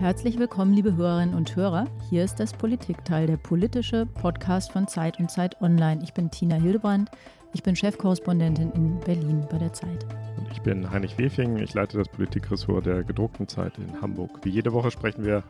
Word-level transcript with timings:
Herzlich 0.00 0.38
willkommen, 0.38 0.74
liebe 0.74 0.94
Hörerinnen 0.94 1.34
und 1.34 1.56
Hörer. 1.56 1.88
Hier 2.08 2.22
ist 2.22 2.38
das 2.38 2.52
Politikteil, 2.52 3.26
der 3.26 3.36
politische 3.36 4.06
Podcast 4.06 4.70
von 4.70 4.86
Zeit 4.86 5.18
und 5.18 5.28
Zeit 5.28 5.60
Online. 5.60 6.00
Ich 6.04 6.14
bin 6.14 6.30
Tina 6.30 6.54
Hildebrand. 6.54 7.10
Ich 7.52 7.64
bin 7.64 7.74
Chefkorrespondentin 7.74 8.70
in 8.76 9.00
Berlin 9.00 9.44
bei 9.50 9.58
der 9.58 9.72
Zeit. 9.72 10.06
Und 10.36 10.46
ich 10.52 10.62
bin 10.62 10.88
Heinrich 10.88 11.18
Wefing. 11.18 11.56
Ich 11.58 11.74
leite 11.74 11.98
das 11.98 12.08
Politikressort 12.08 12.86
der 12.86 13.02
gedruckten 13.02 13.48
Zeit 13.48 13.72
in 13.76 14.00
Hamburg. 14.00 14.38
Wie 14.44 14.50
jede 14.50 14.72
Woche 14.72 14.92
sprechen 14.92 15.24
wir 15.24 15.42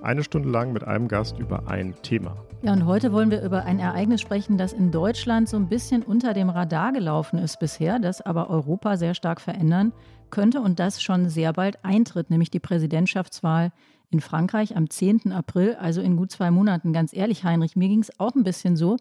eine 0.00 0.24
Stunde 0.24 0.48
lang 0.48 0.72
mit 0.72 0.82
einem 0.82 1.06
Gast 1.06 1.38
über 1.38 1.68
ein 1.68 1.94
Thema. 2.02 2.38
Ja, 2.62 2.72
und 2.72 2.86
heute 2.86 3.12
wollen 3.12 3.30
wir 3.30 3.42
über 3.42 3.64
ein 3.64 3.80
Ereignis 3.80 4.22
sprechen, 4.22 4.56
das 4.56 4.72
in 4.72 4.92
Deutschland 4.92 5.48
so 5.48 5.58
ein 5.58 5.68
bisschen 5.68 6.02
unter 6.02 6.32
dem 6.32 6.48
Radar 6.48 6.92
gelaufen 6.92 7.38
ist 7.38 7.58
bisher, 7.58 7.98
das 7.98 8.22
aber 8.22 8.48
Europa 8.48 8.96
sehr 8.96 9.14
stark 9.14 9.42
verändern 9.42 9.92
könnte 10.30 10.60
und 10.60 10.78
das 10.78 11.02
schon 11.02 11.28
sehr 11.28 11.52
bald 11.52 11.84
eintritt, 11.84 12.30
nämlich 12.30 12.50
die 12.50 12.60
Präsidentschaftswahl 12.60 13.72
in 14.10 14.20
Frankreich 14.20 14.76
am 14.76 14.90
10. 14.90 15.32
April, 15.32 15.74
also 15.74 16.00
in 16.00 16.16
gut 16.16 16.32
zwei 16.32 16.50
Monaten. 16.50 16.92
Ganz 16.92 17.14
ehrlich, 17.14 17.44
Heinrich, 17.44 17.76
mir 17.76 17.88
ging 17.88 18.00
es 18.00 18.18
auch 18.18 18.34
ein 18.34 18.42
bisschen 18.42 18.76
so, 18.76 18.96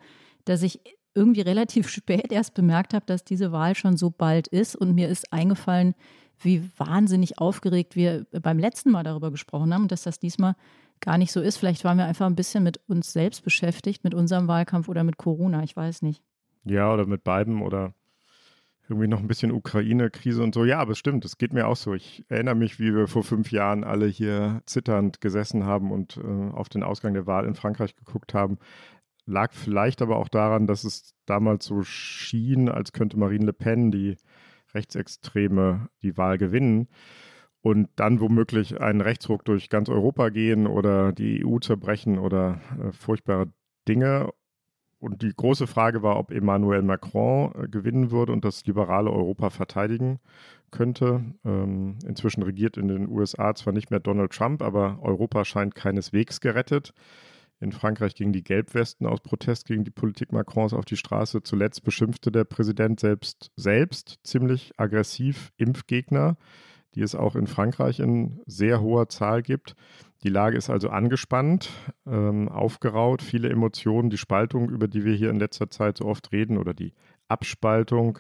dass 0.45 0.63
ich 0.63 0.80
irgendwie 1.16 1.41
relativ 1.41 1.90
spät 1.90 2.31
erst 2.31 2.54
bemerkt 2.54 2.94
habe, 2.94 3.05
dass 3.05 3.23
diese 3.23 3.52
Wahl 3.52 3.76
schon 3.76 3.98
so 3.98 4.09
bald 4.09 4.48
ist. 4.48 4.76
Und 4.76 4.94
mir 4.94 5.08
ist 5.09 5.34
eingefallen, 5.34 5.95
wie 6.40 6.70
wahnsinnig 6.77 7.40
aufgeregt 7.40 7.95
wir 7.95 8.26
beim 8.41 8.59
letzten 8.59 8.91
Mal 8.91 9.03
darüber 9.03 9.31
gesprochen 9.31 9.73
haben 9.73 9.84
und 9.84 9.91
dass 9.91 10.03
das 10.03 10.20
diesmal 10.20 10.55
gar 11.02 11.17
nicht 11.17 11.31
so 11.31 11.41
ist. 11.41 11.58
Vielleicht 11.58 11.84
waren 11.84 11.98
wir 11.98 12.05
einfach 12.05 12.26
ein 12.26 12.36
bisschen 12.36 12.64
mit 12.64 12.80
uns 12.88 13.12
selbst 13.12 13.44
beschäftigt, 13.44 14.03
mit 14.03 14.14
unserem 14.14 14.47
Wahlkampf 14.47 14.89
oder 14.89 15.03
mit 15.03 15.17
Corona, 15.17 15.64
ich 15.64 15.75
weiß 15.75 16.02
nicht. 16.02 16.22
Ja, 16.66 16.94
oder 16.94 17.06
mit 17.06 17.23
beiden 17.23 17.62
oder 17.62 17.94
irgendwie 18.90 19.08
noch 19.08 19.20
ein 19.20 19.28
bisschen 19.28 19.52
Ukraine-Krise 19.52 20.42
und 20.42 20.54
so. 20.54 20.66
Ja, 20.66 20.80
aber 20.80 20.92
es 20.92 20.98
stimmt, 20.98 21.26
es 21.26 21.38
geht 21.38 21.54
mir 21.54 21.68
auch 21.68 21.76
so. 21.76 21.94
Ich 21.94 22.26
erinnere 22.28 22.56
mich, 22.56 22.80
wie 22.80 22.94
wir 22.94 23.08
vor 23.08 23.23
fünf 23.23 23.52
Jahren 23.52 23.84
alle 23.84 24.08
hier 24.08 24.62
zitternd 24.66 25.22
gesessen 25.22 25.66
haben 25.66 25.92
und 25.92 26.18
äh, 26.18 26.52
auf 26.52 26.70
den 26.70 26.84
Ausgang 26.84 27.14
der 27.14 27.28
Wahl 27.28 27.46
in 27.46 27.56
Frankreich 27.56 27.96
geguckt 27.96 28.34
haben. 28.34 28.58
Lag 29.26 29.54
vielleicht 29.54 30.02
aber 30.02 30.18
auch 30.18 30.30
daran, 30.30 30.66
dass 30.66 30.84
es 30.84 31.14
damals 31.26 31.66
so 31.66 31.84
schien, 31.84 32.68
als 32.68 32.94
könnte 32.94 33.18
Marine 33.18 33.46
Le 33.46 33.54
Pen, 33.54 33.92
die 33.92 34.18
Rechtsextreme, 34.73 35.90
die 36.02 36.18
Wahl 36.18 36.38
gewinnen 36.38 36.88
und 37.62 37.90
dann 37.96 38.20
womöglich 38.20 38.80
einen 38.80 39.02
Rechtsruck 39.02 39.46
durch 39.46 39.70
ganz 39.70 39.90
Europa 39.90 40.30
gehen 40.30 40.68
oder 40.68 41.12
die 41.12 41.46
EU 41.46 41.59
zerbrechen 41.59 42.18
oder 42.18 42.62
äh, 42.81 42.92
furchtbare 42.92 43.52
Dinge. 43.88 44.31
Und 45.00 45.22
die 45.22 45.33
große 45.33 45.66
Frage 45.66 46.03
war, 46.03 46.17
ob 46.17 46.31
Emmanuel 46.31 46.81
Macron 46.81 47.53
äh, 47.55 47.67
gewinnen 47.67 48.11
würde 48.11 48.33
und 48.33 48.44
das 48.44 48.66
liberale 48.66 49.09
Europa 49.09 49.50
verteidigen 49.50 50.19
könnte. 50.72 51.23
Ähm, 51.45 51.97
inzwischen 52.06 52.44
regiert 52.44 52.78
in 52.78 52.89
den 52.89 53.08
USA 53.08 53.56
zwar 53.56 53.73
nicht 53.73 53.91
mehr 53.91 54.02
Donald 54.02 54.31
Trump, 54.31 54.61
aber 54.61 55.00
Europa 55.02 55.45
scheint 55.45 55.73
keineswegs 55.73 56.41
gerettet. 56.41 56.94
In 57.61 57.72
Frankreich 57.72 58.16
gingen 58.16 58.33
die 58.33 58.44
Gelbwesten 58.44 59.06
aus 59.06 59.19
Protest 59.22 59.67
gegen 59.67 59.83
die 59.83 59.91
Politik 59.91 60.31
Macrons 60.31 60.73
auf 60.73 60.86
die 60.86 60.95
Straße. 60.95 61.44
Zuletzt 61.44 61.84
beschimpfte 61.84 62.31
der 62.31 62.45
Präsident 62.45 63.00
selbst, 63.00 63.52
selbst 63.56 64.19
ziemlich 64.23 64.72
aggressiv 64.78 65.52
Impfgegner, 65.58 66.38
die 66.95 67.02
es 67.02 67.16
auch 67.16 67.36
in 67.36 67.48
Frankreich 67.48 68.00
in 68.00 68.42
sehr 68.45 68.82
hoher 68.82 69.09
Zahl 69.09 69.42
gibt. 69.42 69.76
Die 70.23 70.30
Lage 70.30 70.58
ist 70.58 70.70
also 70.70 70.90
angespannt, 70.90 71.70
ähm, 72.06 72.50
aufgeraut, 72.50 73.22
viele 73.22 73.50
Emotionen. 73.50 74.09
Die 74.09 74.18
Spaltung, 74.18 74.70
über 74.70 74.88
die 74.88 75.06
wir 75.06 75.16
hier 75.16 75.30
in 75.30 75.40
letzter 75.40 75.70
Zeit 75.70 75.98
so 75.98 76.06
oft 76.06 76.31
reden, 76.31 76.58
oder 76.58 76.73
die 76.73 76.94
Abspaltung 77.28 78.19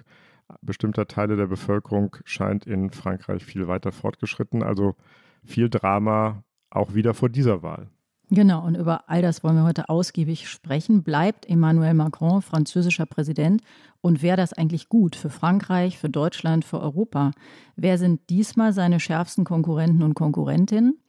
bestimmter 0.61 1.07
Teile 1.07 1.35
der 1.35 1.47
Bevölkerung 1.47 2.15
scheint 2.23 2.65
in 2.65 2.89
Frankreich 2.89 3.43
viel 3.43 3.67
weiter 3.67 3.91
fortgeschritten. 3.91 4.63
Also 4.63 4.95
viel 5.43 5.69
Drama 5.69 6.43
auch 6.69 6.93
wieder 6.93 7.13
vor 7.13 7.29
dieser 7.29 7.63
Wahl. 7.63 7.89
Genau, 8.31 8.63
und 8.63 8.75
über 8.75 9.09
all 9.09 9.23
das 9.23 9.43
wollen 9.43 9.55
wir 9.55 9.63
heute 9.63 9.89
ausgiebig 9.89 10.47
sprechen. 10.47 11.01
Bleibt 11.01 11.49
Emmanuel 11.49 11.95
Macron 11.95 12.43
französischer 12.43 13.07
Präsident? 13.07 13.63
Und 14.01 14.21
wäre 14.21 14.37
das 14.37 14.53
eigentlich 14.53 14.87
gut 14.87 15.15
für 15.15 15.29
Frankreich, 15.29 15.97
für 15.97 16.09
Deutschland, 16.09 16.63
für 16.63 16.79
Europa? 16.79 17.31
Wer 17.75 17.97
sind 17.97 18.29
diesmal 18.29 18.71
seine 18.71 18.99
schärfsten 18.99 19.43
Konkurrenten 19.43 20.03
und 20.03 20.13
Konkurrentinnen? 20.13 20.99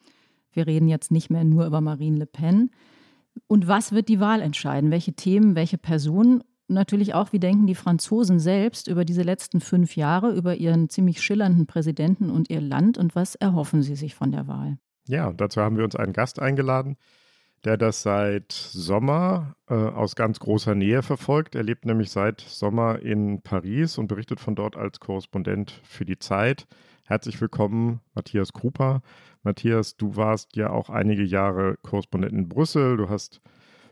Wir 0.52 0.66
reden 0.66 0.88
jetzt 0.88 1.12
nicht 1.12 1.30
mehr 1.30 1.44
nur 1.44 1.66
über 1.66 1.80
Marine 1.80 2.18
Le 2.18 2.26
Pen. 2.26 2.70
Und 3.46 3.68
was 3.68 3.92
wird 3.92 4.08
die 4.08 4.20
Wahl 4.20 4.40
entscheiden? 4.40 4.90
Welche 4.90 5.12
Themen, 5.12 5.54
welche 5.54 5.78
Personen? 5.78 6.42
Natürlich 6.66 7.14
auch, 7.14 7.32
wie 7.32 7.38
denken 7.38 7.66
die 7.66 7.74
Franzosen 7.74 8.38
selbst 8.38 8.88
über 8.88 9.04
diese 9.04 9.22
letzten 9.22 9.60
fünf 9.60 9.96
Jahre, 9.96 10.32
über 10.32 10.56
ihren 10.56 10.88
ziemlich 10.88 11.22
schillernden 11.22 11.66
Präsidenten 11.66 12.30
und 12.30 12.50
ihr 12.50 12.60
Land 12.60 12.98
und 12.98 13.14
was 13.14 13.34
erhoffen 13.34 13.82
sie 13.82 13.96
sich 13.96 14.14
von 14.14 14.30
der 14.30 14.46
Wahl? 14.46 14.78
Ja, 15.08 15.32
dazu 15.32 15.60
haben 15.60 15.76
wir 15.76 15.84
uns 15.84 15.96
einen 15.96 16.12
Gast 16.12 16.40
eingeladen, 16.40 16.96
der 17.64 17.76
das 17.76 18.02
seit 18.02 18.52
Sommer 18.52 19.54
äh, 19.68 19.74
aus 19.74 20.16
ganz 20.16 20.40
großer 20.40 20.74
Nähe 20.74 21.02
verfolgt. 21.02 21.54
Er 21.54 21.62
lebt 21.62 21.84
nämlich 21.84 22.10
seit 22.10 22.40
Sommer 22.40 23.00
in 23.00 23.42
Paris 23.42 23.98
und 23.98 24.08
berichtet 24.08 24.40
von 24.40 24.54
dort 24.54 24.76
als 24.76 25.00
Korrespondent 25.00 25.80
für 25.84 26.04
die 26.04 26.18
Zeit. 26.18 26.66
Herzlich 27.04 27.40
willkommen, 27.40 28.00
Matthias 28.14 28.52
Krupa. 28.52 29.02
Matthias, 29.42 29.96
du 29.96 30.16
warst 30.16 30.56
ja 30.56 30.70
auch 30.70 30.90
einige 30.90 31.24
Jahre 31.24 31.76
Korrespondent 31.82 32.32
in 32.32 32.48
Brüssel. 32.48 32.96
Du 32.96 33.08
hast 33.08 33.40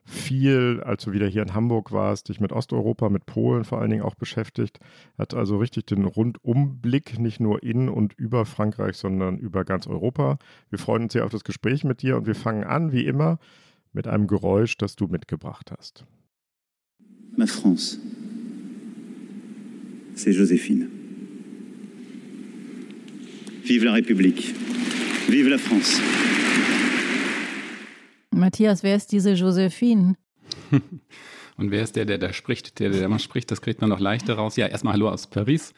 viel, 0.08 0.80
als 0.84 1.04
du 1.04 1.12
wieder 1.12 1.26
hier 1.26 1.42
in 1.42 1.54
Hamburg 1.54 1.92
warst, 1.92 2.28
dich 2.28 2.41
mit 2.41 2.52
Osteuropa, 2.52 3.10
mit 3.10 3.26
Polen 3.26 3.64
vor 3.64 3.80
allen 3.80 3.91
Dingen 3.91 4.02
auch 4.02 4.14
beschäftigt. 4.14 4.80
Hat 5.19 5.34
also 5.34 5.58
richtig 5.58 5.86
den 5.86 6.04
Rundumblick, 6.04 7.19
nicht 7.19 7.41
nur 7.41 7.62
in 7.62 7.88
und 7.88 8.14
über 8.14 8.47
Frankreich, 8.47 8.97
sondern 8.97 9.38
über 9.38 9.64
ganz 9.64 9.86
Europa. 9.86 10.38
Wir 10.70 10.78
freuen 10.78 11.04
uns 11.04 11.12
sehr 11.12 11.24
auf 11.24 11.30
das 11.30 11.44
Gespräch 11.44 11.84
mit 11.84 12.02
dir 12.02 12.16
und 12.16 12.26
wir 12.26 12.34
fangen 12.34 12.64
an, 12.64 12.92
wie 12.92 13.04
immer, 13.04 13.38
mit 13.92 14.08
einem 14.08 14.26
Geräusch, 14.26 14.76
das 14.78 14.97
du 14.97 15.06
mitgebracht 15.06 15.72
hast. 15.76 16.04
Ma 17.36 17.47
France, 17.47 17.98
c'est 20.16 20.32
Joséphine. 20.32 20.88
Vive 23.64 23.84
la 23.84 23.92
République. 23.92 24.54
Vive 25.28 25.50
la 25.50 25.58
France. 25.58 26.00
Matthias, 28.31 28.83
wer 28.83 28.97
ist 28.97 29.12
diese 29.12 29.33
Josephine? 29.33 30.16
Und 31.56 31.72
wer 31.72 31.83
ist 31.83 31.97
der, 31.97 32.05
der 32.05 32.19
da 32.19 32.33
spricht? 32.33 32.78
Der, 32.78 32.91
der 32.91 33.05
immer 33.05 33.19
spricht, 33.19 33.50
das 33.50 33.61
kriegt 33.61 33.81
man 33.81 33.91
noch 33.91 34.00
leichter 34.00 34.34
raus. 34.34 34.56
Ja, 34.56 34.66
erstmal 34.66 34.94
Hallo 34.94 35.09
aus 35.09 35.27
Paris. 35.27 35.75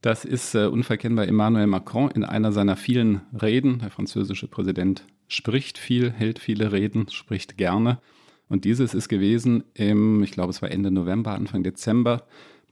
Das 0.00 0.24
ist 0.24 0.54
äh, 0.54 0.66
unverkennbar 0.66 1.26
Emmanuel 1.26 1.66
Macron 1.66 2.10
in 2.10 2.24
einer 2.24 2.52
seiner 2.52 2.76
vielen 2.76 3.20
Reden. 3.40 3.80
Der 3.80 3.90
französische 3.90 4.48
Präsident 4.48 5.04
spricht 5.26 5.76
viel, 5.76 6.10
hält 6.10 6.38
viele 6.38 6.72
Reden, 6.72 7.08
spricht 7.10 7.58
gerne. 7.58 7.98
Und 8.48 8.64
dieses 8.64 8.94
ist 8.94 9.08
gewesen 9.08 9.64
im, 9.74 10.22
ich 10.22 10.30
glaube, 10.30 10.50
es 10.50 10.62
war 10.62 10.70
Ende 10.70 10.90
November, 10.90 11.34
Anfang 11.34 11.62
Dezember, 11.62 12.26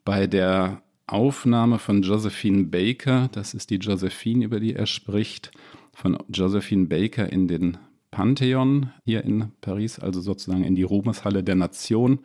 bei 0.05 0.27
der 0.27 0.83
Aufnahme 1.07 1.79
von 1.79 2.03
Josephine 2.03 2.65
Baker. 2.65 3.29
Das 3.33 3.55
ist 3.55 3.71
die 3.71 3.77
Josephine, 3.77 4.45
über 4.45 4.61
die 4.61 4.75
er 4.75 4.87
spricht, 4.87 5.51
von 5.93 6.17
Josephine 6.29 6.87
Baker 6.87 7.31
in 7.31 7.49
den 7.49 7.77
Pantheon 8.11 8.91
hier 9.05 9.25
in 9.25 9.53
Paris, 9.61 9.99
also 9.99 10.21
sozusagen 10.21 10.65
in 10.65 10.75
die 10.75 10.83
Ruhmeshalle 10.83 11.43
der 11.43 11.55
Nation. 11.55 12.21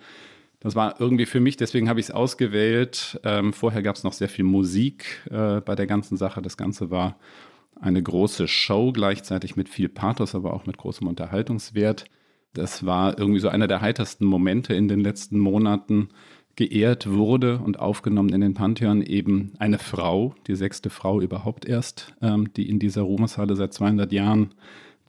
Das 0.59 0.75
war 0.75 1.01
irgendwie 1.01 1.25
für 1.25 1.39
mich, 1.39 1.57
deswegen 1.57 1.89
habe 1.89 1.99
ich 1.99 2.07
es 2.07 2.11
ausgewählt. 2.11 3.19
Ähm, 3.23 3.51
vorher 3.51 3.81
gab 3.81 3.95
es 3.95 4.03
noch 4.03 4.13
sehr 4.13 4.29
viel 4.29 4.45
Musik 4.45 5.27
äh, 5.31 5.59
bei 5.59 5.75
der 5.75 5.87
ganzen 5.87 6.17
Sache. 6.17 6.41
Das 6.41 6.55
Ganze 6.55 6.91
war 6.91 7.17
eine 7.79 8.01
große 8.01 8.47
Show, 8.47 8.91
gleichzeitig 8.91 9.55
mit 9.55 9.69
viel 9.69 9.89
Pathos, 9.89 10.35
aber 10.35 10.53
auch 10.53 10.67
mit 10.67 10.77
großem 10.77 11.07
Unterhaltungswert. 11.07 12.05
Das 12.53 12.85
war 12.85 13.17
irgendwie 13.17 13.39
so 13.39 13.49
einer 13.49 13.67
der 13.67 13.81
heitersten 13.81 14.25
Momente 14.25 14.73
in 14.73 14.87
den 14.87 14.99
letzten 14.99 15.39
Monaten. 15.39 16.09
Geehrt 16.57 17.09
wurde 17.09 17.59
und 17.59 17.79
aufgenommen 17.79 18.33
in 18.33 18.41
den 18.41 18.53
Pantheon 18.53 19.01
eben 19.01 19.53
eine 19.57 19.79
Frau, 19.79 20.35
die 20.47 20.55
sechste 20.55 20.89
Frau 20.89 21.21
überhaupt 21.21 21.65
erst, 21.65 22.13
ähm, 22.21 22.53
die 22.53 22.69
in 22.69 22.77
dieser 22.77 23.03
Ruhmeshalle 23.03 23.55
seit 23.55 23.73
200 23.73 24.11
Jahren 24.11 24.53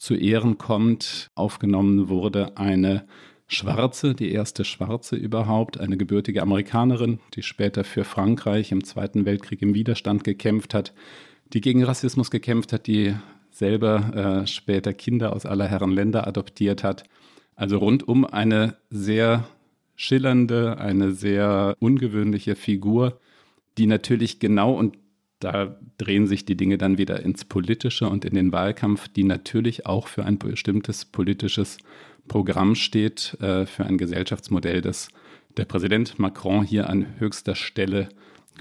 zu 0.02 0.16
Ehren 0.16 0.58
kommt. 0.58 1.31
Aufgenommen 1.37 2.08
wurde 2.08 2.56
eine 2.56 3.06
Schwarze, 3.46 4.14
die 4.14 4.32
erste 4.32 4.64
Schwarze 4.64 5.14
überhaupt, 5.14 5.78
eine 5.78 5.96
gebürtige 5.96 6.43
Amerikanerin, 6.43 7.20
die 7.34 7.43
später 7.43 7.84
für 7.84 8.02
Frankreich 8.02 8.72
im 8.72 8.82
Zweiten 8.82 9.25
Weltkrieg 9.26 9.62
im 9.62 9.75
Widerstand 9.75 10.25
gekämpft 10.25 10.75
hat, 10.75 10.93
die 11.52 11.60
gegen 11.60 11.84
Rassismus 11.84 12.32
gekämpft 12.32 12.72
hat, 12.72 12.88
die 12.88 13.14
selber 13.52 14.43
äh, 14.43 14.46
später 14.49 14.93
Kinder 14.93 15.32
aus 15.32 15.46
aller 15.46 15.69
Herren 15.69 15.93
Länder 15.93 16.26
adoptiert 16.26 16.82
hat. 16.82 17.04
Also 17.54 17.78
rundum 17.78 18.25
eine 18.25 18.75
sehr 18.90 19.44
schillernde, 19.94 20.78
eine 20.78 21.12
sehr 21.12 21.76
ungewöhnliche 21.78 22.56
Figur, 22.56 23.20
die 23.78 23.87
natürlich 23.87 24.40
genau 24.40 24.72
und 24.72 24.96
da 25.43 25.77
drehen 25.99 26.27
sich 26.27 26.44
die 26.44 26.56
Dinge 26.56 26.79
dann 26.79 26.99
wieder 26.99 27.21
ins 27.21 27.44
Politische 27.44 28.09
und 28.09 28.25
in 28.25 28.35
den 28.35 28.53
Wahlkampf, 28.53 29.09
die 29.09 29.25
natürlich 29.25 29.87
auch 29.87 30.06
für 30.06 30.25
ein 30.25 30.39
bestimmtes 30.39 31.05
politisches 31.05 31.79
Programm 32.29 32.75
steht, 32.75 33.37
äh, 33.41 33.67
für 33.67 33.85
ein 33.85 33.99
Gesellschaftsmodell, 33.99 34.81
das 34.81 35.09
der 35.56 35.65
Präsident 35.65 36.19
Macron 36.19 36.65
hier 36.65 36.89
an 36.89 37.19
höchster 37.19 37.55
Stelle 37.55 38.09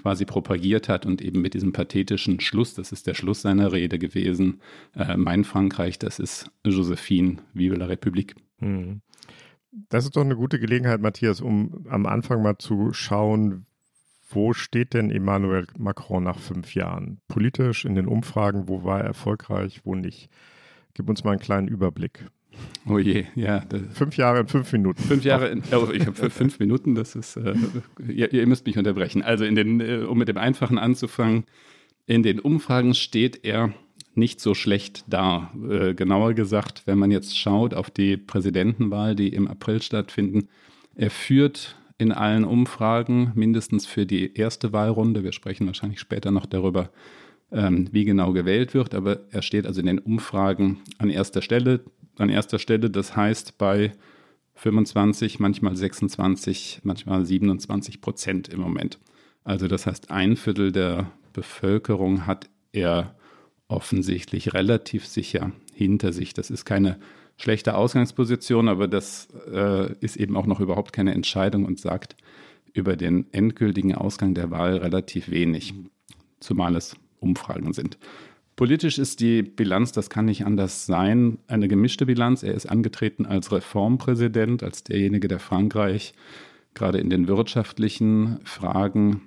quasi 0.02 0.26
propagiert 0.26 0.90
hat 0.90 1.06
und 1.06 1.22
eben 1.22 1.42
mit 1.42 1.54
diesem 1.54 1.74
pathetischen 1.74 2.40
Schluss, 2.40 2.74
das 2.74 2.92
ist 2.92 3.08
der 3.08 3.14
Schluss 3.14 3.42
seiner 3.42 3.72
Rede 3.72 4.00
gewesen, 4.00 4.62
äh, 4.96 5.16
mein 5.18 5.44
Frankreich, 5.44 6.00
das 6.00 6.20
ist 6.20 6.50
Josephine, 6.66 7.38
vive 7.54 7.76
la 7.76 7.86
République. 7.86 8.36
Mhm. 8.60 9.02
Das 9.90 10.04
ist 10.04 10.16
doch 10.16 10.22
eine 10.22 10.36
gute 10.36 10.60
Gelegenheit, 10.60 11.02
Matthias, 11.02 11.40
um 11.40 11.86
am 11.90 12.06
Anfang 12.06 12.42
mal 12.42 12.58
zu 12.58 12.92
schauen, 12.92 13.66
wo 14.32 14.54
steht 14.54 14.94
denn 14.94 15.12
Emmanuel 15.12 15.68
Macron 15.78 16.24
nach 16.24 16.40
fünf 16.40 16.76
Jahren? 16.76 17.20
Politisch 17.28 17.86
in 17.86 17.96
den 17.96 18.08
Umfragen, 18.08 18.68
wo 18.68 18.84
war 18.84 19.00
er 19.00 19.06
erfolgreich, 19.06 19.82
wo 19.84 19.96
nicht? 19.96 20.30
Gib 20.94 21.10
uns 21.10 21.24
mal 21.24 21.32
einen 21.32 21.40
kleinen 21.40 21.68
Überblick. 21.68 22.26
Oh 22.86 22.98
je, 22.98 23.26
ja. 23.36 23.64
Fünf 23.94 24.18
Jahre 24.18 24.42
in 24.42 24.48
fünf 24.48 24.72
Minuten. 24.74 25.02
Fünf 25.02 25.24
Jahre 25.24 25.48
in, 25.48 25.64
oh, 25.72 25.90
ich 25.92 26.06
habe 26.06 26.30
fünf 26.30 26.60
Minuten, 26.60 26.96
das 26.96 27.16
ist, 27.16 27.38
äh, 27.38 27.56
ihr, 28.08 28.34
ihr, 28.34 28.46
müsst 28.48 28.66
mich 28.66 28.78
unterbrechen. 28.78 29.22
Also 29.24 29.46
in 29.46 29.56
den, 29.56 29.80
äh, 29.80 30.06
um 30.08 30.18
mit 30.18 30.28
dem 30.28 30.38
Einfachen 30.38 30.78
anzufangen, 30.78 31.46
in 32.08 32.24
den 32.24 32.40
Umfragen 32.40 32.94
steht 32.94 33.46
er 33.46 33.74
nicht 34.16 34.42
so 34.42 34.54
schlecht 34.54 35.06
da. 35.08 35.52
Äh, 35.70 35.94
genauer 35.94 36.34
gesagt, 36.34 36.84
wenn 36.86 36.98
man 36.98 37.12
jetzt 37.12 37.38
schaut 37.38 37.74
auf 37.74 37.90
die 37.90 38.18
Präsidentenwahl, 38.18 39.16
die 39.16 39.30
im 39.30 39.48
April 39.48 39.82
stattfinden, 39.82 40.50
er 40.96 41.10
führt 41.10 41.78
in 42.02 42.12
allen 42.12 42.44
Umfragen, 42.44 43.32
mindestens 43.36 43.86
für 43.86 44.08
die 44.08 44.34
erste 44.34 44.74
Wahlrunde. 44.74 45.24
Wir 45.24 45.32
sprechen 45.32 45.68
wahrscheinlich 45.68 46.00
später 46.00 46.32
noch 46.32 46.48
darüber, 46.48 46.90
ähm, 47.52 47.88
wie 47.92 48.06
genau 48.06 48.34
gewählt 48.34 48.74
wird, 48.74 48.96
aber 48.96 49.20
er 49.30 49.44
steht 49.44 49.68
also 49.68 49.80
in 49.82 49.86
den 49.86 50.00
Umfragen 50.00 50.80
an 50.98 51.12
erster 51.12 51.44
Stelle. 51.44 51.82
An 52.18 52.30
erster 52.30 52.58
Stelle, 52.58 52.90
das 52.90 53.16
heißt 53.16 53.60
bei 53.60 53.92
25, 54.56 55.40
manchmal 55.40 55.76
26, 55.76 56.82
manchmal 56.84 57.24
27 57.24 58.02
Prozent 58.02 58.50
im 58.50 58.62
Moment. 58.62 58.98
Also 59.44 59.68
das 59.68 59.86
heißt, 59.86 60.10
ein 60.10 60.38
Viertel 60.38 60.72
der 60.72 61.12
Bevölkerung 61.34 62.26
hat 62.26 62.50
er 62.74 63.16
offensichtlich 63.68 64.54
relativ 64.56 65.06
sicher 65.06 65.52
hinter 65.74 66.14
sich. 66.14 66.34
Das 66.34 66.50
ist 66.50 66.66
keine 66.66 67.00
schlechte 67.42 67.76
Ausgangsposition, 67.76 68.68
aber 68.68 68.88
das 68.88 69.28
äh, 69.52 69.94
ist 70.00 70.16
eben 70.16 70.38
auch 70.38 70.46
noch 70.46 70.60
überhaupt 70.60 70.94
keine 70.94 71.14
Entscheidung 71.14 71.66
und 71.66 71.80
sagt 71.80 72.16
über 72.74 72.96
den 72.96 73.26
endgültigen 73.34 73.96
Ausgang 73.96 74.34
der 74.34 74.52
Wahl 74.52 74.78
relativ 74.78 75.30
wenig, 75.30 75.74
zumal 76.40 76.76
es 76.76 76.96
Umfragen 77.20 77.74
sind. 77.74 77.98
Politisch 78.56 79.00
ist 79.00 79.22
die 79.22 79.42
Bilanz, 79.42 79.92
das 79.92 80.10
kann 80.10 80.26
nicht 80.26 80.46
anders 80.46 80.86
sein, 80.86 81.40
eine 81.48 81.68
gemischte 81.68 82.06
Bilanz. 82.06 82.44
Er 82.44 82.54
ist 82.54 82.68
angetreten 82.68 83.26
als 83.26 83.52
Reformpräsident, 83.52 84.62
als 84.62 84.84
derjenige, 84.84 85.28
der 85.28 85.40
Frankreich 85.40 86.14
gerade 86.74 87.00
in 87.00 87.10
den 87.10 87.28
wirtschaftlichen 87.28 88.40
Fragen 88.44 89.22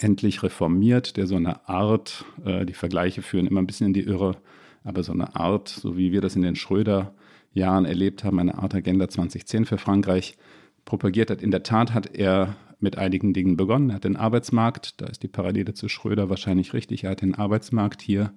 endlich 0.00 0.42
reformiert, 0.42 1.16
der 1.16 1.26
so 1.26 1.36
eine 1.36 1.68
Art, 1.68 2.24
äh, 2.44 2.66
die 2.66 2.74
Vergleiche 2.74 3.22
führen 3.22 3.46
immer 3.46 3.62
ein 3.62 3.66
bisschen 3.66 3.86
in 3.88 3.92
die 3.92 4.02
Irre, 4.02 4.36
aber 4.84 5.02
so 5.02 5.12
eine 5.12 5.34
Art, 5.34 5.68
so 5.68 5.96
wie 5.96 6.12
wir 6.12 6.20
das 6.20 6.36
in 6.36 6.42
den 6.42 6.56
Schröder-Jahren 6.56 7.86
erlebt 7.86 8.22
haben, 8.22 8.38
eine 8.38 8.58
Art 8.58 8.74
Agenda 8.74 9.08
2010 9.08 9.64
für 9.64 9.78
Frankreich 9.78 10.36
propagiert 10.84 11.30
hat. 11.30 11.42
In 11.42 11.50
der 11.50 11.62
Tat 11.62 11.94
hat 11.94 12.14
er 12.14 12.56
mit 12.78 12.98
einigen 12.98 13.32
Dingen 13.32 13.56
begonnen. 13.56 13.90
Er 13.90 13.96
hat 13.96 14.04
den 14.04 14.16
Arbeitsmarkt, 14.16 15.00
da 15.00 15.06
ist 15.06 15.22
die 15.22 15.28
Parallele 15.28 15.74
zu 15.74 15.88
Schröder 15.88 16.28
wahrscheinlich 16.28 16.74
richtig, 16.74 17.04
er 17.04 17.12
hat 17.12 17.22
den 17.22 17.34
Arbeitsmarkt 17.34 18.02
hier 18.02 18.32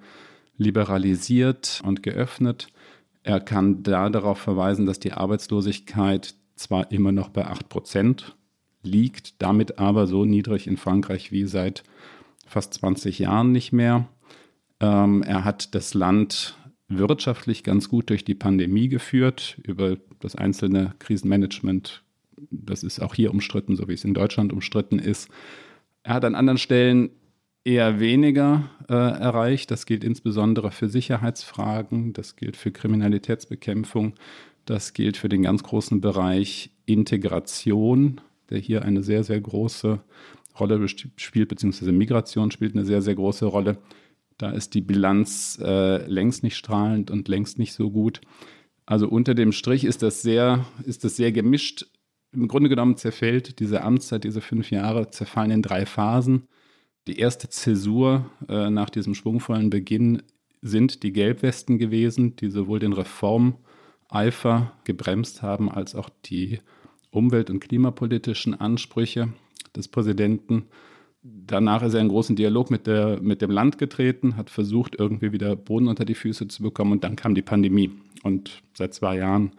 liberalisiert 0.57 1.81
und 1.85 2.01
geöffnet. 2.01 2.69
Er 3.23 3.41
kann 3.41 3.83
da 3.83 4.09
darauf 4.09 4.39
verweisen, 4.39 4.85
dass 4.85 4.99
die 4.99 5.11
Arbeitslosigkeit 5.11 6.33
zwar 6.55 6.91
immer 6.91 7.11
noch 7.11 7.29
bei 7.29 7.45
8 7.45 7.69
Prozent 7.69 8.35
liegt, 8.81 9.41
damit 9.41 9.79
aber 9.79 10.07
so 10.07 10.25
niedrig 10.25 10.65
in 10.65 10.77
Frankreich 10.77 11.31
wie 11.31 11.45
seit 11.45 11.83
fast 12.45 12.73
20 12.75 13.19
Jahren 13.19 13.51
nicht 13.51 13.73
mehr. 13.73 14.07
Ähm, 14.79 15.23
er 15.23 15.43
hat 15.43 15.75
das 15.75 15.93
Land 15.93 16.57
wirtschaftlich 16.87 17.63
ganz 17.63 17.89
gut 17.89 18.09
durch 18.09 18.23
die 18.23 18.35
Pandemie 18.35 18.87
geführt, 18.87 19.59
über 19.63 19.97
das 20.19 20.35
einzelne 20.35 20.95
Krisenmanagement. 20.99 22.03
Das 22.51 22.83
ist 22.83 23.01
auch 23.01 23.15
hier 23.15 23.31
umstritten, 23.31 23.75
so 23.75 23.87
wie 23.87 23.93
es 23.93 24.05
in 24.05 24.13
Deutschland 24.13 24.53
umstritten 24.53 24.99
ist. 24.99 25.29
Er 26.03 26.13
hat 26.13 26.25
an 26.25 26.35
anderen 26.35 26.57
Stellen 26.57 27.09
eher 27.65 27.99
weniger 27.99 28.69
äh, 28.87 28.93
erreicht. 28.93 29.71
Das 29.71 29.85
gilt 29.85 30.03
insbesondere 30.03 30.71
für 30.71 30.87
Sicherheitsfragen, 30.87 32.13
das 32.13 32.35
gilt 32.37 32.55
für 32.55 32.71
Kriminalitätsbekämpfung, 32.71 34.13
das 34.65 34.93
gilt 34.93 35.17
für 35.17 35.27
den 35.27 35.43
ganz 35.43 35.63
großen 35.63 35.99
Bereich 35.99 36.71
Integration 36.85 38.21
der 38.49 38.59
hier 38.59 38.83
eine 38.83 39.03
sehr, 39.03 39.23
sehr 39.23 39.39
große 39.39 39.99
Rolle 40.59 40.87
spielt, 40.87 41.49
beziehungsweise 41.49 41.91
Migration 41.91 42.51
spielt 42.51 42.75
eine 42.75 42.85
sehr, 42.85 43.01
sehr 43.01 43.15
große 43.15 43.45
Rolle. 43.45 43.77
Da 44.37 44.51
ist 44.51 44.73
die 44.73 44.81
Bilanz 44.81 45.59
äh, 45.61 46.05
längst 46.07 46.43
nicht 46.43 46.57
strahlend 46.57 47.09
und 47.09 47.27
längst 47.27 47.57
nicht 47.57 47.73
so 47.73 47.89
gut. 47.89 48.21
Also 48.85 49.07
unter 49.09 49.33
dem 49.33 49.51
Strich 49.51 49.83
ist 49.83 50.01
das 50.03 50.21
sehr, 50.21 50.65
ist 50.85 51.03
das 51.03 51.15
sehr 51.15 51.31
gemischt. 51.31 51.87
Im 52.31 52.47
Grunde 52.47 52.69
genommen 52.69 52.97
zerfällt 52.97 53.59
diese 53.59 53.81
Amtszeit, 53.81 54.23
diese 54.23 54.41
fünf 54.41 54.69
Jahre, 54.71 55.09
zerfallen 55.09 55.51
in 55.51 55.61
drei 55.61 55.85
Phasen. 55.85 56.47
Die 57.07 57.19
erste 57.19 57.49
Zäsur 57.49 58.29
äh, 58.47 58.69
nach 58.69 58.89
diesem 58.89 59.15
schwungvollen 59.15 59.69
Beginn 59.69 60.21
sind 60.61 61.03
die 61.03 61.13
Gelbwesten 61.13 61.77
gewesen, 61.77 62.35
die 62.35 62.49
sowohl 62.49 62.79
den 62.79 62.93
Reformeifer 62.93 64.73
gebremst 64.83 65.41
haben, 65.41 65.71
als 65.71 65.95
auch 65.95 66.09
die 66.25 66.59
umwelt- 67.11 67.49
und 67.49 67.59
klimapolitischen 67.59 68.53
Ansprüche 68.59 69.29
des 69.75 69.87
Präsidenten. 69.87 70.67
Danach 71.29 71.81
ist 71.83 71.93
er 71.93 71.99
in 71.99 72.07
großen 72.07 72.35
Dialog 72.35 72.71
mit, 72.71 72.87
der, 72.87 73.21
mit 73.21 73.41
dem 73.41 73.51
Land 73.51 73.77
getreten, 73.77 74.37
hat 74.37 74.49
versucht, 74.49 74.95
irgendwie 74.97 75.31
wieder 75.33 75.55
Boden 75.55 75.87
unter 75.87 76.05
die 76.05 76.15
Füße 76.15 76.47
zu 76.47 76.63
bekommen 76.63 76.93
und 76.93 77.03
dann 77.03 77.15
kam 77.15 77.35
die 77.35 77.41
Pandemie. 77.41 77.91
Und 78.23 78.61
seit 78.73 78.93
zwei 78.93 79.17
Jahren 79.17 79.51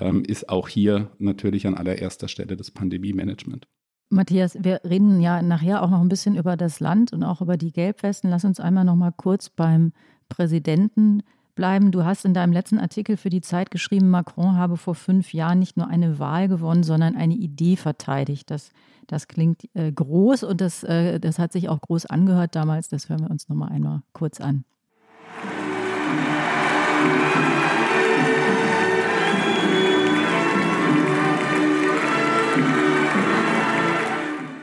ähm, 0.00 0.24
ist 0.24 0.48
auch 0.48 0.68
hier 0.68 1.10
natürlich 1.18 1.66
an 1.66 1.74
allererster 1.74 2.28
Stelle 2.28 2.56
das 2.56 2.70
Pandemie-Management. 2.70 3.68
Matthias, 4.08 4.56
wir 4.62 4.80
reden 4.84 5.20
ja 5.20 5.42
nachher 5.42 5.82
auch 5.82 5.90
noch 5.90 6.00
ein 6.00 6.08
bisschen 6.08 6.36
über 6.36 6.56
das 6.56 6.80
Land 6.80 7.12
und 7.12 7.22
auch 7.22 7.40
über 7.40 7.56
die 7.56 7.72
Gelbwesten. 7.72 8.30
Lass 8.30 8.44
uns 8.44 8.60
einmal 8.60 8.84
noch 8.84 8.96
mal 8.96 9.12
kurz 9.12 9.48
beim 9.48 9.92
Präsidenten 10.28 11.22
bleiben. 11.56 11.90
Du 11.90 12.04
hast 12.04 12.24
in 12.24 12.34
deinem 12.34 12.52
letzten 12.52 12.78
Artikel 12.78 13.16
für 13.16 13.30
die 13.30 13.40
Zeit 13.40 13.72
geschrieben, 13.72 14.08
Macron 14.08 14.56
habe 14.56 14.76
vor 14.76 14.94
fünf 14.94 15.32
Jahren 15.32 15.58
nicht 15.58 15.76
nur 15.76 15.88
eine 15.88 16.20
Wahl 16.20 16.46
gewonnen, 16.46 16.84
sondern 16.84 17.16
eine 17.16 17.34
Idee 17.34 17.74
verteidigt. 17.74 18.50
Das, 18.50 18.70
das 19.08 19.26
klingt 19.26 19.68
äh, 19.74 19.90
groß 19.90 20.44
und 20.44 20.60
das, 20.60 20.84
äh, 20.84 21.18
das 21.18 21.40
hat 21.40 21.52
sich 21.52 21.68
auch 21.68 21.80
groß 21.80 22.06
angehört 22.06 22.54
damals. 22.54 22.88
Das 22.88 23.08
hören 23.08 23.22
wir 23.22 23.30
uns 23.30 23.48
noch 23.48 23.56
mal 23.56 23.68
einmal 23.68 24.02
kurz 24.12 24.40
an. 24.40 24.64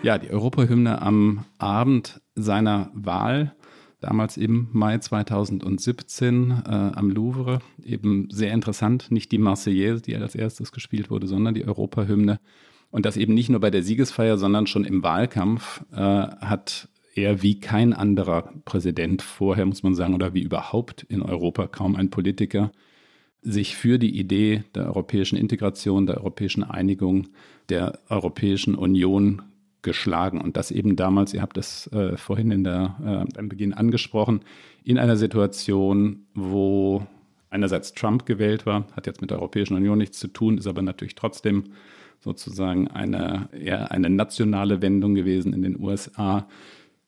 Ja, 0.04 0.18
die 0.18 0.30
Europahymne 0.30 1.02
am 1.02 1.46
Abend 1.58 2.22
seiner 2.36 2.92
Wahl 2.94 3.56
damals 4.04 4.38
im 4.38 4.68
Mai 4.72 4.98
2017 4.98 6.52
äh, 6.52 6.70
am 6.70 7.10
Louvre. 7.10 7.60
Eben 7.84 8.30
sehr 8.32 8.54
interessant, 8.54 9.12
nicht 9.12 9.32
die 9.32 9.38
Marseillaise, 9.38 10.02
die 10.02 10.16
als 10.16 10.36
erstes 10.36 10.72
gespielt 10.72 11.10
wurde, 11.10 11.28
sondern 11.28 11.54
die 11.54 11.66
Europahymne. 11.66 12.40
Und 12.92 13.06
das 13.06 13.18
eben 13.18 13.34
nicht 13.34 13.50
nur 13.50 13.60
bei 13.60 13.72
der 13.72 13.84
Siegesfeier, 13.84 14.38
sondern 14.38 14.68
schon 14.68 14.86
im 14.86 15.02
Wahlkampf 15.02 15.84
äh, 15.92 15.96
hat 15.98 16.90
er 17.16 17.42
wie 17.42 17.60
kein 17.60 17.94
anderer 17.94 18.54
Präsident 18.66 19.22
vorher, 19.22 19.66
muss 19.66 19.84
man 19.84 19.96
sagen, 19.96 20.14
oder 20.14 20.34
wie 20.34 20.42
überhaupt 20.42 21.04
in 21.04 21.22
Europa 21.22 21.68
kaum 21.68 21.96
ein 21.96 22.10
Politiker, 22.10 22.72
sich 23.42 23.76
für 23.76 24.00
die 24.00 24.18
Idee 24.18 24.64
der 24.74 24.88
europäischen 24.88 25.38
Integration, 25.38 26.06
der 26.06 26.18
europäischen 26.18 26.64
Einigung, 26.64 27.28
der 27.70 28.00
Europäischen 28.10 28.76
Union 28.76 29.42
geschlagen. 29.84 30.42
Und 30.42 30.58
das 30.58 30.72
eben 30.72 30.96
damals, 30.96 31.34
ihr 31.34 31.42
habt 31.42 31.58
das 31.58 31.88
äh, 31.88 32.18
vorhin 32.18 32.52
in 32.52 32.64
der, 32.64 32.96
äh, 33.36 33.40
am 33.40 33.50
Beginn 33.50 33.74
angesprochen, 33.74 34.42
in 34.84 34.98
einer 34.98 35.16
Situation, 35.16 36.26
wo 36.34 37.06
einerseits 37.50 37.94
Trump 37.94 38.26
gewählt 38.26 38.66
war, 38.66 38.88
hat 38.96 39.06
jetzt 39.06 39.22
mit 39.22 39.30
der 39.30 39.38
Europäischen 39.38 39.76
Union 39.76 40.00
nichts 40.00 40.18
zu 40.18 40.28
tun, 40.28 40.58
ist 40.58 40.68
aber 40.68 40.82
natürlich 40.82 41.16
trotzdem 41.16 41.66
sozusagen 42.20 42.88
eine, 42.88 43.50
eher 43.52 43.92
eine 43.92 44.10
nationale 44.10 44.82
Wendung 44.82 45.14
gewesen 45.14 45.54
in 45.54 45.62
den 45.62 45.80
USA. 45.80 46.48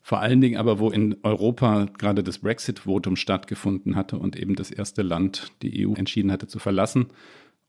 Vor 0.02 0.20
allen 0.20 0.40
Dingen 0.40 0.58
aber, 0.58 0.78
wo 0.78 0.92
in 0.92 1.16
Europa 1.24 1.88
gerade 1.98 2.22
das 2.22 2.40
Brexit-Votum 2.40 3.16
stattgefunden 3.16 3.96
hatte 3.96 4.20
und 4.20 4.36
eben 4.36 4.56
das 4.56 4.70
erste 4.70 5.02
Land 5.02 5.52
die 5.64 5.88
EU 5.88 5.94
entschieden 5.94 6.32
hatte 6.32 6.48
zu 6.48 6.60
verlassen 6.60 7.08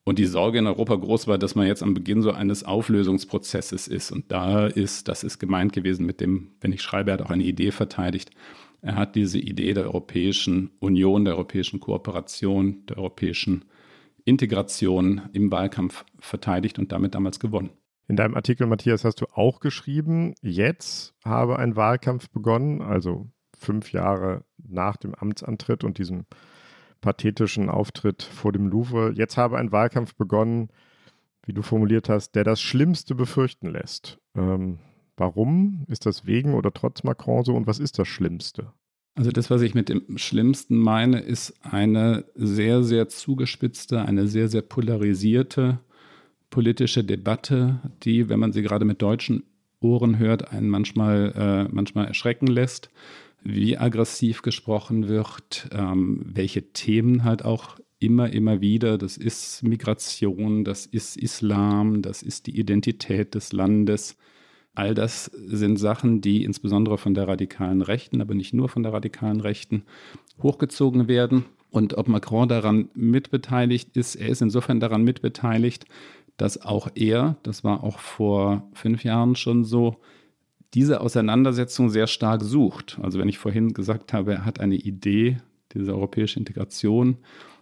und 0.06 0.20
die 0.20 0.26
Sorge 0.26 0.58
in 0.58 0.68
Europa 0.68 0.94
groß 0.94 1.26
war, 1.26 1.36
dass 1.36 1.56
man 1.56 1.66
jetzt 1.66 1.82
am 1.82 1.92
Beginn 1.92 2.22
so 2.22 2.30
eines 2.30 2.62
Auflösungsprozesses 2.62 3.88
ist. 3.88 4.12
Und 4.12 4.30
da 4.30 4.68
ist, 4.68 5.08
das 5.08 5.24
ist 5.24 5.40
gemeint 5.40 5.72
gewesen 5.72 6.06
mit 6.06 6.20
dem, 6.20 6.52
wenn 6.60 6.72
ich 6.72 6.80
schreibe, 6.80 7.10
er 7.10 7.14
hat 7.14 7.22
auch 7.22 7.30
eine 7.30 7.42
Idee 7.42 7.72
verteidigt. 7.72 8.30
Er 8.82 8.94
hat 8.94 9.16
diese 9.16 9.40
Idee 9.40 9.74
der 9.74 9.86
Europäischen 9.86 10.70
Union, 10.78 11.24
der 11.24 11.34
europäischen 11.34 11.80
Kooperation, 11.80 12.86
der 12.86 12.98
europäischen 12.98 13.64
Integration 14.24 15.22
im 15.32 15.50
Wahlkampf 15.50 16.04
verteidigt 16.20 16.78
und 16.78 16.92
damit 16.92 17.16
damals 17.16 17.40
gewonnen. 17.40 17.70
In 18.06 18.14
deinem 18.14 18.36
Artikel, 18.36 18.68
Matthias, 18.68 19.04
hast 19.04 19.20
du 19.20 19.26
auch 19.34 19.58
geschrieben, 19.58 20.34
jetzt 20.40 21.16
habe 21.24 21.58
ein 21.58 21.74
Wahlkampf 21.74 22.30
begonnen, 22.30 22.80
also 22.80 23.28
fünf 23.58 23.90
Jahre 23.90 24.44
nach 24.56 24.96
dem 24.98 25.16
Amtsantritt 25.16 25.82
und 25.82 25.98
diesem 25.98 26.26
pathetischen 27.06 27.70
Auftritt 27.70 28.24
vor 28.24 28.50
dem 28.50 28.66
Louvre. 28.66 29.12
Jetzt 29.14 29.36
habe 29.36 29.58
ein 29.58 29.70
Wahlkampf 29.70 30.16
begonnen, 30.16 30.70
wie 31.44 31.52
du 31.52 31.62
formuliert 31.62 32.08
hast, 32.08 32.34
der 32.34 32.42
das 32.42 32.60
Schlimmste 32.60 33.14
befürchten 33.14 33.68
lässt. 33.68 34.18
Ähm, 34.34 34.80
warum? 35.16 35.84
Ist 35.86 36.04
das 36.04 36.26
wegen 36.26 36.54
oder 36.54 36.74
trotz 36.74 37.04
Macron 37.04 37.44
so 37.44 37.54
und 37.54 37.68
was 37.68 37.78
ist 37.78 38.00
das 38.00 38.08
Schlimmste? 38.08 38.72
Also 39.14 39.30
das, 39.30 39.50
was 39.50 39.62
ich 39.62 39.72
mit 39.72 39.88
dem 39.88 40.18
Schlimmsten 40.18 40.78
meine, 40.78 41.20
ist 41.20 41.54
eine 41.62 42.24
sehr, 42.34 42.82
sehr 42.82 43.08
zugespitzte, 43.08 44.02
eine 44.02 44.26
sehr, 44.26 44.48
sehr 44.48 44.62
polarisierte 44.62 45.78
politische 46.50 47.04
Debatte, 47.04 47.80
die, 48.02 48.28
wenn 48.28 48.40
man 48.40 48.52
sie 48.52 48.62
gerade 48.62 48.84
mit 48.84 49.00
deutschen 49.00 49.44
Ohren 49.80 50.18
hört, 50.18 50.52
einen 50.52 50.68
manchmal, 50.68 51.32
äh, 51.36 51.72
manchmal 51.72 52.06
erschrecken 52.06 52.48
lässt, 52.48 52.90
wie 53.46 53.78
aggressiv 53.78 54.42
gesprochen 54.42 55.08
wird, 55.08 55.68
ähm, 55.72 56.20
welche 56.24 56.72
Themen 56.72 57.24
halt 57.24 57.44
auch 57.44 57.78
immer, 57.98 58.32
immer 58.32 58.60
wieder, 58.60 58.98
das 58.98 59.16
ist 59.16 59.62
Migration, 59.62 60.64
das 60.64 60.84
ist 60.86 61.16
Islam, 61.16 62.02
das 62.02 62.22
ist 62.22 62.46
die 62.46 62.58
Identität 62.58 63.34
des 63.34 63.52
Landes. 63.52 64.16
All 64.74 64.94
das 64.94 65.24
sind 65.24 65.78
Sachen, 65.78 66.20
die 66.20 66.44
insbesondere 66.44 66.98
von 66.98 67.14
der 67.14 67.28
radikalen 67.28 67.80
Rechten, 67.80 68.20
aber 68.20 68.34
nicht 68.34 68.52
nur 68.52 68.68
von 68.68 68.82
der 68.82 68.92
radikalen 68.92 69.40
Rechten, 69.40 69.84
hochgezogen 70.42 71.08
werden. 71.08 71.46
Und 71.70 71.96
ob 71.96 72.08
Macron 72.08 72.48
daran 72.48 72.90
mitbeteiligt 72.94 73.96
ist, 73.96 74.16
er 74.16 74.28
ist 74.28 74.42
insofern 74.42 74.80
daran 74.80 75.02
mitbeteiligt, 75.02 75.86
dass 76.36 76.60
auch 76.60 76.88
er, 76.94 77.36
das 77.42 77.64
war 77.64 77.82
auch 77.82 77.98
vor 77.98 78.68
fünf 78.74 79.04
Jahren 79.04 79.36
schon 79.36 79.64
so, 79.64 79.96
diese 80.76 81.00
Auseinandersetzung 81.00 81.88
sehr 81.88 82.06
stark 82.06 82.42
sucht. 82.42 82.98
Also 83.02 83.18
wenn 83.18 83.30
ich 83.30 83.38
vorhin 83.38 83.72
gesagt 83.72 84.12
habe, 84.12 84.34
er 84.34 84.44
hat 84.44 84.60
eine 84.60 84.74
Idee, 84.74 85.38
diese 85.72 85.94
europäische 85.94 86.38
Integration 86.38 87.16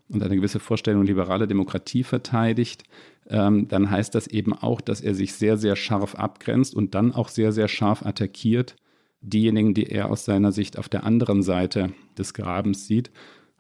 und 0.09 0.21
eine 0.21 0.35
gewisse 0.35 0.59
Vorstellung 0.59 1.05
liberale 1.05 1.47
Demokratie 1.47 2.03
verteidigt, 2.03 2.83
ähm, 3.29 3.69
dann 3.69 3.89
heißt 3.89 4.17
das 4.17 4.27
eben 4.27 4.53
auch, 4.53 4.81
dass 4.81 5.01
er 5.01 5.15
sich 5.15 5.33
sehr, 5.35 5.57
sehr 5.57 5.77
scharf 5.77 6.17
abgrenzt 6.17 6.75
und 6.75 6.97
dann 6.97 7.13
auch 7.13 7.29
sehr, 7.29 7.53
sehr 7.53 7.69
scharf 7.69 8.05
attackiert 8.05 8.75
diejenigen, 9.21 9.75
die 9.75 9.87
er 9.87 10.11
aus 10.11 10.25
seiner 10.25 10.51
Sicht 10.51 10.77
auf 10.77 10.89
der 10.89 11.05
anderen 11.05 11.43
Seite 11.43 11.93
des 12.19 12.35
Grabens 12.35 12.89
sieht. 12.89 13.13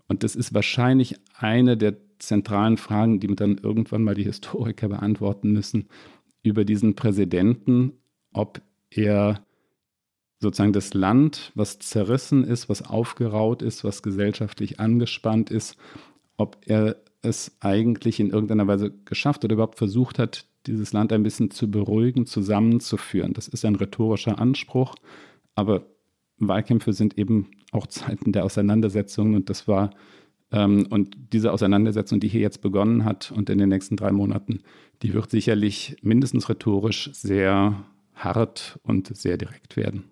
Und 0.08 0.24
das 0.24 0.34
ist 0.34 0.52
wahrscheinlich 0.52 1.14
eine 1.38 1.76
der 1.76 1.94
zentralen 2.18 2.76
Fragen, 2.76 3.20
die 3.20 3.28
dann 3.36 3.58
irgendwann 3.62 4.02
mal 4.02 4.16
die 4.16 4.24
Historiker 4.24 4.88
beantworten 4.88 5.52
müssen, 5.52 5.88
über 6.42 6.64
diesen 6.64 6.96
Präsidenten, 6.96 7.92
ob 8.32 8.60
er 8.90 9.43
sozusagen 10.44 10.72
das 10.72 10.94
Land, 10.94 11.50
was 11.54 11.80
zerrissen 11.80 12.44
ist, 12.44 12.68
was 12.68 12.82
aufgeraut 12.82 13.62
ist, 13.62 13.82
was 13.82 14.02
gesellschaftlich 14.02 14.78
angespannt 14.78 15.50
ist, 15.50 15.76
ob 16.36 16.58
er 16.66 16.96
es 17.22 17.56
eigentlich 17.60 18.20
in 18.20 18.30
irgendeiner 18.30 18.66
Weise 18.66 18.92
geschafft 19.04 19.44
oder 19.44 19.54
überhaupt 19.54 19.78
versucht 19.78 20.18
hat, 20.18 20.46
dieses 20.66 20.92
Land 20.92 21.12
ein 21.12 21.22
bisschen 21.22 21.50
zu 21.50 21.70
beruhigen, 21.70 22.26
zusammenzuführen. 22.26 23.32
Das 23.32 23.48
ist 23.48 23.64
ein 23.64 23.74
rhetorischer 23.74 24.38
Anspruch, 24.38 24.94
aber 25.54 25.86
Wahlkämpfe 26.38 26.92
sind 26.92 27.18
eben 27.18 27.50
auch 27.72 27.86
Zeiten 27.86 28.32
der 28.32 28.44
Auseinandersetzungen 28.44 29.34
und 29.34 29.50
das 29.50 29.66
war 29.66 29.90
ähm, 30.52 30.86
und 30.90 31.16
diese 31.32 31.52
Auseinandersetzung, 31.52 32.20
die 32.20 32.28
hier 32.28 32.40
jetzt 32.40 32.60
begonnen 32.60 33.04
hat 33.04 33.32
und 33.32 33.50
in 33.50 33.58
den 33.58 33.68
nächsten 33.68 33.96
drei 33.96 34.12
Monaten, 34.12 34.60
die 35.02 35.12
wird 35.12 35.30
sicherlich 35.30 35.96
mindestens 36.02 36.48
rhetorisch 36.48 37.10
sehr 37.12 37.84
hart 38.14 38.78
und 38.84 39.16
sehr 39.16 39.36
direkt 39.36 39.76
werden. 39.76 40.04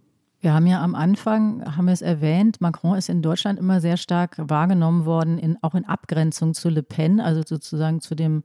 Wir 0.42 0.52
haben 0.52 0.66
ja 0.66 0.82
am 0.82 0.96
Anfang, 0.96 1.64
haben 1.76 1.86
wir 1.86 1.92
es 1.92 2.02
erwähnt, 2.02 2.60
Macron 2.60 2.98
ist 2.98 3.08
in 3.08 3.22
Deutschland 3.22 3.60
immer 3.60 3.80
sehr 3.80 3.96
stark 3.96 4.34
wahrgenommen 4.38 5.04
worden, 5.04 5.38
in, 5.38 5.56
auch 5.62 5.76
in 5.76 5.84
Abgrenzung 5.84 6.52
zu 6.52 6.68
Le 6.68 6.82
Pen, 6.82 7.20
also 7.20 7.42
sozusagen 7.46 8.00
zu 8.00 8.16
dem 8.16 8.42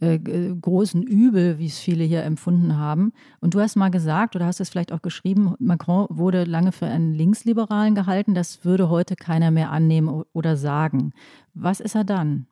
äh, 0.00 0.18
großen 0.18 1.02
Übel, 1.02 1.58
wie 1.58 1.66
es 1.66 1.78
viele 1.78 2.02
hier 2.02 2.22
empfunden 2.22 2.78
haben. 2.78 3.12
Und 3.40 3.52
du 3.52 3.60
hast 3.60 3.76
mal 3.76 3.90
gesagt, 3.90 4.36
oder 4.36 4.46
hast 4.46 4.60
es 4.60 4.70
vielleicht 4.70 4.90
auch 4.90 5.02
geschrieben, 5.02 5.54
Macron 5.58 6.06
wurde 6.08 6.44
lange 6.44 6.72
für 6.72 6.86
einen 6.86 7.12
Linksliberalen 7.12 7.94
gehalten. 7.94 8.34
Das 8.34 8.64
würde 8.64 8.88
heute 8.88 9.14
keiner 9.14 9.50
mehr 9.50 9.70
annehmen 9.70 10.24
oder 10.32 10.56
sagen. 10.56 11.12
Was 11.52 11.80
ist 11.80 11.94
er 11.94 12.04
dann? 12.04 12.46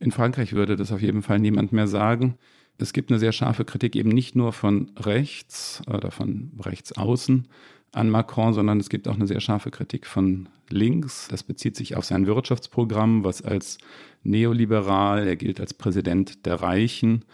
In 0.00 0.10
Frankreich 0.10 0.52
würde 0.52 0.74
das 0.74 0.90
auf 0.90 1.00
jeden 1.00 1.22
Fall 1.22 1.38
niemand 1.38 1.72
mehr 1.72 1.86
sagen. 1.86 2.38
Es 2.78 2.92
gibt 2.92 3.10
eine 3.10 3.20
sehr 3.20 3.32
scharfe 3.32 3.64
Kritik 3.64 3.94
eben 3.94 4.10
nicht 4.10 4.34
nur 4.34 4.52
von 4.52 4.90
rechts 4.98 5.80
oder 5.86 6.10
von 6.10 6.52
rechts 6.60 6.92
außen, 6.92 7.46
an 7.92 8.10
Macron, 8.10 8.52
sondern 8.52 8.78
es 8.80 8.88
gibt 8.88 9.08
auch 9.08 9.14
eine 9.14 9.26
sehr 9.26 9.40
scharfe 9.40 9.70
Kritik 9.70 10.06
von 10.06 10.48
links. 10.68 11.28
Das 11.28 11.42
bezieht 11.42 11.76
sich 11.76 11.96
auf 11.96 12.04
sein 12.04 12.26
Wirtschaftsprogramm, 12.26 13.24
was 13.24 13.42
als 13.42 13.78
neoliberal, 14.22 15.26
er 15.26 15.36
gilt 15.36 15.60
als 15.60 15.74
Präsident 15.74 16.44
der 16.46 16.56
Reichen, 16.56 17.24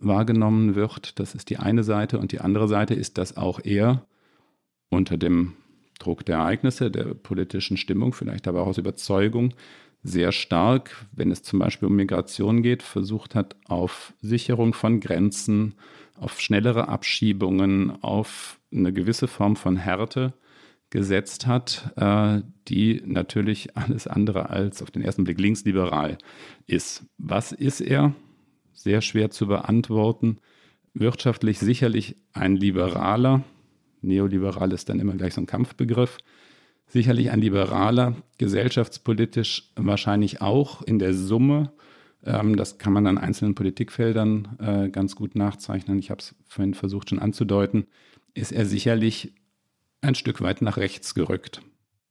wahrgenommen 0.00 0.74
wird. 0.74 1.18
Das 1.18 1.34
ist 1.34 1.50
die 1.50 1.58
eine 1.58 1.84
Seite. 1.84 2.18
Und 2.18 2.32
die 2.32 2.40
andere 2.40 2.68
Seite 2.68 2.94
ist, 2.94 3.18
dass 3.18 3.36
auch 3.36 3.60
er 3.62 4.04
unter 4.88 5.16
dem 5.16 5.54
Druck 5.98 6.24
der 6.24 6.38
Ereignisse, 6.38 6.90
der 6.90 7.14
politischen 7.14 7.76
Stimmung, 7.76 8.12
vielleicht 8.12 8.48
aber 8.48 8.62
auch 8.62 8.68
aus 8.68 8.78
Überzeugung, 8.78 9.54
sehr 10.02 10.32
stark, 10.32 11.06
wenn 11.12 11.30
es 11.30 11.42
zum 11.42 11.58
Beispiel 11.58 11.88
um 11.88 11.96
Migration 11.96 12.62
geht, 12.62 12.82
versucht 12.82 13.34
hat, 13.34 13.56
auf 13.66 14.14
Sicherung 14.22 14.72
von 14.72 14.98
Grenzen, 15.00 15.74
auf 16.20 16.40
schnellere 16.40 16.88
Abschiebungen, 16.88 18.02
auf 18.02 18.60
eine 18.72 18.92
gewisse 18.92 19.26
Form 19.26 19.56
von 19.56 19.76
Härte 19.76 20.34
gesetzt 20.90 21.46
hat, 21.46 21.92
äh, 21.96 22.42
die 22.68 23.02
natürlich 23.04 23.76
alles 23.76 24.06
andere 24.06 24.50
als 24.50 24.82
auf 24.82 24.90
den 24.90 25.02
ersten 25.02 25.24
Blick 25.24 25.40
linksliberal 25.40 26.18
ist. 26.66 27.04
Was 27.16 27.52
ist 27.52 27.80
er? 27.80 28.14
Sehr 28.72 29.00
schwer 29.00 29.30
zu 29.30 29.46
beantworten. 29.46 30.38
Wirtschaftlich 30.92 31.58
sicherlich 31.58 32.16
ein 32.32 32.56
Liberaler. 32.56 33.44
Neoliberal 34.02 34.72
ist 34.72 34.88
dann 34.88 35.00
immer 35.00 35.14
gleich 35.14 35.34
so 35.34 35.40
ein 35.40 35.46
Kampfbegriff. 35.46 36.18
Sicherlich 36.86 37.30
ein 37.30 37.40
Liberaler, 37.40 38.16
gesellschaftspolitisch 38.38 39.70
wahrscheinlich 39.76 40.40
auch 40.42 40.82
in 40.82 40.98
der 40.98 41.14
Summe. 41.14 41.72
Ähm, 42.24 42.56
das 42.56 42.78
kann 42.78 42.92
man 42.92 43.06
an 43.06 43.18
einzelnen 43.18 43.54
Politikfeldern 43.54 44.56
äh, 44.58 44.88
ganz 44.90 45.16
gut 45.16 45.34
nachzeichnen. 45.34 45.98
Ich 45.98 46.10
habe 46.10 46.20
es 46.20 46.34
vorhin 46.48 46.74
versucht 46.74 47.10
schon 47.10 47.18
anzudeuten 47.18 47.86
ist 48.34 48.52
er 48.52 48.66
sicherlich 48.66 49.34
ein 50.00 50.14
Stück 50.14 50.40
weit 50.40 50.62
nach 50.62 50.76
rechts 50.76 51.14
gerückt. 51.14 51.62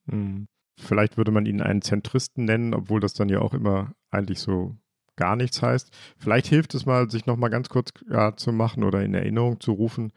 Hm. 0.09 0.45
Vielleicht 0.77 1.17
würde 1.17 1.31
man 1.31 1.45
ihn 1.45 1.61
einen 1.61 1.81
Zentristen 1.81 2.45
nennen, 2.45 2.73
obwohl 2.73 2.99
das 2.99 3.13
dann 3.13 3.29
ja 3.29 3.39
auch 3.39 3.53
immer 3.53 3.93
eigentlich 4.11 4.39
so 4.39 4.75
gar 5.15 5.35
nichts 5.35 5.61
heißt. 5.61 5.91
Vielleicht 6.17 6.47
hilft 6.47 6.73
es 6.75 6.85
mal, 6.85 7.09
sich 7.09 7.25
nochmal 7.25 7.49
ganz 7.49 7.67
kurz 7.67 7.91
ja, 8.09 8.35
zu 8.35 8.53
machen 8.53 8.83
oder 8.83 9.03
in 9.03 9.13
Erinnerung 9.13 9.59
zu 9.59 9.73
rufen, 9.73 10.13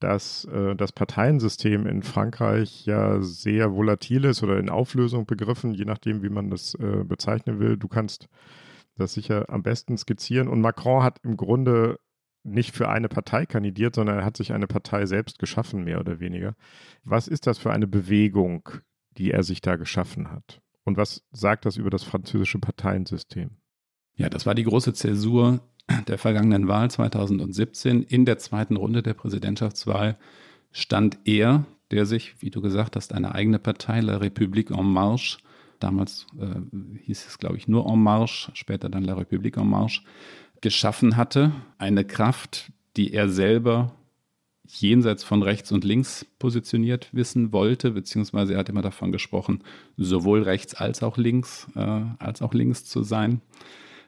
dass 0.00 0.46
äh, 0.46 0.74
das 0.76 0.92
Parteiensystem 0.92 1.86
in 1.86 2.02
Frankreich 2.02 2.86
ja 2.86 3.20
sehr 3.20 3.74
volatil 3.74 4.24
ist 4.24 4.42
oder 4.42 4.58
in 4.58 4.70
Auflösung 4.70 5.26
begriffen, 5.26 5.74
je 5.74 5.84
nachdem, 5.84 6.22
wie 6.22 6.30
man 6.30 6.50
das 6.50 6.74
äh, 6.76 7.04
bezeichnen 7.04 7.58
will. 7.58 7.76
Du 7.76 7.88
kannst 7.88 8.28
das 8.98 9.14
sicher 9.14 9.46
am 9.48 9.62
besten 9.62 9.96
skizzieren. 9.96 10.48
Und 10.48 10.60
Macron 10.60 11.02
hat 11.02 11.18
im 11.22 11.36
Grunde 11.36 11.98
nicht 12.44 12.74
für 12.74 12.88
eine 12.88 13.08
Partei 13.08 13.46
kandidiert, 13.46 13.94
sondern 13.94 14.18
er 14.18 14.24
hat 14.24 14.36
sich 14.36 14.52
eine 14.52 14.66
Partei 14.66 15.06
selbst 15.06 15.38
geschaffen, 15.38 15.84
mehr 15.84 16.00
oder 16.00 16.20
weniger. 16.20 16.54
Was 17.04 17.28
ist 17.28 17.46
das 17.46 17.58
für 17.58 17.72
eine 17.72 17.86
Bewegung, 17.86 18.68
die 19.16 19.30
er 19.30 19.42
sich 19.42 19.60
da 19.60 19.76
geschaffen 19.76 20.30
hat? 20.30 20.60
Und 20.84 20.96
was 20.96 21.24
sagt 21.32 21.66
das 21.66 21.76
über 21.76 21.90
das 21.90 22.04
französische 22.04 22.58
Parteiensystem? 22.58 23.50
Ja, 24.14 24.28
das 24.28 24.46
war 24.46 24.54
die 24.54 24.64
große 24.64 24.94
Zäsur 24.94 25.60
der 26.06 26.18
vergangenen 26.18 26.68
Wahl 26.68 26.90
2017. 26.90 28.02
In 28.02 28.24
der 28.24 28.38
zweiten 28.38 28.76
Runde 28.76 29.02
der 29.02 29.14
Präsidentschaftswahl 29.14 30.18
stand 30.70 31.18
er, 31.24 31.66
der 31.90 32.06
sich, 32.06 32.40
wie 32.40 32.50
du 32.50 32.60
gesagt 32.60 32.96
hast, 32.96 33.12
eine 33.12 33.34
eigene 33.34 33.58
Partei, 33.58 34.00
La 34.00 34.18
République 34.18 34.76
en 34.76 34.86
Marche, 34.86 35.38
damals 35.78 36.26
äh, 36.38 36.60
hieß 37.04 37.26
es, 37.26 37.38
glaube 37.38 37.56
ich, 37.56 37.68
nur 37.68 37.86
En 37.86 38.02
Marche, 38.02 38.50
später 38.54 38.88
dann 38.88 39.04
La 39.04 39.14
République 39.14 39.60
en 39.60 39.68
Marche, 39.68 40.02
geschaffen 40.60 41.16
hatte. 41.16 41.52
Eine 41.78 42.04
Kraft, 42.04 42.72
die 42.96 43.12
er 43.12 43.28
selber 43.28 43.94
jenseits 44.66 45.24
von 45.24 45.42
rechts 45.42 45.72
und 45.72 45.84
links 45.84 46.26
positioniert 46.38 47.08
wissen 47.12 47.52
wollte, 47.52 47.92
beziehungsweise 47.92 48.52
er 48.52 48.58
hat 48.60 48.68
immer 48.68 48.82
davon 48.82 49.12
gesprochen, 49.12 49.62
sowohl 49.96 50.42
rechts 50.42 50.74
als 50.74 51.02
auch 51.02 51.16
links, 51.16 51.66
äh, 51.74 52.02
als 52.18 52.42
auch 52.42 52.52
links 52.52 52.84
zu 52.84 53.02
sein. 53.02 53.40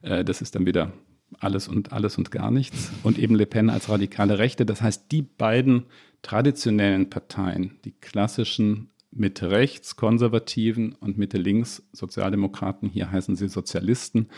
Äh, 0.03 0.25
das 0.25 0.43
ist 0.43 0.55
dann 0.55 0.67
wieder 0.67 0.93
alles 1.39 1.69
und 1.69 1.93
alles 1.93 2.19
und 2.19 2.31
gar 2.31 2.51
nichts. 2.51 2.91
Und 3.03 3.19
eben 3.19 3.35
Le 3.35 3.47
Pen 3.47 3.71
als 3.71 3.89
radikale 3.89 4.39
Rechte. 4.39 4.67
Das 4.67 4.83
heißt, 4.83 5.11
die 5.13 5.23
beiden 5.23 5.87
traditionellen 6.23 7.09
Parteien, 7.09 7.79
die 7.85 7.93
klassischen 7.93 8.91
Mitte 9.11 9.51
rechts 9.51 9.97
Konservativen 9.97 10.93
und 10.93 11.19
Mitte 11.19 11.39
links 11.39 11.83
Sozialdemokraten, 11.93 12.89
hier 12.89 13.11
heißen 13.11 13.37
sie 13.37 13.49
Sozialisten, 13.49 14.29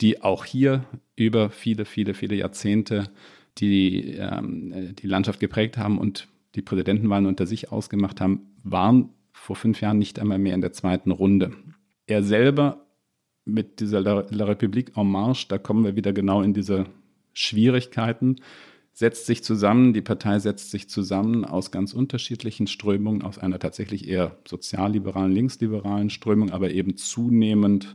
die 0.00 0.22
auch 0.22 0.44
hier 0.44 0.84
über 1.14 1.50
viele, 1.50 1.84
viele, 1.84 2.14
viele 2.14 2.34
Jahrzehnte 2.34 3.10
die 3.58 4.16
ähm, 4.18 4.94
die 4.96 5.06
Landschaft 5.06 5.40
geprägt 5.40 5.76
haben 5.76 5.98
und 5.98 6.28
die 6.54 6.62
Präsidentenwahlen 6.62 7.26
unter 7.26 7.46
sich 7.46 7.72
ausgemacht 7.72 8.20
haben, 8.20 8.54
waren 8.62 9.10
vor 9.32 9.56
fünf 9.56 9.80
Jahren 9.80 9.98
nicht 9.98 10.18
einmal 10.18 10.38
mehr 10.38 10.54
in 10.54 10.60
der 10.60 10.72
zweiten 10.72 11.10
Runde. 11.10 11.52
Er 12.06 12.22
selber 12.22 12.86
mit 13.44 13.80
dieser 13.80 14.00
La, 14.00 14.24
La 14.30 14.44
République 14.44 14.92
en 14.96 15.06
Marche, 15.06 15.48
da 15.48 15.58
kommen 15.58 15.84
wir 15.84 15.96
wieder 15.96 16.12
genau 16.12 16.42
in 16.42 16.54
diese 16.54 16.86
Schwierigkeiten, 17.32 18.36
setzt 18.92 19.26
sich 19.26 19.42
zusammen, 19.42 19.92
die 19.92 20.02
Partei 20.02 20.38
setzt 20.38 20.70
sich 20.70 20.88
zusammen 20.88 21.44
aus 21.44 21.70
ganz 21.70 21.94
unterschiedlichen 21.94 22.66
Strömungen, 22.66 23.22
aus 23.22 23.38
einer 23.38 23.58
tatsächlich 23.58 24.06
eher 24.06 24.36
sozialliberalen, 24.46 25.32
linksliberalen 25.32 26.10
Strömung, 26.10 26.50
aber 26.50 26.70
eben 26.70 26.96
zunehmend 26.96 27.94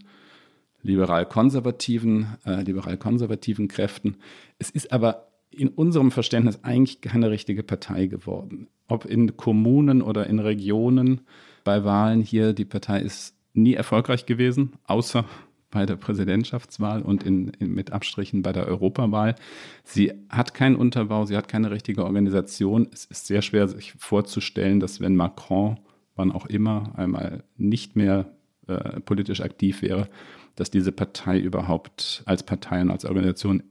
liberal-konservativen, 0.82 2.38
äh, 2.46 2.62
liberal-konservativen 2.64 3.68
Kräften. 3.68 4.18
Es 4.58 4.70
ist 4.70 4.92
aber 4.92 5.28
in 5.52 5.70
unserem 5.70 6.12
Verständnis 6.12 6.64
eigentlich 6.64 7.02
keine 7.02 7.30
richtige 7.30 7.64
Partei 7.64 8.08
geworden. 8.08 8.68
Ob 8.88 9.06
in 9.06 9.38
Kommunen 9.38 10.02
oder 10.02 10.28
in 10.28 10.40
Regionen 10.40 11.22
bei 11.64 11.84
Wahlen 11.84 12.22
hier, 12.22 12.54
die 12.54 12.66
Partei 12.66 13.02
ist 13.02 13.36
nie 13.54 13.74
erfolgreich 13.74 14.26
gewesen, 14.26 14.74
außer 14.86 15.26
bei 15.70 15.86
der 15.86 15.96
Präsidentschaftswahl 15.96 17.02
und 17.02 17.24
in, 17.24 17.50
in, 17.60 17.74
mit 17.74 17.92
Abstrichen 17.92 18.42
bei 18.42 18.54
der 18.54 18.68
Europawahl. 18.68 19.36
Sie 19.84 20.14
hat 20.30 20.54
keinen 20.54 20.76
Unterbau, 20.76 21.26
sie 21.26 21.36
hat 21.36 21.48
keine 21.48 21.72
richtige 21.72 22.06
Organisation. 22.06 22.88
Es 22.94 23.06
ist 23.06 23.28
sehr 23.28 23.42
schwer, 23.42 23.68
sich 23.68 23.94
vorzustellen, 23.94 24.80
dass 24.80 25.02
wenn 25.02 25.16
Macron, 25.16 25.80
wann 26.16 26.32
auch 26.32 26.46
immer, 26.46 26.94
einmal 26.96 27.44
nicht 27.58 27.96
mehr 27.96 28.32
äh, 28.68 29.00
politisch 29.02 29.42
aktiv 29.42 29.82
wäre, 29.82 30.10
dass 30.56 30.72
diese 30.72 30.92
Partei 30.92 31.40
überhaupt 31.40 32.24
als 32.26 32.44
Partei 32.44 32.82
und 32.82 32.92
als 32.92 33.06
Organisation 33.06 33.64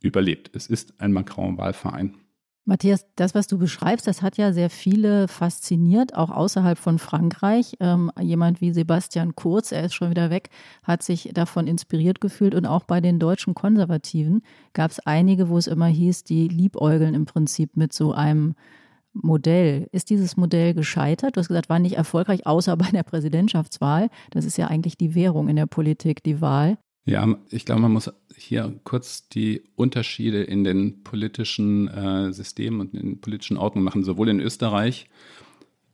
überlebt. 0.00 0.50
Es 0.54 0.66
ist 0.66 1.00
ein 1.00 1.12
Macron-Wahlverein. 1.12 2.14
Matthias, 2.64 3.06
das, 3.16 3.34
was 3.34 3.48
du 3.48 3.58
beschreibst, 3.58 4.06
das 4.06 4.22
hat 4.22 4.36
ja 4.36 4.52
sehr 4.52 4.70
viele 4.70 5.26
fasziniert, 5.26 6.14
auch 6.14 6.30
außerhalb 6.30 6.78
von 6.78 7.00
Frankreich. 7.00 7.74
Ähm, 7.80 8.12
jemand 8.20 8.60
wie 8.60 8.72
Sebastian 8.72 9.34
Kurz, 9.34 9.72
er 9.72 9.84
ist 9.84 9.94
schon 9.94 10.10
wieder 10.10 10.30
weg, 10.30 10.48
hat 10.84 11.02
sich 11.02 11.30
davon 11.34 11.66
inspiriert 11.66 12.20
gefühlt. 12.20 12.54
Und 12.54 12.66
auch 12.66 12.84
bei 12.84 13.00
den 13.00 13.18
deutschen 13.18 13.54
Konservativen 13.54 14.42
gab 14.74 14.92
es 14.92 15.00
einige, 15.00 15.48
wo 15.48 15.58
es 15.58 15.66
immer 15.66 15.86
hieß, 15.86 16.22
die 16.22 16.46
liebäugeln 16.46 17.14
im 17.14 17.26
Prinzip 17.26 17.76
mit 17.76 17.92
so 17.92 18.12
einem 18.12 18.54
Modell. 19.12 19.88
Ist 19.90 20.10
dieses 20.10 20.36
Modell 20.36 20.72
gescheitert? 20.72 21.36
Du 21.36 21.40
hast 21.40 21.48
gesagt, 21.48 21.68
war 21.68 21.80
nicht 21.80 21.96
erfolgreich, 21.96 22.46
außer 22.46 22.76
bei 22.78 22.90
der 22.90 23.02
Präsidentschaftswahl. 23.02 24.08
Das 24.30 24.44
ist 24.44 24.56
ja 24.56 24.68
eigentlich 24.68 24.96
die 24.96 25.16
Währung 25.16 25.48
in 25.48 25.56
der 25.56 25.66
Politik, 25.66 26.22
die 26.22 26.40
Wahl. 26.40 26.78
Ja, 27.04 27.36
ich 27.50 27.64
glaube, 27.64 27.82
man 27.82 27.92
muss 27.92 28.12
hier 28.36 28.78
kurz 28.84 29.28
die 29.28 29.64
Unterschiede 29.74 30.42
in 30.42 30.62
den 30.62 31.02
politischen 31.02 31.88
äh, 31.88 32.32
Systemen 32.32 32.80
und 32.80 32.94
in 32.94 33.00
den 33.00 33.20
politischen 33.20 33.56
Ordnungen 33.56 33.84
machen. 33.84 34.04
Sowohl 34.04 34.28
in 34.28 34.40
Österreich 34.40 35.08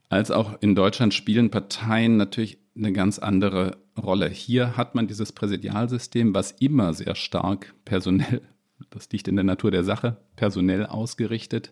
als 0.09 0.31
auch 0.31 0.61
in 0.61 0.75
Deutschland 0.75 1.13
spielen 1.13 1.49
Parteien 1.49 2.17
natürlich 2.17 2.59
eine 2.75 2.93
ganz 2.93 3.19
andere 3.19 3.77
Rolle. 3.97 4.29
Hier 4.29 4.77
hat 4.77 4.95
man 4.95 5.07
dieses 5.07 5.31
Präsidialsystem, 5.31 6.33
was 6.33 6.51
immer 6.51 6.93
sehr 6.93 7.15
stark 7.15 7.73
personell, 7.85 8.41
das 8.89 9.09
liegt 9.11 9.27
in 9.27 9.35
der 9.35 9.43
Natur 9.43 9.71
der 9.71 9.83
Sache, 9.83 10.17
personell 10.35 10.85
ausgerichtet 10.85 11.71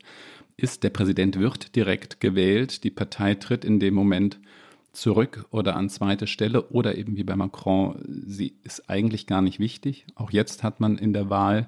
ist. 0.57 0.83
Der 0.83 0.89
Präsident 0.89 1.39
wird 1.39 1.75
direkt 1.75 2.19
gewählt, 2.19 2.83
die 2.83 2.91
Partei 2.91 3.35
tritt 3.35 3.63
in 3.63 3.79
dem 3.79 3.93
Moment 3.93 4.39
zurück 4.97 5.45
oder 5.51 5.75
an 5.75 5.89
zweite 5.89 6.27
Stelle 6.27 6.69
oder 6.69 6.97
eben 6.97 7.17
wie 7.17 7.23
bei 7.23 7.35
Macron, 7.35 8.03
sie 8.25 8.55
ist 8.63 8.89
eigentlich 8.89 9.27
gar 9.27 9.41
nicht 9.41 9.59
wichtig. 9.59 10.07
Auch 10.15 10.31
jetzt 10.31 10.63
hat 10.63 10.79
man 10.79 10.97
in 10.97 11.13
der 11.13 11.29
Wahl 11.29 11.67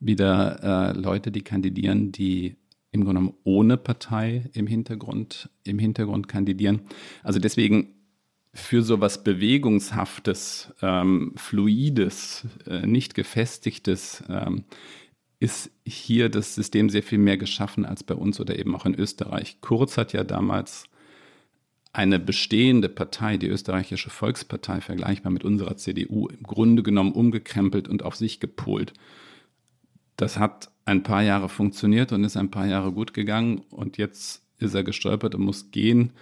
wieder 0.00 0.92
äh, 0.92 0.98
Leute, 0.98 1.30
die 1.30 1.42
kandidieren, 1.42 2.12
die 2.12 2.56
im 2.90 3.04
Grunde 3.04 3.20
genommen 3.20 3.38
ohne 3.44 3.76
Partei 3.76 4.50
im 4.52 4.66
Hintergrund, 4.66 5.48
im 5.64 5.78
Hintergrund 5.78 6.28
kandidieren. 6.28 6.80
Also 7.22 7.38
deswegen 7.38 7.94
für 8.52 8.82
so 8.82 9.00
was 9.00 9.22
Bewegungshaftes, 9.22 10.74
ähm, 10.82 11.34
Fluides, 11.36 12.46
äh, 12.66 12.86
nicht 12.86 13.14
Gefestigtes 13.14 14.24
ähm, 14.28 14.64
ist 15.38 15.70
hier 15.84 16.30
das 16.30 16.54
System 16.54 16.88
sehr 16.88 17.02
viel 17.02 17.18
mehr 17.18 17.36
geschaffen 17.36 17.84
als 17.84 18.02
bei 18.02 18.14
uns 18.14 18.40
oder 18.40 18.58
eben 18.58 18.74
auch 18.74 18.86
in 18.86 18.94
Österreich. 18.94 19.60
Kurz 19.60 19.98
hat 19.98 20.14
ja 20.14 20.24
damals 20.24 20.88
eine 21.96 22.18
bestehende 22.18 22.90
Partei, 22.90 23.38
die 23.38 23.48
österreichische 23.48 24.10
Volkspartei, 24.10 24.82
vergleichbar 24.82 25.32
mit 25.32 25.44
unserer 25.44 25.78
CDU, 25.78 26.28
im 26.28 26.42
Grunde 26.42 26.82
genommen 26.82 27.12
umgekrempelt 27.12 27.88
und 27.88 28.02
auf 28.02 28.16
sich 28.16 28.38
gepolt. 28.38 28.92
Das 30.18 30.38
hat 30.38 30.70
ein 30.84 31.02
paar 31.02 31.22
Jahre 31.22 31.48
funktioniert 31.48 32.12
und 32.12 32.22
ist 32.22 32.36
ein 32.36 32.50
paar 32.50 32.66
Jahre 32.66 32.92
gut 32.92 33.14
gegangen 33.14 33.62
und 33.70 33.96
jetzt 33.96 34.42
ist 34.58 34.74
er 34.74 34.84
gestolpert 34.84 35.34
und 35.34 35.42
muss 35.42 35.70
gehen. 35.70 36.12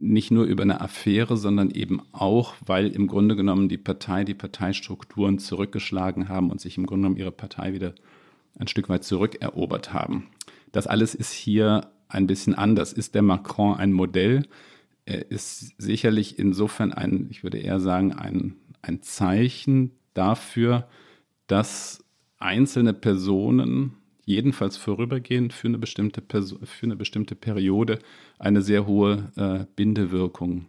Nicht 0.00 0.32
nur 0.32 0.46
über 0.46 0.64
eine 0.64 0.80
Affäre, 0.80 1.36
sondern 1.36 1.70
eben 1.70 2.02
auch, 2.10 2.54
weil 2.66 2.88
im 2.88 3.06
Grunde 3.06 3.36
genommen 3.36 3.68
die 3.68 3.78
Partei, 3.78 4.24
die 4.24 4.34
Parteistrukturen 4.34 5.38
zurückgeschlagen 5.38 6.28
haben 6.28 6.50
und 6.50 6.60
sich 6.60 6.76
im 6.76 6.86
Grunde 6.86 7.02
genommen 7.02 7.20
ihre 7.20 7.30
Partei 7.30 7.72
wieder 7.72 7.94
ein 8.58 8.66
Stück 8.66 8.88
weit 8.88 9.04
zurückerobert 9.04 9.92
haben. 9.92 10.26
Das 10.72 10.88
alles 10.88 11.14
ist 11.14 11.32
hier 11.32 11.92
ein 12.08 12.26
bisschen 12.26 12.56
anders. 12.56 12.92
Ist 12.92 13.14
der 13.14 13.22
Macron 13.22 13.76
ein 13.76 13.92
Modell? 13.92 14.48
Ist 15.28 15.74
sicherlich 15.78 16.38
insofern 16.38 16.92
ein, 16.92 17.28
ich 17.30 17.42
würde 17.42 17.58
eher 17.58 17.80
sagen, 17.80 18.12
ein, 18.12 18.56
ein 18.82 19.02
Zeichen 19.02 19.92
dafür, 20.14 20.88
dass 21.46 22.04
einzelne 22.38 22.94
Personen, 22.94 23.96
jedenfalls 24.24 24.76
vorübergehend 24.76 25.52
für 25.52 25.68
eine 25.68 25.78
bestimmte, 25.78 26.20
Person, 26.20 26.64
für 26.64 26.86
eine 26.86 26.96
bestimmte 26.96 27.34
Periode, 27.34 27.98
eine 28.38 28.62
sehr 28.62 28.86
hohe 28.86 29.32
äh, 29.36 29.66
Bindewirkung 29.74 30.66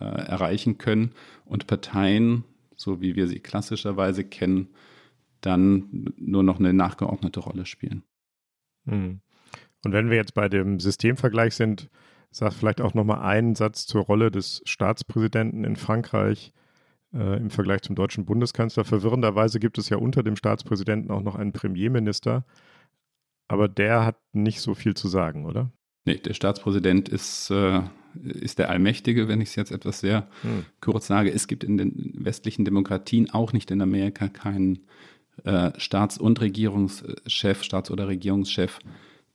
äh, 0.00 0.04
erreichen 0.04 0.78
können 0.78 1.12
und 1.44 1.66
Parteien, 1.66 2.44
so 2.76 3.00
wie 3.00 3.14
wir 3.14 3.28
sie 3.28 3.38
klassischerweise 3.38 4.24
kennen, 4.24 4.68
dann 5.40 6.12
nur 6.16 6.42
noch 6.42 6.58
eine 6.58 6.72
nachgeordnete 6.72 7.40
Rolle 7.40 7.66
spielen. 7.66 8.02
Hm. 8.86 9.20
Und 9.84 9.92
wenn 9.92 10.10
wir 10.10 10.16
jetzt 10.16 10.34
bei 10.34 10.48
dem 10.48 10.80
Systemvergleich 10.80 11.54
sind, 11.54 11.88
sag 12.30 12.52
vielleicht 12.52 12.80
auch 12.80 12.94
nochmal 12.94 13.20
einen 13.20 13.54
Satz 13.54 13.86
zur 13.86 14.02
Rolle 14.02 14.30
des 14.30 14.62
Staatspräsidenten 14.64 15.64
in 15.64 15.76
Frankreich 15.76 16.52
äh, 17.12 17.36
im 17.38 17.50
Vergleich 17.50 17.82
zum 17.82 17.96
deutschen 17.96 18.24
Bundeskanzler. 18.24 18.84
Verwirrenderweise 18.84 19.60
gibt 19.60 19.78
es 19.78 19.88
ja 19.88 19.96
unter 19.96 20.22
dem 20.22 20.36
Staatspräsidenten 20.36 21.10
auch 21.10 21.22
noch 21.22 21.34
einen 21.34 21.52
Premierminister, 21.52 22.44
aber 23.48 23.68
der 23.68 24.04
hat 24.04 24.16
nicht 24.32 24.60
so 24.60 24.74
viel 24.74 24.94
zu 24.94 25.08
sagen, 25.08 25.44
oder? 25.44 25.72
Nee, 26.04 26.16
der 26.16 26.34
Staatspräsident 26.34 27.08
ist, 27.08 27.50
äh, 27.50 27.82
ist 28.22 28.58
der 28.58 28.70
Allmächtige, 28.70 29.28
wenn 29.28 29.40
ich 29.40 29.50
es 29.50 29.56
jetzt 29.56 29.72
etwas 29.72 30.00
sehr 30.00 30.28
hm. 30.42 30.64
kurz 30.80 31.08
sage. 31.08 31.32
Es 31.32 31.46
gibt 31.46 31.64
in 31.64 31.76
den 31.76 32.14
westlichen 32.14 32.64
Demokratien, 32.64 33.30
auch 33.30 33.52
nicht 33.52 33.70
in 33.70 33.82
Amerika, 33.82 34.28
keinen 34.28 34.86
äh, 35.44 35.72
Staats- 35.78 36.18
und 36.18 36.40
Regierungschef, 36.40 37.62
Staats- 37.64 37.90
oder 37.90 38.08
Regierungschef, 38.08 38.78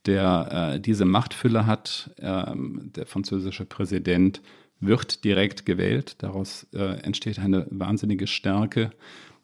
der 0.06 0.74
äh, 0.76 0.80
diese 0.80 1.06
Machtfülle 1.06 1.65
hat. 1.65 2.12
Ähm, 2.20 2.91
der 2.96 3.06
französische 3.06 3.65
Präsident 3.65 4.41
wird 4.80 5.24
direkt 5.24 5.65
gewählt. 5.65 6.15
Daraus 6.20 6.68
äh, 6.74 7.00
entsteht 7.02 7.39
eine 7.39 7.68
wahnsinnige 7.70 8.28
Stärke. 8.28 8.91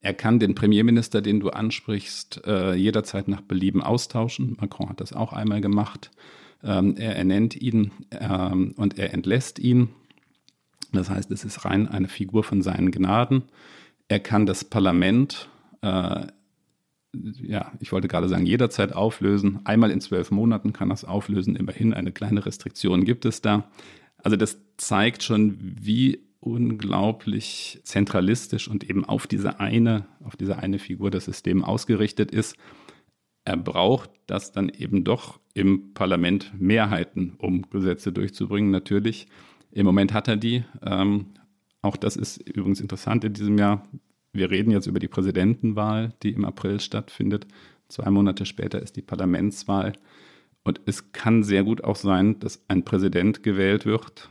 Er 0.01 0.13
kann 0.13 0.39
den 0.39 0.55
Premierminister, 0.55 1.21
den 1.21 1.39
du 1.39 1.49
ansprichst, 1.51 2.41
äh, 2.45 2.73
jederzeit 2.73 3.27
nach 3.27 3.41
Belieben 3.41 3.81
austauschen. 3.81 4.57
Macron 4.59 4.89
hat 4.89 4.99
das 4.99 5.13
auch 5.13 5.31
einmal 5.31 5.61
gemacht. 5.61 6.11
Ähm, 6.63 6.95
er 6.97 7.15
ernennt 7.15 7.55
ihn 7.55 7.91
ähm, 8.11 8.73
und 8.77 8.97
er 8.97 9.13
entlässt 9.13 9.59
ihn. 9.59 9.89
Das 10.91 11.09
heißt, 11.09 11.31
es 11.31 11.45
ist 11.45 11.65
rein 11.65 11.87
eine 11.87 12.07
Figur 12.07 12.43
von 12.43 12.61
seinen 12.61 12.91
Gnaden. 12.91 13.43
Er 14.07 14.19
kann 14.19 14.45
das 14.45 14.65
Parlament 14.65 15.49
äh, 15.81 16.25
ja, 17.13 17.71
ich 17.79 17.91
wollte 17.91 18.07
gerade 18.07 18.29
sagen, 18.29 18.45
jederzeit 18.45 18.93
auflösen. 18.93 19.59
Einmal 19.65 19.91
in 19.91 20.01
zwölf 20.01 20.31
Monaten 20.31 20.73
kann 20.73 20.89
das 20.89 21.03
auflösen. 21.03 21.55
Immerhin 21.55 21.93
eine 21.93 22.11
kleine 22.11 22.45
Restriktion 22.45 23.03
gibt 23.03 23.25
es 23.25 23.41
da. 23.41 23.69
Also 24.17 24.37
das 24.37 24.59
zeigt 24.77 25.23
schon, 25.23 25.57
wie 25.59 26.19
unglaublich 26.39 27.79
zentralistisch 27.83 28.67
und 28.67 28.89
eben 28.89 29.05
auf 29.05 29.27
diese 29.27 29.59
eine, 29.59 30.07
auf 30.23 30.35
diese 30.35 30.57
eine 30.57 30.79
Figur 30.79 31.11
das 31.11 31.25
System 31.25 31.63
ausgerichtet 31.63 32.31
ist. 32.31 32.55
Er 33.45 33.57
braucht 33.57 34.09
das 34.27 34.51
dann 34.51 34.69
eben 34.69 35.03
doch 35.03 35.39
im 35.53 35.93
Parlament 35.93 36.51
Mehrheiten, 36.59 37.35
um 37.37 37.69
Gesetze 37.69 38.11
durchzubringen, 38.11 38.71
natürlich. 38.71 39.27
Im 39.71 39.85
Moment 39.85 40.13
hat 40.13 40.27
er 40.27 40.37
die. 40.37 40.63
Ähm, 40.81 41.27
auch 41.81 41.97
das 41.97 42.15
ist 42.15 42.37
übrigens 42.37 42.81
interessant 42.81 43.23
in 43.23 43.33
diesem 43.33 43.57
Jahr 43.57 43.87
wir 44.33 44.49
reden 44.49 44.71
jetzt 44.71 44.87
über 44.87 44.99
die 44.99 45.07
Präsidentenwahl, 45.07 46.13
die 46.23 46.31
im 46.31 46.45
April 46.45 46.79
stattfindet. 46.79 47.47
Zwei 47.87 48.09
Monate 48.09 48.45
später 48.45 48.81
ist 48.81 48.95
die 48.95 49.01
Parlamentswahl. 49.01 49.93
Und 50.63 50.81
es 50.85 51.11
kann 51.11 51.43
sehr 51.43 51.63
gut 51.63 51.83
auch 51.83 51.95
sein, 51.95 52.39
dass 52.39 52.63
ein 52.67 52.85
Präsident 52.85 53.43
gewählt 53.43 53.85
wird. 53.85 54.29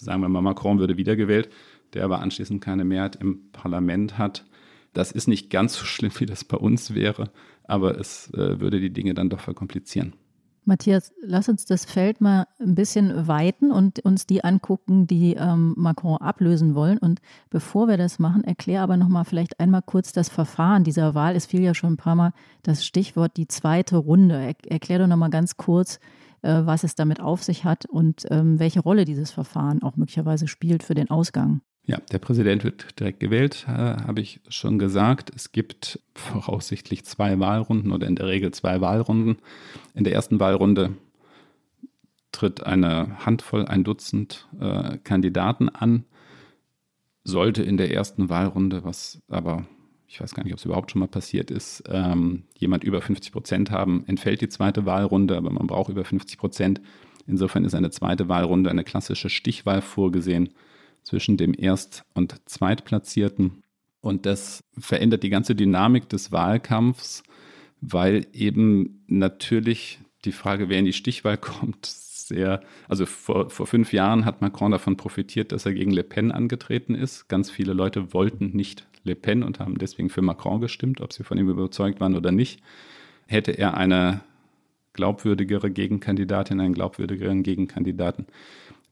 Sagen 0.00 0.22
wir 0.22 0.28
mal, 0.28 0.40
Macron 0.40 0.78
würde 0.78 0.96
wiedergewählt, 0.96 1.50
der 1.92 2.04
aber 2.04 2.20
anschließend 2.20 2.62
keine 2.62 2.84
Mehrheit 2.84 3.16
im 3.16 3.50
Parlament 3.52 4.18
hat, 4.18 4.44
Das 4.92 5.10
ist 5.10 5.26
nicht 5.26 5.50
ganz 5.50 5.74
so 5.76 5.84
schlimm, 5.84 6.12
wie 6.18 6.26
das 6.26 6.44
bei 6.44 6.56
uns 6.56 6.94
wäre, 6.94 7.30
aber 7.64 7.98
es 7.98 8.32
äh, 8.34 8.60
würde 8.60 8.80
die 8.80 8.92
Dinge 8.92 9.14
dann 9.14 9.30
doch 9.30 9.40
verkomplizieren. 9.40 10.14
Matthias, 10.64 11.12
lass 11.20 11.48
uns 11.48 11.64
das 11.64 11.84
Feld 11.84 12.20
mal 12.20 12.46
ein 12.60 12.76
bisschen 12.76 13.26
weiten 13.26 13.72
und 13.72 13.98
uns 14.00 14.26
die 14.26 14.44
angucken, 14.44 15.08
die 15.08 15.34
ähm, 15.34 15.74
Macron 15.76 16.18
ablösen 16.18 16.76
wollen. 16.76 16.98
Und 16.98 17.20
bevor 17.50 17.88
wir 17.88 17.96
das 17.96 18.20
machen, 18.20 18.44
erklär 18.44 18.82
aber 18.82 18.96
noch 18.96 19.08
mal 19.08 19.24
vielleicht 19.24 19.58
einmal 19.58 19.82
kurz 19.82 20.12
das 20.12 20.28
Verfahren 20.28 20.84
dieser 20.84 21.14
Wahl. 21.14 21.34
Es 21.34 21.46
fiel 21.46 21.62
ja 21.62 21.74
schon 21.74 21.94
ein 21.94 21.96
paar 21.96 22.14
Mal 22.14 22.32
das 22.62 22.84
Stichwort 22.84 23.36
die 23.36 23.48
zweite 23.48 23.96
Runde. 23.96 24.36
Er, 24.36 24.54
erklär 24.70 25.00
doch 25.00 25.08
noch 25.08 25.16
mal 25.16 25.30
ganz 25.30 25.56
kurz, 25.56 25.98
äh, 26.42 26.60
was 26.64 26.84
es 26.84 26.94
damit 26.94 27.20
auf 27.20 27.42
sich 27.42 27.64
hat 27.64 27.86
und 27.86 28.26
ähm, 28.30 28.60
welche 28.60 28.80
Rolle 28.80 29.04
dieses 29.04 29.32
Verfahren 29.32 29.82
auch 29.82 29.96
möglicherweise 29.96 30.46
spielt 30.46 30.84
für 30.84 30.94
den 30.94 31.10
Ausgang. 31.10 31.62
Ja, 31.84 31.98
der 32.12 32.18
Präsident 32.18 32.62
wird 32.62 32.98
direkt 33.00 33.18
gewählt, 33.18 33.66
äh, 33.66 33.72
habe 33.72 34.20
ich 34.20 34.40
schon 34.48 34.78
gesagt. 34.78 35.32
Es 35.34 35.50
gibt 35.50 35.98
voraussichtlich 36.14 37.04
zwei 37.04 37.40
Wahlrunden 37.40 37.90
oder 37.90 38.06
in 38.06 38.14
der 38.14 38.28
Regel 38.28 38.52
zwei 38.52 38.80
Wahlrunden. 38.80 39.38
In 39.94 40.04
der 40.04 40.12
ersten 40.12 40.38
Wahlrunde 40.38 40.94
tritt 42.30 42.64
eine 42.64 43.26
Handvoll, 43.26 43.66
ein 43.66 43.82
Dutzend 43.82 44.48
äh, 44.60 44.98
Kandidaten 44.98 45.68
an. 45.68 46.04
Sollte 47.24 47.62
in 47.64 47.76
der 47.76 47.92
ersten 47.92 48.28
Wahlrunde, 48.28 48.84
was 48.84 49.20
aber 49.28 49.66
ich 50.06 50.20
weiß 50.20 50.34
gar 50.34 50.44
nicht, 50.44 50.52
ob 50.52 50.58
es 50.58 50.64
überhaupt 50.64 50.90
schon 50.90 51.00
mal 51.00 51.08
passiert 51.08 51.50
ist, 51.50 51.84
ähm, 51.88 52.44
jemand 52.58 52.84
über 52.84 53.00
50 53.00 53.32
Prozent 53.32 53.70
haben, 53.70 54.04
entfällt 54.06 54.42
die 54.42 54.48
zweite 54.50 54.84
Wahlrunde, 54.84 55.36
aber 55.36 55.50
man 55.50 55.66
braucht 55.66 55.88
über 55.88 56.04
50 56.04 56.38
Prozent. 56.38 56.80
Insofern 57.26 57.64
ist 57.64 57.74
eine 57.74 57.90
zweite 57.90 58.28
Wahlrunde 58.28 58.68
eine 58.68 58.84
klassische 58.84 59.30
Stichwahl 59.30 59.80
vorgesehen 59.80 60.50
zwischen 61.02 61.36
dem 61.36 61.54
Erst- 61.56 62.04
und 62.14 62.40
Zweitplatzierten. 62.48 63.62
Und 64.00 64.26
das 64.26 64.64
verändert 64.78 65.22
die 65.22 65.30
ganze 65.30 65.54
Dynamik 65.54 66.08
des 66.08 66.32
Wahlkampfs, 66.32 67.22
weil 67.80 68.26
eben 68.32 69.04
natürlich 69.06 70.00
die 70.24 70.32
Frage, 70.32 70.68
wer 70.68 70.78
in 70.78 70.84
die 70.84 70.92
Stichwahl 70.92 71.36
kommt, 71.38 71.86
sehr, 71.86 72.62
also 72.88 73.04
vor, 73.04 73.50
vor 73.50 73.66
fünf 73.66 73.92
Jahren 73.92 74.24
hat 74.24 74.40
Macron 74.40 74.70
davon 74.70 74.96
profitiert, 74.96 75.52
dass 75.52 75.66
er 75.66 75.74
gegen 75.74 75.90
Le 75.90 76.04
Pen 76.04 76.32
angetreten 76.32 76.94
ist. 76.94 77.28
Ganz 77.28 77.50
viele 77.50 77.72
Leute 77.72 78.12
wollten 78.12 78.56
nicht 78.56 78.86
Le 79.04 79.14
Pen 79.14 79.42
und 79.42 79.58
haben 79.58 79.78
deswegen 79.78 80.08
für 80.08 80.22
Macron 80.22 80.60
gestimmt, 80.60 81.00
ob 81.00 81.12
sie 81.12 81.24
von 81.24 81.38
ihm 81.38 81.48
überzeugt 81.48 82.00
waren 82.00 82.14
oder 82.14 82.32
nicht. 82.32 82.60
Hätte 83.26 83.52
er 83.52 83.76
eine 83.76 84.20
glaubwürdigere 84.92 85.70
Gegenkandidatin, 85.70 86.60
einen 86.60 86.74
glaubwürdigeren 86.74 87.42
Gegenkandidaten, 87.42 88.26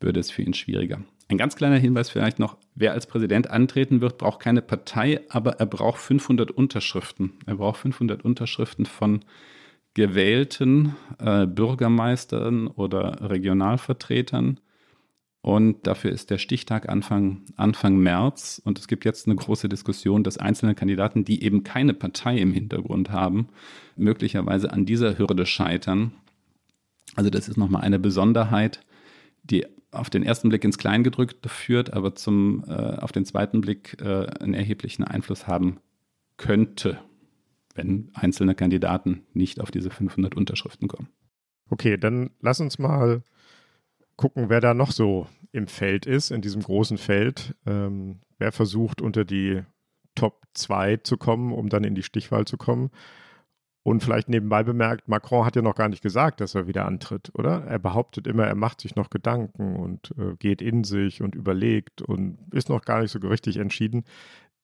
würde 0.00 0.20
es 0.20 0.30
für 0.30 0.42
ihn 0.42 0.54
schwieriger. 0.54 1.02
Ein 1.30 1.38
ganz 1.38 1.54
kleiner 1.54 1.76
Hinweis 1.76 2.10
vielleicht 2.10 2.40
noch, 2.40 2.56
wer 2.74 2.92
als 2.92 3.06
Präsident 3.06 3.48
antreten 3.48 4.00
wird, 4.00 4.18
braucht 4.18 4.40
keine 4.40 4.62
Partei, 4.62 5.20
aber 5.28 5.60
er 5.60 5.66
braucht 5.66 6.00
500 6.00 6.50
Unterschriften. 6.50 7.34
Er 7.46 7.54
braucht 7.54 7.78
500 7.78 8.24
Unterschriften 8.24 8.84
von 8.84 9.20
gewählten 9.94 10.96
äh, 11.20 11.46
Bürgermeistern 11.46 12.66
oder 12.66 13.30
Regionalvertretern. 13.30 14.58
Und 15.40 15.86
dafür 15.86 16.10
ist 16.10 16.30
der 16.30 16.38
Stichtag 16.38 16.88
Anfang, 16.88 17.42
Anfang 17.54 17.98
März. 17.98 18.60
Und 18.64 18.80
es 18.80 18.88
gibt 18.88 19.04
jetzt 19.04 19.28
eine 19.28 19.36
große 19.36 19.68
Diskussion, 19.68 20.24
dass 20.24 20.36
einzelne 20.36 20.74
Kandidaten, 20.74 21.24
die 21.24 21.44
eben 21.44 21.62
keine 21.62 21.94
Partei 21.94 22.38
im 22.38 22.52
Hintergrund 22.52 23.10
haben, 23.10 23.50
möglicherweise 23.94 24.72
an 24.72 24.84
dieser 24.84 25.16
Hürde 25.16 25.46
scheitern. 25.46 26.10
Also 27.14 27.30
das 27.30 27.48
ist 27.48 27.56
nochmal 27.56 27.82
eine 27.82 28.00
Besonderheit, 28.00 28.80
die 29.44 29.64
auf 29.92 30.10
den 30.10 30.22
ersten 30.22 30.48
Blick 30.48 30.64
ins 30.64 30.78
Kleingedrückte 30.78 31.48
führt, 31.48 31.92
aber 31.92 32.14
zum, 32.14 32.64
äh, 32.68 32.72
auf 32.72 33.12
den 33.12 33.24
zweiten 33.24 33.60
Blick 33.60 33.96
äh, 34.00 34.26
einen 34.26 34.54
erheblichen 34.54 35.04
Einfluss 35.04 35.46
haben 35.46 35.80
könnte, 36.36 36.98
wenn 37.74 38.10
einzelne 38.14 38.54
Kandidaten 38.54 39.22
nicht 39.32 39.60
auf 39.60 39.70
diese 39.70 39.90
500 39.90 40.36
Unterschriften 40.36 40.88
kommen. 40.88 41.08
Okay, 41.68 41.96
dann 41.96 42.30
lass 42.40 42.60
uns 42.60 42.78
mal 42.78 43.22
gucken, 44.16 44.48
wer 44.48 44.60
da 44.60 44.74
noch 44.74 44.92
so 44.92 45.26
im 45.52 45.66
Feld 45.66 46.06
ist, 46.06 46.30
in 46.30 46.42
diesem 46.42 46.62
großen 46.62 46.98
Feld. 46.98 47.54
Ähm, 47.66 48.20
wer 48.38 48.52
versucht, 48.52 49.00
unter 49.00 49.24
die 49.24 49.62
Top 50.14 50.42
2 50.54 50.98
zu 50.98 51.16
kommen, 51.16 51.52
um 51.52 51.68
dann 51.68 51.84
in 51.84 51.94
die 51.94 52.02
Stichwahl 52.02 52.44
zu 52.44 52.56
kommen. 52.56 52.90
Und 53.82 54.02
vielleicht 54.02 54.28
nebenbei 54.28 54.62
bemerkt, 54.62 55.08
Macron 55.08 55.46
hat 55.46 55.56
ja 55.56 55.62
noch 55.62 55.74
gar 55.74 55.88
nicht 55.88 56.02
gesagt, 56.02 56.40
dass 56.40 56.54
er 56.54 56.66
wieder 56.66 56.84
antritt, 56.84 57.30
oder? 57.34 57.64
Er 57.64 57.78
behauptet 57.78 58.26
immer, 58.26 58.44
er 58.46 58.54
macht 58.54 58.82
sich 58.82 58.94
noch 58.94 59.08
Gedanken 59.08 59.76
und 59.76 60.12
äh, 60.18 60.36
geht 60.38 60.60
in 60.60 60.84
sich 60.84 61.22
und 61.22 61.34
überlegt 61.34 62.02
und 62.02 62.38
ist 62.52 62.68
noch 62.68 62.82
gar 62.84 63.00
nicht 63.00 63.10
so 63.10 63.18
richtig 63.20 63.56
entschieden. 63.56 64.04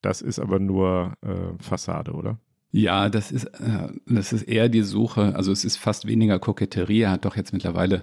Das 0.02 0.20
ist 0.20 0.38
aber 0.38 0.58
nur 0.58 1.14
äh, 1.22 1.62
Fassade, 1.62 2.12
oder? 2.12 2.38
Ja, 2.72 3.08
das 3.08 3.32
ist, 3.32 3.44
äh, 3.44 3.88
das 4.06 4.34
ist 4.34 4.42
eher 4.42 4.68
die 4.68 4.82
Suche. 4.82 5.34
Also 5.34 5.50
es 5.50 5.64
ist 5.64 5.76
fast 5.76 6.06
weniger 6.06 6.38
Koketterie. 6.38 7.02
Er 7.02 7.12
hat 7.12 7.24
doch 7.24 7.36
jetzt 7.36 7.54
mittlerweile 7.54 8.02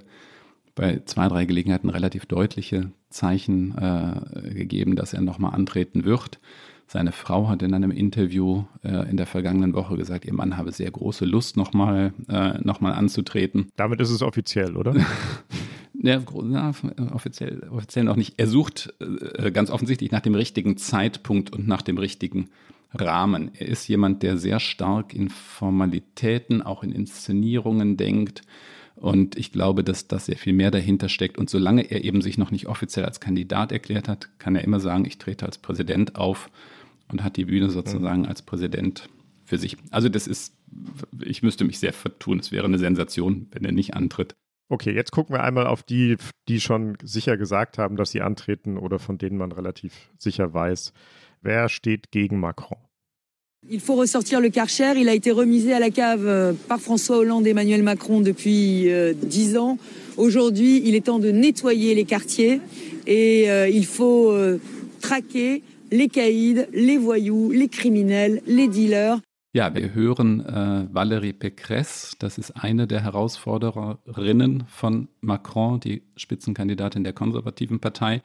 bei 0.74 1.04
zwei, 1.06 1.28
drei 1.28 1.46
Gelegenheiten 1.46 1.90
relativ 1.90 2.26
deutliche 2.26 2.92
Zeichen 3.10 3.78
äh, 3.78 4.54
gegeben, 4.56 4.96
dass 4.96 5.14
er 5.14 5.22
nochmal 5.22 5.54
antreten 5.54 6.06
wird. 6.06 6.40
Seine 6.88 7.12
Frau 7.12 7.48
hat 7.48 7.64
in 7.64 7.74
einem 7.74 7.92
Interview 7.92 8.66
äh, 8.84 9.10
in 9.10 9.18
der 9.18 9.26
vergangenen 9.26 9.74
Woche 9.74 9.96
gesagt, 9.96 10.26
ihr 10.26 10.34
Mann 10.34 10.58
habe 10.58 10.72
sehr 10.72 10.92
große 10.92 11.26
Lust, 11.26 11.58
nochmal 11.58 12.14
äh, 12.30 12.60
noch 12.62 12.82
anzutreten. 12.82 13.70
Damit 13.76 14.00
ist 14.00 14.12
es 14.12 14.22
offiziell, 14.22 14.76
oder? 14.76 14.96
ja, 15.94 16.22
na, 16.44 16.74
offiziell, 17.12 17.68
offiziell 17.70 18.06
noch 18.06 18.16
nicht. 18.16 18.36
Er 18.38 18.48
sucht 18.48 18.94
äh, 19.00 19.52
ganz 19.52 19.72
offensichtlich 19.72 20.12
nach 20.12 20.22
dem 20.22 20.36
richtigen 20.36 20.78
Zeitpunkt 20.78 21.52
und 21.52 21.68
nach 21.68 21.82
dem 21.82 21.98
richtigen 21.98 22.50
Rahmen. 22.94 23.52
Er 23.58 23.68
ist 23.68 23.88
jemand, 23.88 24.22
der 24.22 24.38
sehr 24.38 24.60
stark 24.60 25.14
in 25.14 25.30
Formalitäten, 25.30 26.62
auch 26.62 26.84
in 26.84 26.92
Inszenierungen 26.92 27.98
denkt. 27.98 28.44
Und 28.96 29.36
ich 29.36 29.52
glaube, 29.52 29.84
dass 29.84 30.08
das 30.08 30.28
sehr 30.28 30.38
viel 30.38 30.54
mehr 30.54 30.72
dahinter 30.72 31.10
steckt. 31.10 31.38
Und 31.38 31.50
solange 31.50 31.90
er 31.90 32.04
eben 32.04 32.22
sich 32.22 32.38
noch 32.38 32.52
nicht 32.52 32.68
offiziell 32.68 33.06
als 33.06 33.20
Kandidat 33.20 33.72
erklärt 33.72 34.08
hat, 34.08 34.30
kann 34.38 34.56
er 34.56 34.64
immer 34.64 34.80
sagen, 34.80 35.06
ich 35.06 35.18
trete 35.18 35.46
als 35.46 35.58
Präsident 35.58 36.16
auf 36.16 36.50
und 37.12 37.24
hat 37.24 37.38
die 37.38 37.46
Bühne 37.46 37.70
sozusagen 37.70 38.26
als 38.26 38.42
Präsident 38.42 39.10
für 39.46 39.58
sich. 39.58 39.78
Also 39.92 40.10
das 40.10 40.28
ist, 40.28 40.54
ich 41.24 41.44
müsste 41.44 41.66
mich 41.66 41.80
sehr 41.80 41.94
vertun. 41.94 42.40
Es 42.40 42.52
wäre 42.52 42.66
eine 42.66 42.80
Sensation, 42.80 43.48
wenn 43.52 43.66
er 43.66 43.72
nicht 43.72 43.94
antritt. 43.94 44.36
Okay, 44.70 44.94
jetzt 44.94 45.12
gucken 45.12 45.36
wir 45.36 45.44
einmal 45.44 45.68
auf 45.68 45.84
die, 45.84 46.18
die 46.48 46.60
schon 46.60 46.98
sicher 47.04 47.38
gesagt 47.38 47.78
haben, 47.78 47.96
dass 47.96 48.12
sie 48.12 48.22
antreten 48.22 48.78
oder 48.78 48.98
von 48.98 49.18
denen 49.18 49.38
man 49.38 49.52
relativ 49.52 50.10
sicher 50.18 50.54
weiß. 50.54 50.94
Wer 51.42 51.70
steht 51.70 52.12
gegen 52.12 52.40
Macron? 52.40 52.78
Il 53.70 53.80
faut 53.80 53.96
ressortir 53.96 54.42
le 54.42 54.50
Karcher. 54.50 54.96
Il 54.98 55.08
a 55.08 55.14
été 55.14 55.32
remisé 55.32 55.74
à 55.74 55.80
la 55.80 55.90
cave 55.90 56.28
euh, 56.28 56.54
par 56.68 56.82
François 56.82 57.18
Hollande 57.18 57.48
et 57.48 57.52
Emmanuel 57.52 57.82
Macron 57.82 58.20
depuis 58.20 58.92
euh, 58.92 59.14
dix 59.14 59.56
ans. 59.56 59.78
Aujourd'hui, 60.18 60.82
il 60.86 60.96
est 60.96 61.06
temps 61.06 61.20
de 61.20 61.32
nettoyer 61.32 61.96
les 61.96 62.04
quartiers 62.04 62.60
et 63.08 63.50
euh, 63.50 63.70
il 63.70 63.86
faut 63.86 64.32
euh, 64.32 64.60
traquer 65.00 65.64
les 65.94 66.10
caïds, 66.10 66.66
les 66.74 66.98
voyous, 66.98 67.52
les 67.52 67.70
criminels, 67.70 68.42
les 68.48 68.68
dealers. 68.68 69.20
Ja, 69.56 69.76
wir 69.76 69.94
hören 69.94 70.40
äh, 70.40 70.88
Valérie 70.92 71.34
Pécresse, 71.34 72.16
das 72.18 72.40
ist 72.40 72.52
eine 72.52 72.88
der 72.88 73.02
Herausfordererinnen 73.02 74.64
von 74.68 75.10
Macron, 75.22 75.80
die 75.80 76.02
Spitzenkandidatin 76.16 77.04
der 77.04 77.14
konservativen 77.14 77.80
Partei, 77.80 78.24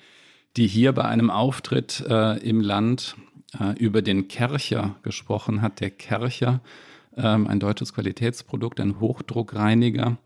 die 0.57 0.67
hier 0.67 0.93
bei 0.93 1.05
einem 1.05 1.29
Auftritt 1.29 2.03
äh, 2.09 2.39
im 2.39 2.63
Land 2.63 3.17
äh, 3.61 3.79
über 3.79 4.01
den 4.01 4.29
Kercher 4.29 4.97
gesprochen 5.03 5.61
hat. 5.61 5.81
Der 5.81 5.91
Kercher, 5.91 6.63
ähm, 7.19 7.47
ein 7.47 7.61
deutsches 7.61 7.93
Qualitätsprodukt, 7.93 8.81
ein 8.81 8.99
Hochdruckreiniger, 8.99 10.17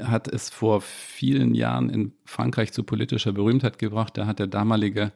hat 0.00 0.28
es 0.28 0.48
vor 0.48 0.80
vielen 0.80 1.54
Jahren 1.54 1.90
in 1.90 2.12
Frankreich 2.24 2.72
zu 2.72 2.84
politischer 2.84 3.32
Berühmtheit 3.32 3.78
gebracht. 3.78 4.16
Da 4.16 4.24
hat 4.24 4.38
der 4.38 4.46
damalige 4.46 5.12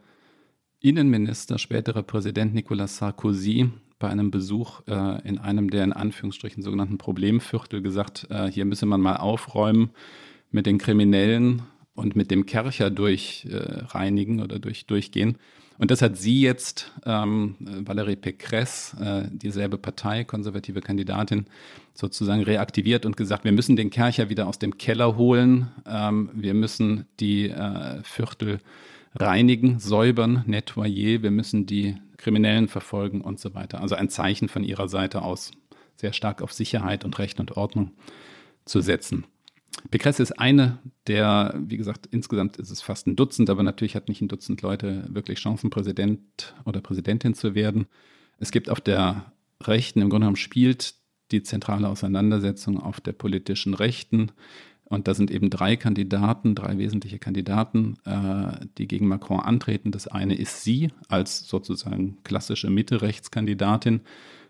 Innenminister, 0.82 1.58
spätere 1.58 2.02
Präsident 2.02 2.54
Nicolas 2.54 2.96
Sarkozy 2.96 3.70
bei 4.00 4.08
einem 4.08 4.32
Besuch 4.32 4.80
äh, 4.88 5.26
in 5.26 5.38
einem 5.38 5.70
der 5.70 5.84
in 5.84 5.92
Anführungsstrichen 5.92 6.60
sogenannten 6.60 6.98
Problemviertel 6.98 7.82
gesagt, 7.82 8.26
äh, 8.30 8.50
hier 8.50 8.64
müsse 8.64 8.84
man 8.84 9.00
mal 9.00 9.16
aufräumen 9.16 9.90
mit 10.50 10.66
den 10.66 10.78
Kriminellen 10.78 11.62
und 11.94 12.16
mit 12.16 12.32
dem 12.32 12.46
Kercher 12.46 12.90
durchreinigen 12.90 14.40
äh, 14.40 14.42
oder 14.42 14.58
durch, 14.58 14.86
durchgehen. 14.86 15.38
Und 15.78 15.92
das 15.92 16.02
hat 16.02 16.16
sie 16.16 16.40
jetzt, 16.40 16.90
ähm, 17.06 17.54
Valérie 17.60 18.16
Pécresse, 18.16 19.00
äh, 19.00 19.28
dieselbe 19.30 19.78
Partei, 19.78 20.24
konservative 20.24 20.80
Kandidatin, 20.80 21.46
sozusagen 21.94 22.42
reaktiviert 22.42 23.06
und 23.06 23.16
gesagt, 23.16 23.44
wir 23.44 23.52
müssen 23.52 23.76
den 23.76 23.90
Kercher 23.90 24.30
wieder 24.30 24.48
aus 24.48 24.58
dem 24.58 24.78
Keller 24.78 25.16
holen, 25.16 25.68
ähm, 25.86 26.28
wir 26.34 26.54
müssen 26.54 27.06
die 27.20 27.50
äh, 27.50 28.02
Viertel 28.02 28.58
reinigen, 29.14 29.78
säubern, 29.78 30.44
nettoyer, 30.46 31.22
wir 31.22 31.30
müssen 31.30 31.66
die 31.66 31.96
Kriminellen 32.16 32.68
verfolgen 32.68 33.20
und 33.20 33.40
so 33.40 33.54
weiter. 33.54 33.80
Also 33.80 33.94
ein 33.94 34.08
Zeichen 34.08 34.48
von 34.48 34.64
ihrer 34.64 34.88
Seite 34.88 35.22
aus, 35.22 35.52
sehr 35.96 36.12
stark 36.12 36.42
auf 36.42 36.52
Sicherheit 36.52 37.04
und 37.04 37.18
Recht 37.18 37.40
und 37.40 37.56
Ordnung 37.56 37.92
zu 38.64 38.80
setzen. 38.80 39.24
Pécresse 39.90 40.22
ist 40.22 40.38
eine 40.38 40.78
der, 41.06 41.54
wie 41.58 41.76
gesagt, 41.76 42.06
insgesamt 42.06 42.56
ist 42.58 42.70
es 42.70 42.82
fast 42.82 43.06
ein 43.06 43.16
Dutzend, 43.16 43.50
aber 43.50 43.62
natürlich 43.62 43.96
hat 43.96 44.08
nicht 44.08 44.20
ein 44.20 44.28
Dutzend 44.28 44.62
Leute 44.62 45.06
wirklich 45.08 45.40
Chancen, 45.40 45.70
Präsident 45.70 46.54
oder 46.64 46.80
Präsidentin 46.80 47.34
zu 47.34 47.54
werden. 47.54 47.86
Es 48.38 48.52
gibt 48.52 48.70
auf 48.70 48.80
der 48.80 49.32
Rechten, 49.62 50.00
im 50.00 50.10
Grunde 50.10 50.24
genommen 50.24 50.36
spielt 50.36 50.94
die 51.32 51.42
zentrale 51.42 51.88
Auseinandersetzung 51.88 52.78
auf 52.80 53.00
der 53.00 53.12
politischen 53.12 53.74
Rechten. 53.74 54.32
Und 54.92 55.08
da 55.08 55.14
sind 55.14 55.30
eben 55.30 55.48
drei 55.48 55.76
Kandidaten, 55.76 56.54
drei 56.54 56.76
wesentliche 56.76 57.18
Kandidaten, 57.18 57.96
äh, 58.04 58.66
die 58.76 58.86
gegen 58.86 59.08
Macron 59.08 59.40
antreten. 59.40 59.90
Das 59.90 60.06
eine 60.06 60.34
ist 60.34 60.64
sie 60.64 60.90
als 61.08 61.48
sozusagen 61.48 62.18
klassische 62.24 62.68
Mitte-Rechts-Kandidatin. 62.68 64.02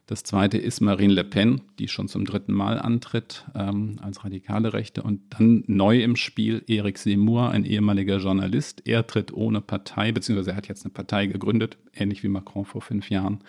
Das 0.06 0.24
zweite 0.24 0.58
ist 0.58 0.80
Marine 0.80 1.12
Le 1.12 1.22
Pen, 1.22 1.60
die 1.78 1.86
schon 1.86 2.08
zum 2.08 2.24
dritten 2.24 2.52
Mal 2.52 2.80
antritt 2.80 3.46
ähm, 3.54 4.00
als 4.02 4.24
radikale 4.24 4.72
Rechte. 4.72 5.04
Und 5.04 5.20
dann 5.28 5.62
neu 5.68 6.02
im 6.02 6.16
Spiel 6.16 6.64
Eric 6.66 6.98
Seymour, 6.98 7.50
ein 7.50 7.64
ehemaliger 7.64 8.18
Journalist. 8.18 8.82
Er 8.84 9.06
tritt 9.06 9.32
ohne 9.32 9.60
Partei, 9.60 10.10
beziehungsweise 10.10 10.50
er 10.50 10.56
hat 10.56 10.66
jetzt 10.66 10.84
eine 10.84 10.92
Partei 10.92 11.26
gegründet, 11.26 11.78
ähnlich 11.94 12.24
wie 12.24 12.28
Macron 12.28 12.64
vor 12.64 12.82
fünf 12.82 13.10
Jahren, 13.10 13.44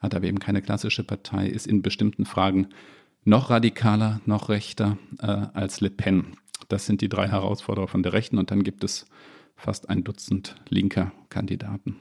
hat 0.00 0.16
aber 0.16 0.26
eben 0.26 0.40
keine 0.40 0.62
klassische 0.62 1.04
Partei, 1.04 1.46
ist 1.46 1.68
in 1.68 1.80
bestimmten 1.80 2.24
Fragen 2.24 2.70
noch 3.24 3.50
radikaler, 3.50 4.20
noch 4.26 4.48
rechter 4.48 4.98
äh, 5.20 5.26
als 5.26 5.80
Le 5.80 5.90
Pen. 5.90 6.36
Das 6.68 6.86
sind 6.86 7.00
die 7.00 7.08
drei 7.08 7.28
Herausforderer 7.28 7.88
von 7.88 8.02
der 8.02 8.12
Rechten. 8.12 8.38
Und 8.38 8.50
dann 8.50 8.62
gibt 8.62 8.84
es 8.84 9.06
fast 9.56 9.90
ein 9.90 10.04
Dutzend 10.04 10.56
linker 10.68 11.12
Kandidaten. 11.28 11.96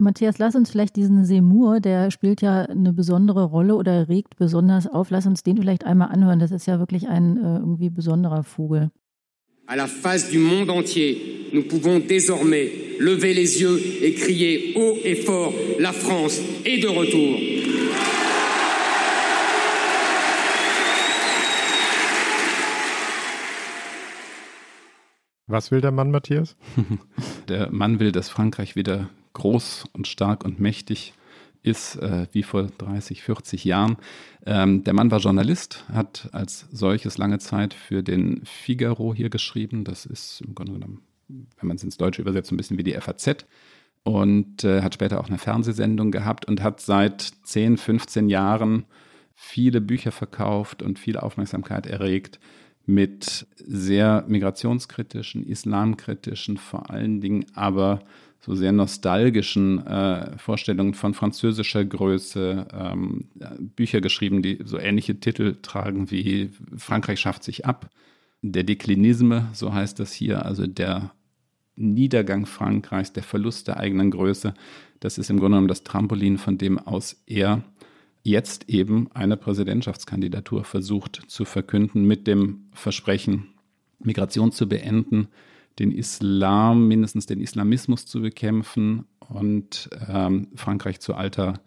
Matthias, 0.00 0.38
lass 0.38 0.54
uns 0.54 0.70
vielleicht 0.70 0.94
diesen 0.94 1.24
Seymour, 1.24 1.80
der 1.80 2.12
spielt 2.12 2.40
ja 2.40 2.62
eine 2.62 2.92
besondere 2.92 3.42
Rolle 3.42 3.74
oder 3.74 4.08
regt 4.08 4.36
besonders 4.36 4.86
auf. 4.86 5.10
Lass 5.10 5.26
uns 5.26 5.42
den 5.42 5.56
vielleicht 5.56 5.84
einmal 5.84 6.10
anhören. 6.10 6.38
Das 6.38 6.52
ist 6.52 6.66
ja 6.66 6.78
wirklich 6.78 7.08
ein 7.08 7.36
äh, 7.36 7.56
irgendwie 7.58 7.90
besonderer 7.90 8.44
Vogel. 8.44 8.90
À 9.66 9.76
la 9.76 9.86
face 9.86 10.30
du 10.30 10.38
monde 10.38 10.70
entier, 10.70 11.16
nous 11.52 11.62
pouvons 11.62 11.98
désormais 11.98 12.70
lever 13.00 13.34
les 13.34 13.60
yeux 13.60 13.78
et 14.02 14.14
crier 14.14 14.72
haut 14.76 14.96
et 15.04 15.16
fort 15.16 15.52
La 15.78 15.92
France 15.92 16.40
est 16.64 16.78
de 16.78 16.88
retour. 16.88 17.77
Was 25.48 25.70
will 25.70 25.80
der 25.80 25.92
Mann, 25.92 26.10
Matthias? 26.10 26.56
der 27.48 27.72
Mann 27.72 28.00
will, 28.00 28.12
dass 28.12 28.28
Frankreich 28.28 28.76
wieder 28.76 29.08
groß 29.32 29.86
und 29.94 30.06
stark 30.06 30.44
und 30.44 30.60
mächtig 30.60 31.14
ist, 31.62 31.96
äh, 31.96 32.26
wie 32.32 32.42
vor 32.42 32.64
30, 32.64 33.22
40 33.22 33.64
Jahren. 33.64 33.96
Ähm, 34.44 34.84
der 34.84 34.92
Mann 34.92 35.10
war 35.10 35.20
Journalist, 35.20 35.84
hat 35.90 36.28
als 36.32 36.68
solches 36.70 37.16
lange 37.16 37.38
Zeit 37.38 37.72
für 37.72 38.02
den 38.02 38.42
Figaro 38.44 39.14
hier 39.14 39.30
geschrieben. 39.30 39.84
Das 39.84 40.04
ist 40.04 40.42
im 40.42 40.54
Grunde 40.54 40.74
genommen, 40.74 41.00
wenn 41.28 41.66
man 41.66 41.78
es 41.78 41.82
ins 41.82 41.96
Deutsche 41.96 42.20
übersetzt, 42.20 42.52
ein 42.52 42.58
bisschen 42.58 42.76
wie 42.76 42.84
die 42.84 42.92
FAZ. 42.92 43.46
Und 44.04 44.64
äh, 44.64 44.82
hat 44.82 44.94
später 44.94 45.18
auch 45.18 45.28
eine 45.28 45.38
Fernsehsendung 45.38 46.10
gehabt 46.10 46.44
und 46.44 46.62
hat 46.62 46.80
seit 46.80 47.22
10, 47.22 47.78
15 47.78 48.28
Jahren 48.28 48.84
viele 49.34 49.80
Bücher 49.80 50.12
verkauft 50.12 50.82
und 50.82 50.98
viel 50.98 51.16
Aufmerksamkeit 51.16 51.86
erregt 51.86 52.38
mit 52.88 53.46
sehr 53.56 54.24
migrationskritischen, 54.28 55.46
islamkritischen, 55.46 56.56
vor 56.56 56.90
allen 56.90 57.20
Dingen 57.20 57.44
aber 57.52 58.00
so 58.40 58.54
sehr 58.54 58.72
nostalgischen 58.72 59.86
äh, 59.86 60.38
Vorstellungen 60.38 60.94
von 60.94 61.12
französischer 61.12 61.84
Größe, 61.84 62.66
ähm, 62.72 63.28
Bücher 63.76 64.00
geschrieben, 64.00 64.40
die 64.40 64.60
so 64.64 64.78
ähnliche 64.78 65.20
Titel 65.20 65.56
tragen 65.60 66.10
wie 66.10 66.50
Frankreich 66.78 67.20
schafft 67.20 67.44
sich 67.44 67.66
ab, 67.66 67.90
der 68.40 68.64
Deklinisme, 68.64 69.48
so 69.52 69.74
heißt 69.74 70.00
das 70.00 70.14
hier, 70.14 70.46
also 70.46 70.66
der 70.66 71.10
Niedergang 71.76 72.46
Frankreichs, 72.46 73.12
der 73.12 73.22
Verlust 73.22 73.68
der 73.68 73.76
eigenen 73.76 74.10
Größe. 74.10 74.54
Das 74.98 75.18
ist 75.18 75.28
im 75.28 75.36
Grunde 75.36 75.56
genommen 75.56 75.68
das 75.68 75.84
Trampolin, 75.84 76.38
von 76.38 76.56
dem 76.56 76.78
aus 76.78 77.22
er 77.26 77.62
jetzt 78.22 78.68
eben 78.68 79.10
eine 79.12 79.36
Präsidentschaftskandidatur 79.36 80.64
versucht 80.64 81.22
zu 81.28 81.44
verkünden 81.44 82.04
mit 82.04 82.26
dem 82.26 82.68
Versprechen, 82.72 83.48
Migration 83.98 84.52
zu 84.52 84.68
beenden, 84.68 85.28
den 85.78 85.92
Islam, 85.92 86.88
mindestens 86.88 87.26
den 87.26 87.40
Islamismus 87.40 88.06
zu 88.06 88.20
bekämpfen 88.20 89.06
und 89.28 89.88
ähm, 90.08 90.48
Frankreich 90.54 91.00
zu 91.00 91.14
alter, 91.14 91.60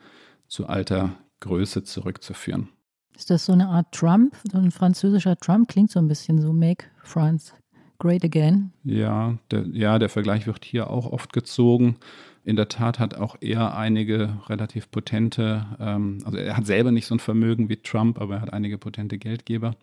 zu 0.48 0.68
alter 0.68 1.16
Größe 1.40 1.84
zurückzuführen. 1.84 2.70
Ist 3.16 3.30
das 3.30 3.46
so 3.46 3.54
eine 3.54 3.68
Art 3.68 3.92
Trump, 3.92 4.36
so 4.52 4.58
ein 4.58 4.72
französischer 4.72 5.38
Trump? 5.38 5.68
Klingt 5.68 5.92
so 5.92 6.00
ein 6.00 6.08
bisschen 6.08 6.42
so 6.42 6.54
Make 6.54 6.86
France 7.04 7.54
Great 8.00 8.24
Again. 8.24 8.74
Ja, 8.84 9.38
der, 9.52 9.68
ja, 9.74 10.00
der 10.00 10.10
Vergleich 10.10 10.48
wird 10.48 10.66
hier 10.66 10.90
auch 10.90 11.06
oft 11.12 11.34
gezogen. 11.34 11.98
In 12.44 12.56
der 12.56 12.68
Tat 12.68 13.00
hat 13.00 13.16
auch 13.16 13.36
er 13.40 13.78
einige 13.78 14.38
relativ 14.48 14.90
potente, 14.90 15.66
ähm, 15.80 16.20
also 16.26 16.38
er 16.38 16.58
hat 16.58 16.66
selber 16.66 16.92
nicht 16.92 17.06
so 17.06 17.16
ein 17.16 17.20
Vermögen 17.20 17.70
wie 17.70 17.78
Trump, 17.78 18.20
aber 18.20 18.36
er 18.36 18.42
hat 18.42 18.54
einige 18.54 18.78
potente 18.78 19.18
Geldgeber 19.18 19.76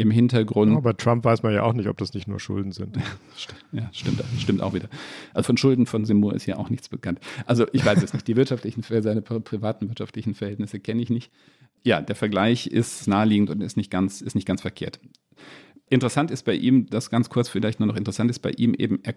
im 0.00 0.10
Hintergrund. 0.10 0.74
Aber 0.74 0.96
Trump 0.96 1.24
weiß 1.26 1.42
man 1.42 1.52
ja 1.52 1.62
auch 1.62 1.74
nicht, 1.74 1.86
ob 1.86 1.98
das 1.98 2.14
nicht 2.14 2.26
nur 2.26 2.40
Schulden 2.40 2.72
sind. 2.72 2.96
ja, 3.72 3.90
stimmt, 3.92 4.24
stimmt 4.38 4.62
auch 4.62 4.72
wieder. 4.72 4.88
Also 5.34 5.48
von 5.48 5.58
Schulden 5.58 5.84
von 5.84 6.06
Seymour 6.06 6.34
ist 6.34 6.46
ja 6.46 6.56
auch 6.56 6.70
nichts 6.70 6.88
bekannt. 6.88 7.20
Also 7.44 7.66
ich 7.72 7.84
weiß 7.84 8.02
es 8.02 8.14
nicht. 8.14 8.26
Die 8.26 8.34
wirtschaftlichen, 8.34 8.82
seine 9.02 9.20
privaten 9.20 9.88
wirtschaftlichen 9.88 10.34
Verhältnisse 10.34 10.80
kenne 10.80 11.02
ich 11.02 11.10
nicht. 11.10 11.30
Ja, 11.82 12.00
der 12.00 12.16
Vergleich 12.16 12.66
ist 12.66 13.08
naheliegend 13.08 13.50
und 13.50 13.62
ist 13.62 13.76
nicht 13.76 13.90
ganz, 13.90 14.22
ist 14.22 14.34
nicht 14.34 14.46
ganz 14.46 14.62
verkehrt. 14.62 15.00
Interessant 15.90 16.30
ist 16.30 16.44
bei 16.44 16.54
ihm, 16.54 16.86
das 16.86 17.10
ganz 17.10 17.28
kurz 17.28 17.50
vielleicht 17.50 17.80
nur 17.80 17.86
noch 17.86 17.96
interessant 17.96 18.30
ist 18.30 18.38
bei 18.38 18.52
ihm 18.52 18.72
eben, 18.74 19.00
er 19.02 19.16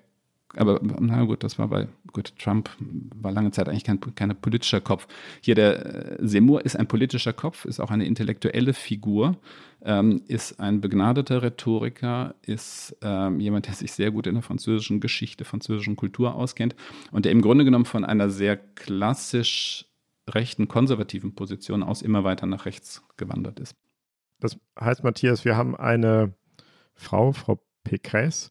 aber 0.56 0.80
na 0.82 1.24
gut, 1.24 1.44
das 1.44 1.58
war 1.58 1.68
bei 1.68 1.88
gut, 2.12 2.34
Trump 2.38 2.70
war 2.80 3.32
lange 3.32 3.52
Zeit 3.52 3.68
eigentlich 3.68 3.84
kein, 3.84 4.00
kein 4.16 4.36
politischer 4.40 4.82
Kopf. 4.82 5.08
Hier 5.42 5.56
der 5.56 6.20
äh, 6.20 6.28
Seymour 6.28 6.64
ist 6.64 6.76
ein 6.76 6.88
politischer 6.88 7.34
Kopf, 7.34 7.66
ist 7.66 7.80
auch 7.80 7.90
eine 7.90 8.06
intellektuelle 8.06 8.74
Figur, 8.74 9.38
ähm, 9.84 10.22
ist 10.28 10.60
ein 10.60 10.80
begnadeter 10.80 11.42
Rhetoriker, 11.42 12.36
ist 12.44 12.96
ähm, 13.02 13.40
jemand, 13.40 13.68
der 13.68 13.74
sich 13.74 13.94
sehr 13.94 14.12
gut 14.12 14.28
in 14.28 14.36
der 14.36 14.44
französischen 14.44 15.00
Geschichte, 15.00 15.44
französischen 15.44 15.96
Kultur 15.96 16.36
auskennt 16.36 16.76
und 17.12 17.26
der 17.26 17.32
im 17.32 17.42
Grunde 17.42 17.66
genommen 17.66 17.86
von 17.86 18.06
einer 18.06 18.30
sehr 18.30 18.56
klassisch 18.58 19.86
rechten, 20.30 20.68
konservativen 20.68 21.34
Position 21.36 21.84
aus 21.84 22.02
immer 22.02 22.24
weiter 22.24 22.46
nach 22.46 22.66
rechts 22.66 23.04
gewandert 23.18 23.60
ist. 23.60 23.76
Das 24.40 24.58
heißt, 24.80 25.04
Matthias, 25.04 25.46
wir 25.46 25.58
haben 25.58 25.76
eine 25.76 26.34
Frau, 26.94 27.32
Frau 27.32 27.60
Pécresse, 27.86 28.50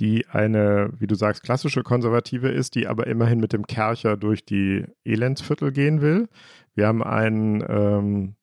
die 0.00 0.26
eine, 0.28 0.90
wie 0.98 1.06
du 1.06 1.14
sagst, 1.14 1.42
klassische 1.42 1.82
Konservative 1.82 2.48
ist, 2.48 2.74
die 2.74 2.86
aber 2.86 3.06
immerhin 3.06 3.38
mit 3.38 3.52
dem 3.52 3.66
Kercher 3.66 4.16
durch 4.16 4.44
die 4.44 4.84
Elendsviertel 5.04 5.72
gehen 5.72 6.00
will. 6.00 6.28
Wir 6.74 6.86
haben 6.86 7.02
einen, 7.02 7.62
ähm, 7.68 8.34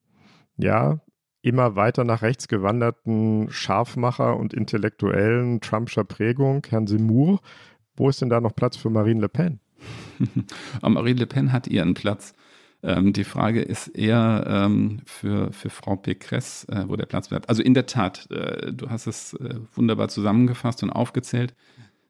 ja, 0.58 1.02
immer 1.42 1.76
weiter 1.76 2.04
nach 2.04 2.22
rechts 2.22 2.48
gewanderten 2.48 3.48
Scharfmacher 3.50 4.38
und 4.38 4.54
intellektuellen 4.54 5.62
Trumpscher 5.62 6.04
Prägung, 6.04 6.66
Herrn 6.70 6.88
Seymour. 6.88 7.40
Wo 7.96 8.10
ist 8.10 8.22
denn 8.22 8.30
da 8.30 8.40
noch 8.40 8.56
Platz 8.56 8.78
für 8.78 8.90
Marine 8.90 9.22
Le 9.22 9.30
Pen? 9.30 9.60
Marine 10.82 11.20
Le 11.20 11.28
Pen 11.28 11.52
hat 11.52 11.68
ihren 11.68 11.94
Platz. 11.94 12.34
Ähm, 12.84 13.14
die 13.14 13.24
Frage 13.24 13.62
ist 13.62 13.88
eher 13.88 14.46
ähm, 14.48 15.02
für, 15.06 15.52
für 15.52 15.70
Frau 15.70 15.94
Pécresse, 15.94 16.70
äh, 16.72 16.88
wo 16.88 16.96
der 16.96 17.06
Platz 17.06 17.30
bleibt. 17.30 17.50
Also 17.50 17.64
in 17.64 17.74
der 17.74 17.88
Tat, 17.88 18.30
äh, 18.32 18.72
du 18.72 18.90
hast 18.90 19.08
es 19.08 19.34
äh, 19.34 19.56
wunderbar 19.74 20.10
zusammengefasst 20.10 20.84
und 20.84 20.92
aufgezählt. 20.92 21.56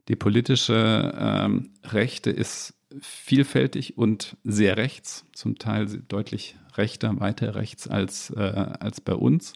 Die 0.10 0.16
politische 0.16 1.14
ähm, 1.18 1.74
Rechte 1.84 2.30
ist 2.32 2.74
vielfältig 3.02 3.98
und 3.98 4.38
sehr 4.44 4.78
rechts, 4.78 5.26
zum 5.34 5.58
Teil 5.58 5.88
deutlich 6.08 6.56
rechter, 6.76 7.20
weiter 7.20 7.56
rechts 7.56 7.88
als, 7.88 8.30
äh, 8.32 8.40
als 8.80 9.02
bei 9.02 9.14
uns. 9.14 9.54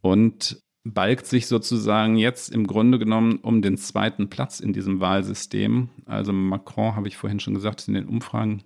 Und 0.00 0.62
balgt 0.84 1.26
sich 1.26 1.46
sozusagen 1.46 2.16
jetzt 2.16 2.50
im 2.50 2.66
Grunde 2.66 2.98
genommen 2.98 3.38
um 3.38 3.62
den 3.62 3.78
zweiten 3.78 4.28
Platz 4.28 4.60
in 4.60 4.72
diesem 4.72 5.00
Wahlsystem. 5.00 5.88
Also 6.04 6.32
Macron, 6.32 6.94
habe 6.94 7.08
ich 7.08 7.16
vorhin 7.16 7.40
schon 7.40 7.54
gesagt, 7.54 7.88
in 7.88 7.94
den 7.94 8.06
Umfragen 8.06 8.62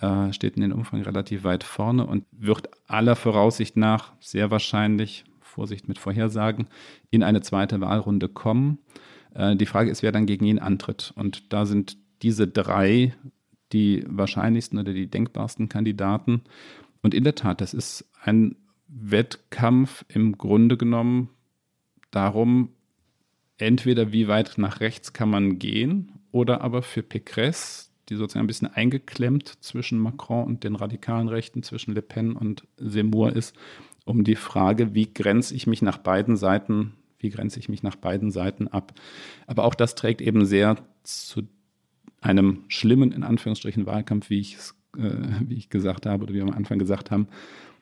äh, 0.00 0.32
steht 0.32 0.56
in 0.56 0.62
den 0.62 0.72
Umfang 0.72 1.02
relativ 1.02 1.44
weit 1.44 1.64
vorne 1.64 2.06
und 2.06 2.24
wird 2.32 2.68
aller 2.86 3.16
Voraussicht 3.16 3.76
nach 3.76 4.12
sehr 4.20 4.50
wahrscheinlich, 4.50 5.24
Vorsicht 5.40 5.88
mit 5.88 5.98
Vorhersagen, 5.98 6.68
in 7.10 7.22
eine 7.22 7.40
zweite 7.40 7.80
Wahlrunde 7.80 8.28
kommen. 8.28 8.78
Äh, 9.34 9.56
die 9.56 9.66
Frage 9.66 9.90
ist, 9.90 10.02
wer 10.02 10.12
dann 10.12 10.26
gegen 10.26 10.44
ihn 10.44 10.58
antritt. 10.58 11.12
Und 11.16 11.52
da 11.52 11.66
sind 11.66 11.96
diese 12.22 12.46
drei 12.46 13.14
die 13.72 14.04
wahrscheinlichsten 14.06 14.78
oder 14.78 14.92
die 14.92 15.10
denkbarsten 15.10 15.68
Kandidaten. 15.68 16.42
Und 17.02 17.14
in 17.14 17.24
der 17.24 17.34
Tat, 17.34 17.60
das 17.60 17.74
ist 17.74 18.08
ein 18.22 18.56
Wettkampf 18.88 20.04
im 20.08 20.38
Grunde 20.38 20.76
genommen 20.76 21.30
darum, 22.10 22.70
entweder 23.58 24.12
wie 24.12 24.28
weit 24.28 24.54
nach 24.56 24.80
rechts 24.80 25.12
kann 25.12 25.30
man 25.30 25.58
gehen 25.58 26.12
oder 26.30 26.62
aber 26.62 26.82
für 26.82 27.00
Pécresse, 27.00 27.87
die 28.08 28.16
sozusagen 28.16 28.44
ein 28.44 28.48
bisschen 28.48 28.72
eingeklemmt 28.72 29.62
zwischen 29.62 29.98
Macron 29.98 30.44
und 30.44 30.64
den 30.64 30.76
radikalen 30.76 31.28
Rechten, 31.28 31.62
zwischen 31.62 31.94
Le 31.94 32.02
Pen 32.02 32.32
und 32.32 32.66
Seymour 32.76 33.34
ist, 33.34 33.56
um 34.04 34.24
die 34.24 34.36
Frage, 34.36 34.94
wie 34.94 35.12
grenze 35.12 35.54
ich 35.54 35.66
mich 35.66 35.82
nach 35.82 35.98
beiden 35.98 36.36
Seiten, 36.36 36.94
wie 37.18 37.30
grenze 37.30 37.58
ich 37.58 37.68
mich 37.68 37.82
nach 37.82 37.96
beiden 37.96 38.30
Seiten 38.30 38.68
ab. 38.68 38.94
Aber 39.46 39.64
auch 39.64 39.74
das 39.74 39.94
trägt 39.94 40.20
eben 40.20 40.46
sehr 40.46 40.76
zu 41.02 41.42
einem 42.20 42.64
schlimmen, 42.68 43.12
in 43.12 43.22
Anführungsstrichen, 43.22 43.86
Wahlkampf, 43.86 44.30
wie 44.30 44.40
ich 44.40 44.56
äh, 44.96 45.40
wie 45.46 45.54
ich 45.54 45.68
gesagt 45.68 46.06
habe 46.06 46.24
oder 46.24 46.32
wie 46.32 46.38
wir 46.38 46.44
am 46.44 46.54
Anfang 46.54 46.78
gesagt 46.78 47.10
haben, 47.10 47.28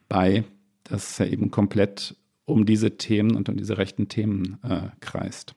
bei, 0.09 0.45
dass 0.85 1.11
es 1.11 1.19
ja 1.19 1.27
eben 1.27 1.51
komplett 1.51 2.17
um 2.45 2.67
diese 2.67 2.97
Themen 2.97 3.35
und 3.37 3.49
um 3.49 3.57
diese 3.57 3.79
rechten 3.79 4.09
Themen 4.09 4.59
äh, 4.63 4.89
kreist. 5.01 5.55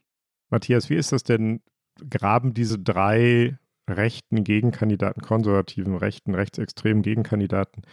Matthias, 0.49 0.89
wie 0.89 0.95
ist 0.95 1.11
das 1.11 1.23
denn? 1.23 1.61
Graben 2.09 2.53
diese 2.53 2.79
drei 2.79 3.57
rechten 3.89 4.43
Gegenkandidaten, 4.43 5.21
konservativen, 5.21 5.95
rechten, 5.95 6.35
rechtsextremen 6.35 7.03
Gegenkandidaten 7.03 7.83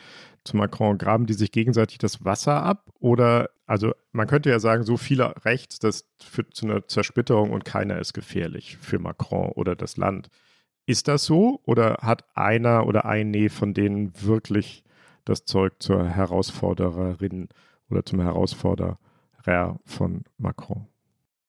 zu 0.44 0.56
Macron, 0.56 0.98
graben 0.98 1.26
die 1.26 1.35
sich 1.35 1.52
gegenseitig 1.52 1.98
das 1.98 2.24
Wasser 2.24 2.62
ab? 2.62 2.90
Oder, 3.00 3.50
also 3.66 3.92
man 4.12 4.26
könnte 4.26 4.50
ja 4.50 4.59
sagen, 4.59 4.85
so 4.85 4.96
viele 4.96 5.35
rechts, 5.44 5.78
das 5.78 6.09
führt 6.22 6.54
zu 6.54 6.66
einer 6.66 6.87
Zersplitterung 6.87 7.50
und 7.50 7.64
keiner 7.64 7.98
ist 7.98 8.12
gefährlich 8.14 8.76
für 8.80 8.98
Macron 8.98 9.50
oder 9.52 9.74
das 9.74 9.96
Land. 9.96 10.28
Ist 10.87 11.09
das 11.09 11.24
so 11.24 11.61
oder 11.64 11.98
hat 12.00 12.24
einer 12.37 12.87
oder 12.87 13.04
eine 13.06 13.50
von 13.50 13.74
denen 13.74 14.12
wirklich 14.22 14.85
das 15.24 15.44
Zeug 15.44 15.74
zur 15.80 16.09
Herausfordererin 16.09 17.48
oder 17.90 18.04
zum 18.04 18.20
Herausforderer 18.20 18.98
von 19.85 20.24
Macron? 20.38 20.87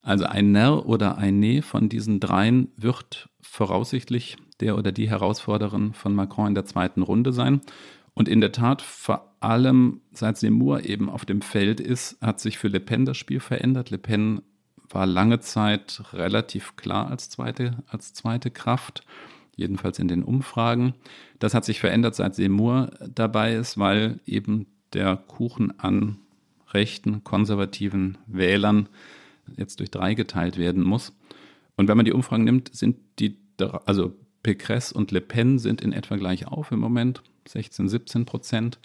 Also 0.07 0.23
ein 0.23 0.53
Ner 0.53 0.85
oder 0.85 1.17
ein 1.17 1.41
Ne 1.41 1.61
von 1.61 1.89
diesen 1.89 2.21
dreien 2.21 2.69
wird 2.77 3.27
voraussichtlich 3.41 4.37
der 4.61 4.77
oder 4.77 4.93
die 4.93 5.09
Herausforderin 5.09 5.93
von 5.93 6.15
Macron 6.15 6.47
in 6.47 6.55
der 6.55 6.63
zweiten 6.63 7.01
Runde 7.01 7.33
sein. 7.33 7.59
Und 8.13 8.29
in 8.29 8.39
der 8.39 8.53
Tat, 8.53 8.81
vor 8.81 9.35
allem 9.41 9.99
seit 10.13 10.37
Seymour 10.37 10.85
eben 10.85 11.09
auf 11.09 11.25
dem 11.25 11.41
Feld 11.41 11.81
ist, 11.81 12.21
hat 12.21 12.39
sich 12.39 12.57
für 12.57 12.69
Le 12.69 12.79
Pen 12.79 13.03
das 13.03 13.17
Spiel 13.17 13.41
verändert. 13.41 13.89
Le 13.89 13.97
Pen 13.97 14.41
war 14.89 15.05
lange 15.05 15.41
Zeit 15.41 16.01
relativ 16.13 16.77
klar 16.77 17.11
als 17.11 17.29
zweite, 17.29 17.83
als 17.87 18.13
zweite 18.13 18.49
Kraft, 18.49 19.03
jedenfalls 19.57 19.99
in 19.99 20.07
den 20.07 20.23
Umfragen. 20.23 20.93
Das 21.39 21.53
hat 21.53 21.65
sich 21.65 21.81
verändert, 21.81 22.15
seit 22.15 22.33
Seymour 22.33 22.91
dabei 23.13 23.55
ist, 23.55 23.77
weil 23.77 24.21
eben 24.25 24.67
der 24.93 25.17
Kuchen 25.17 25.77
an 25.81 26.19
rechten, 26.71 27.25
konservativen 27.25 28.17
Wählern 28.25 28.87
jetzt 29.55 29.79
durch 29.79 29.91
drei 29.91 30.13
geteilt 30.13 30.57
werden 30.57 30.83
muss. 30.83 31.13
Und 31.75 31.87
wenn 31.87 31.97
man 31.97 32.05
die 32.05 32.13
Umfragen 32.13 32.43
nimmt, 32.43 32.75
sind 32.75 32.97
die, 33.19 33.37
also 33.85 34.15
Pécresse 34.43 34.93
und 34.93 35.11
Le 35.11 35.21
Pen 35.21 35.59
sind 35.59 35.81
in 35.81 35.93
etwa 35.93 36.15
gleich 36.15 36.47
auf 36.47 36.71
im 36.71 36.79
Moment, 36.79 37.21
16, 37.47 37.89
17 37.89 38.25
Prozent. 38.25 38.79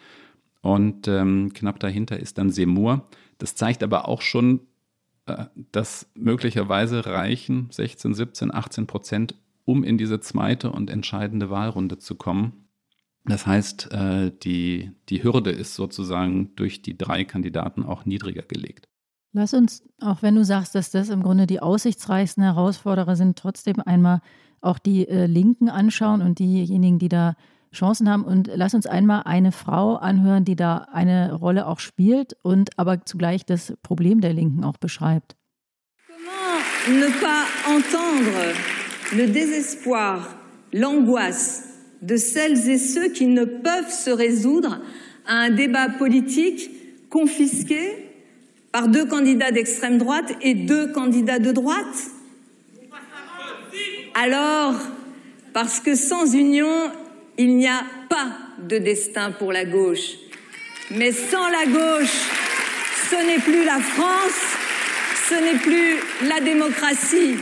Und 0.60 1.08
ähm, 1.08 1.52
knapp 1.52 1.80
dahinter 1.80 2.18
ist 2.18 2.38
dann 2.38 2.50
Seymour. 2.50 3.08
Das 3.38 3.54
zeigt 3.54 3.82
aber 3.82 4.08
auch 4.08 4.22
schon, 4.22 4.60
äh, 5.26 5.46
dass 5.72 6.10
möglicherweise 6.14 7.06
reichen 7.06 7.68
16, 7.70 8.14
17, 8.14 8.54
18 8.54 8.86
Prozent, 8.86 9.34
um 9.64 9.84
in 9.84 9.98
diese 9.98 10.20
zweite 10.20 10.70
und 10.70 10.90
entscheidende 10.90 11.50
Wahlrunde 11.50 11.98
zu 11.98 12.14
kommen. 12.14 12.68
Das 13.24 13.46
heißt, 13.46 13.92
äh, 13.92 14.32
die, 14.42 14.90
die 15.08 15.22
Hürde 15.22 15.50
ist 15.50 15.74
sozusagen 15.74 16.54
durch 16.56 16.82
die 16.82 16.98
drei 16.98 17.24
Kandidaten 17.24 17.84
auch 17.84 18.04
niedriger 18.04 18.42
gelegt. 18.42 18.88
Lass 19.34 19.54
uns, 19.54 19.82
auch 20.00 20.22
wenn 20.22 20.34
du 20.34 20.44
sagst, 20.44 20.74
dass 20.74 20.90
das 20.90 21.08
im 21.08 21.22
Grunde 21.22 21.46
die 21.46 21.60
aussichtsreichsten 21.60 22.42
Herausforderer 22.42 23.16
sind, 23.16 23.38
trotzdem 23.38 23.76
einmal 23.84 24.20
auch 24.60 24.78
die 24.78 25.08
äh, 25.08 25.26
Linken 25.26 25.70
anschauen 25.70 26.20
und 26.20 26.38
diejenigen, 26.38 26.98
die 26.98 27.08
da 27.08 27.34
Chancen 27.72 28.10
haben. 28.10 28.24
Und 28.24 28.50
lass 28.54 28.74
uns 28.74 28.86
einmal 28.86 29.22
eine 29.24 29.50
Frau 29.50 29.96
anhören, 29.96 30.44
die 30.44 30.54
da 30.54 30.86
eine 30.92 31.32
Rolle 31.32 31.66
auch 31.66 31.78
spielt 31.78 32.36
und 32.42 32.78
aber 32.78 33.06
zugleich 33.06 33.46
das 33.46 33.72
Problem 33.82 34.20
der 34.20 34.34
Linken 34.34 34.64
auch 34.64 34.76
beschreibt. 34.76 35.34
Comment 36.84 37.00
ne 37.00 37.10
pas 37.20 37.46
entendre 37.68 38.54
le 39.16 39.28
désespoir, 39.28 40.26
l'angoisse 40.72 41.62
de 42.02 42.16
celles 42.16 42.68
et 42.68 42.78
ceux 42.78 43.08
qui 43.12 43.26
ne 43.26 43.44
peuvent 43.44 43.90
se 43.90 44.10
résoudre 44.10 44.80
à 45.26 45.34
un 45.34 45.50
débat 45.50 45.88
politique 45.88 47.08
confisqué 47.08 48.11
par 48.72 48.88
deux 48.88 49.06
candidats 49.06 49.52
d'extrême 49.52 49.98
droite 49.98 50.32
et 50.40 50.54
deux 50.54 50.92
candidats 50.92 51.38
de 51.38 51.52
droite 51.52 52.10
Alors, 54.14 54.74
parce 55.52 55.80
que 55.80 55.94
sans 55.94 56.34
union, 56.34 56.90
il 57.38 57.56
n'y 57.56 57.68
a 57.68 57.82
pas 58.08 58.32
de 58.58 58.78
destin 58.78 59.32
pour 59.32 59.52
la 59.52 59.64
gauche. 59.64 60.16
Mais 60.90 61.12
sans 61.12 61.48
la 61.48 61.64
gauche, 61.66 62.28
ce 63.10 63.26
n'est 63.26 63.40
plus 63.40 63.64
la 63.64 63.78
France, 63.78 64.56
ce 65.28 65.34
n'est 65.34 65.58
plus 65.58 66.28
la 66.28 66.40
démocratie. 66.40 67.36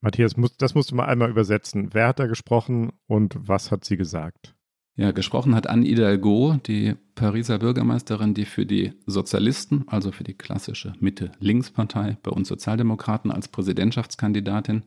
Matthias, 0.00 0.34
das 0.58 0.74
musst 0.74 0.90
du 0.90 0.94
mal 0.96 1.08
einmal 1.08 1.30
übersetzen. 1.30 1.88
Wer 1.92 2.08
hat 2.08 2.18
da 2.18 2.26
gesprochen 2.26 2.92
und 3.06 3.34
was 3.38 3.70
hat 3.70 3.84
sie 3.84 3.96
gesagt? 3.96 4.53
Ja, 4.96 5.10
gesprochen 5.10 5.56
hat 5.56 5.66
Anne 5.66 5.86
Hidalgo, 5.86 6.56
die 6.66 6.94
Pariser 7.16 7.58
Bürgermeisterin, 7.58 8.32
die 8.32 8.44
für 8.44 8.64
die 8.64 8.92
Sozialisten, 9.06 9.84
also 9.88 10.12
für 10.12 10.22
die 10.22 10.34
klassische 10.34 10.92
Mitte-Links-Partei, 11.00 12.16
bei 12.22 12.30
uns 12.30 12.46
Sozialdemokraten 12.46 13.32
als 13.32 13.48
Präsidentschaftskandidatin 13.48 14.84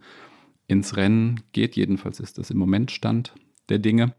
ins 0.68 0.96
Rennen 0.96 1.42
geht. 1.52 1.76
Jedenfalls 1.76 2.22
ist 2.22 2.38
das 2.38 2.52
im 2.52 2.58
Moment 2.58 2.92
Stand 2.92 3.34
der 3.68 3.80
Dinge. 3.80 4.14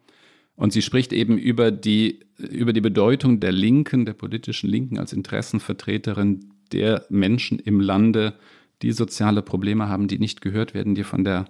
Und 0.56 0.74
sie 0.74 0.82
spricht 0.82 1.12
eben 1.14 1.38
über 1.38 1.70
die, 1.70 2.20
über 2.36 2.74
die 2.74 2.82
Bedeutung 2.82 3.40
der 3.40 3.52
Linken, 3.52 4.04
der 4.04 4.12
politischen 4.12 4.68
Linken 4.68 4.98
als 4.98 5.14
Interessenvertreterin 5.14 6.52
der 6.70 7.06
Menschen 7.08 7.58
im 7.60 7.80
Lande, 7.80 8.34
die 8.82 8.92
soziale 8.92 9.40
Probleme 9.40 9.88
haben, 9.88 10.06
die 10.06 10.18
nicht 10.18 10.42
gehört 10.42 10.74
werden, 10.74 10.94
die 10.94 11.04
von 11.04 11.24
der 11.24 11.46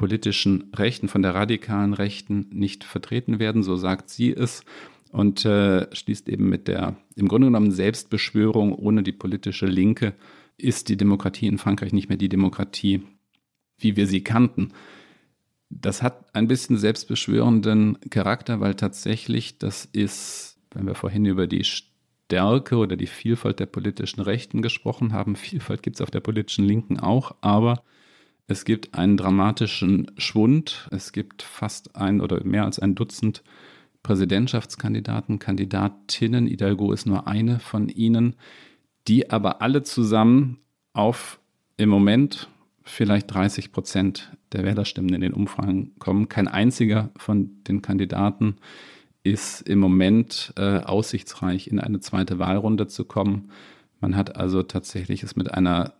politischen 0.00 0.72
Rechten, 0.74 1.08
von 1.08 1.20
der 1.20 1.34
radikalen 1.34 1.92
Rechten 1.92 2.46
nicht 2.50 2.84
vertreten 2.84 3.38
werden, 3.38 3.62
so 3.62 3.76
sagt 3.76 4.08
sie 4.08 4.32
es 4.32 4.64
und 5.12 5.44
äh, 5.44 5.94
schließt 5.94 6.26
eben 6.30 6.48
mit 6.48 6.68
der 6.68 6.96
im 7.16 7.28
Grunde 7.28 7.48
genommen 7.48 7.70
Selbstbeschwörung 7.70 8.72
ohne 8.72 9.02
die 9.02 9.12
politische 9.12 9.66
Linke 9.66 10.14
ist 10.56 10.88
die 10.88 10.96
Demokratie 10.96 11.48
in 11.48 11.58
Frankreich 11.58 11.92
nicht 11.92 12.08
mehr 12.08 12.16
die 12.16 12.30
Demokratie, 12.30 13.02
wie 13.76 13.94
wir 13.96 14.06
sie 14.06 14.24
kannten. 14.24 14.72
Das 15.68 16.02
hat 16.02 16.34
ein 16.34 16.48
bisschen 16.48 16.78
selbstbeschwörenden 16.78 17.98
Charakter, 18.08 18.58
weil 18.58 18.76
tatsächlich 18.76 19.58
das 19.58 19.84
ist, 19.84 20.58
wenn 20.70 20.86
wir 20.86 20.94
vorhin 20.94 21.26
über 21.26 21.46
die 21.46 21.64
Stärke 21.64 22.78
oder 22.78 22.96
die 22.96 23.06
Vielfalt 23.06 23.60
der 23.60 23.66
politischen 23.66 24.22
Rechten 24.22 24.62
gesprochen 24.62 25.12
haben, 25.12 25.36
Vielfalt 25.36 25.82
gibt 25.82 25.96
es 25.96 26.00
auf 26.00 26.10
der 26.10 26.20
politischen 26.20 26.64
Linken 26.64 26.98
auch, 26.98 27.34
aber 27.42 27.82
es 28.50 28.64
gibt 28.64 28.94
einen 28.94 29.16
dramatischen 29.16 30.10
Schwund. 30.18 30.88
Es 30.90 31.12
gibt 31.12 31.42
fast 31.42 31.94
ein 31.94 32.20
oder 32.20 32.42
mehr 32.42 32.64
als 32.64 32.80
ein 32.80 32.96
Dutzend 32.96 33.44
Präsidentschaftskandidaten, 34.02 35.38
Kandidatinnen. 35.38 36.48
Hidalgo 36.48 36.90
ist 36.92 37.06
nur 37.06 37.28
eine 37.28 37.60
von 37.60 37.88
ihnen, 37.88 38.34
die 39.06 39.30
aber 39.30 39.62
alle 39.62 39.84
zusammen 39.84 40.58
auf 40.94 41.38
im 41.76 41.90
Moment 41.90 42.48
vielleicht 42.82 43.32
30 43.32 43.70
Prozent 43.70 44.36
der 44.50 44.64
Wählerstimmen 44.64 45.14
in 45.14 45.20
den 45.20 45.32
Umfragen 45.32 45.92
kommen. 46.00 46.28
Kein 46.28 46.48
einziger 46.48 47.10
von 47.16 47.62
den 47.68 47.82
Kandidaten 47.82 48.56
ist 49.22 49.60
im 49.60 49.78
Moment 49.78 50.54
äh, 50.56 50.78
aussichtsreich, 50.78 51.68
in 51.68 51.78
eine 51.78 52.00
zweite 52.00 52.40
Wahlrunde 52.40 52.88
zu 52.88 53.04
kommen. 53.04 53.52
Man 54.00 54.16
hat 54.16 54.34
also 54.34 54.64
tatsächlich 54.64 55.22
es 55.22 55.36
mit 55.36 55.54
einer 55.54 55.94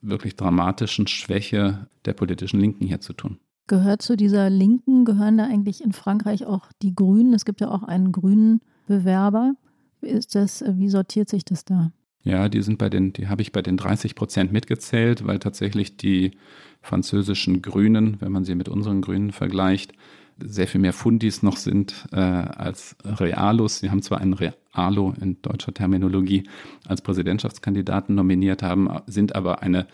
wirklich 0.00 0.36
dramatischen 0.36 1.06
Schwäche 1.06 1.88
der 2.04 2.12
politischen 2.12 2.60
Linken 2.60 2.86
hier 2.86 3.00
zu 3.00 3.12
tun. 3.12 3.38
Gehört 3.66 4.02
zu 4.02 4.16
dieser 4.16 4.50
Linken, 4.50 5.04
gehören 5.04 5.38
da 5.38 5.44
eigentlich 5.44 5.82
in 5.82 5.92
Frankreich 5.92 6.44
auch 6.44 6.70
die 6.82 6.94
Grünen? 6.94 7.32
Es 7.32 7.44
gibt 7.44 7.60
ja 7.60 7.70
auch 7.70 7.82
einen 7.82 8.12
grünen 8.12 8.60
Bewerber. 8.86 9.54
Ist 10.02 10.34
das, 10.34 10.62
wie 10.66 10.90
sortiert 10.90 11.30
sich 11.30 11.44
das 11.46 11.64
da? 11.64 11.90
Ja, 12.24 12.48
die 12.48 12.62
sind 12.62 12.78
bei 12.78 12.88
den, 12.88 13.12
die 13.12 13.28
habe 13.28 13.42
ich 13.42 13.52
bei 13.52 13.62
den 13.62 13.76
30 13.76 14.14
Prozent 14.14 14.52
mitgezählt, 14.52 15.26
weil 15.26 15.38
tatsächlich 15.38 15.96
die 15.96 16.32
französischen 16.80 17.62
Grünen, 17.62 18.20
wenn 18.20 18.32
man 18.32 18.44
sie 18.44 18.54
mit 18.54 18.68
unseren 18.68 19.02
Grünen 19.02 19.32
vergleicht, 19.32 19.92
sehr 20.38 20.66
viel 20.66 20.80
mehr 20.80 20.92
Fundis 20.92 21.42
noch 21.42 21.56
sind 21.56 22.06
äh, 22.12 22.16
als 22.16 22.96
Realos. 23.04 23.78
Sie 23.78 23.90
haben 23.90 24.02
zwar 24.02 24.20
einen 24.20 24.34
Realo 24.34 25.14
in 25.20 25.40
deutscher 25.42 25.72
Terminologie 25.72 26.44
als 26.86 27.02
Präsidentschaftskandidaten 27.02 28.14
nominiert 28.14 28.62
haben, 28.62 28.88
sind 29.06 29.34
aber 29.34 29.62
eine 29.62 29.86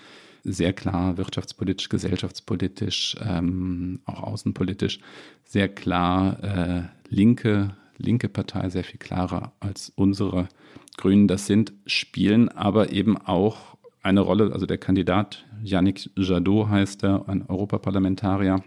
sehr 0.43 0.73
klar 0.73 1.19
wirtschaftspolitisch, 1.19 1.89
gesellschaftspolitisch, 1.89 3.17
ähm, 3.23 4.01
auch 4.07 4.23
außenpolitisch 4.23 5.01
sehr 5.45 5.69
klar 5.69 6.43
äh, 6.43 6.83
linke, 7.09 7.77
linke 7.99 8.29
Partei, 8.29 8.71
sehr 8.71 8.85
viel 8.85 8.99
klarer 8.99 9.53
als 9.61 9.93
unsere 9.95 10.49
Grünen 10.97 11.29
das 11.29 11.47
sind, 11.47 11.73
spielen 11.87 12.49
aber 12.49 12.93
eben 12.93 13.17
auch 13.19 13.77
eine 14.03 14.21
Rolle. 14.21 14.53
Also 14.53 14.67
der 14.67 14.79
Kandidat 14.79 15.45
Yannick 15.63 16.11
Jadot 16.17 16.69
heißt 16.69 17.05
er, 17.05 17.29
ein 17.29 17.45
Europaparlamentarier, 17.47 18.63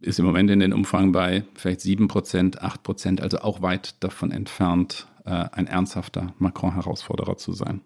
ist 0.00 0.18
im 0.18 0.24
Moment 0.24 0.50
in 0.50 0.60
den 0.60 0.72
Umfang 0.72 1.12
bei 1.12 1.44
vielleicht 1.54 1.80
7 1.80 2.08
Prozent, 2.08 2.62
8 2.62 2.82
Prozent, 2.82 3.20
also 3.20 3.38
auch 3.38 3.62
weit 3.62 4.02
davon 4.02 4.30
entfernt, 4.30 5.08
äh, 5.24 5.30
ein 5.52 5.66
ernsthafter 5.66 6.34
Macron-Herausforderer 6.38 7.36
zu 7.36 7.52
sein. 7.52 7.80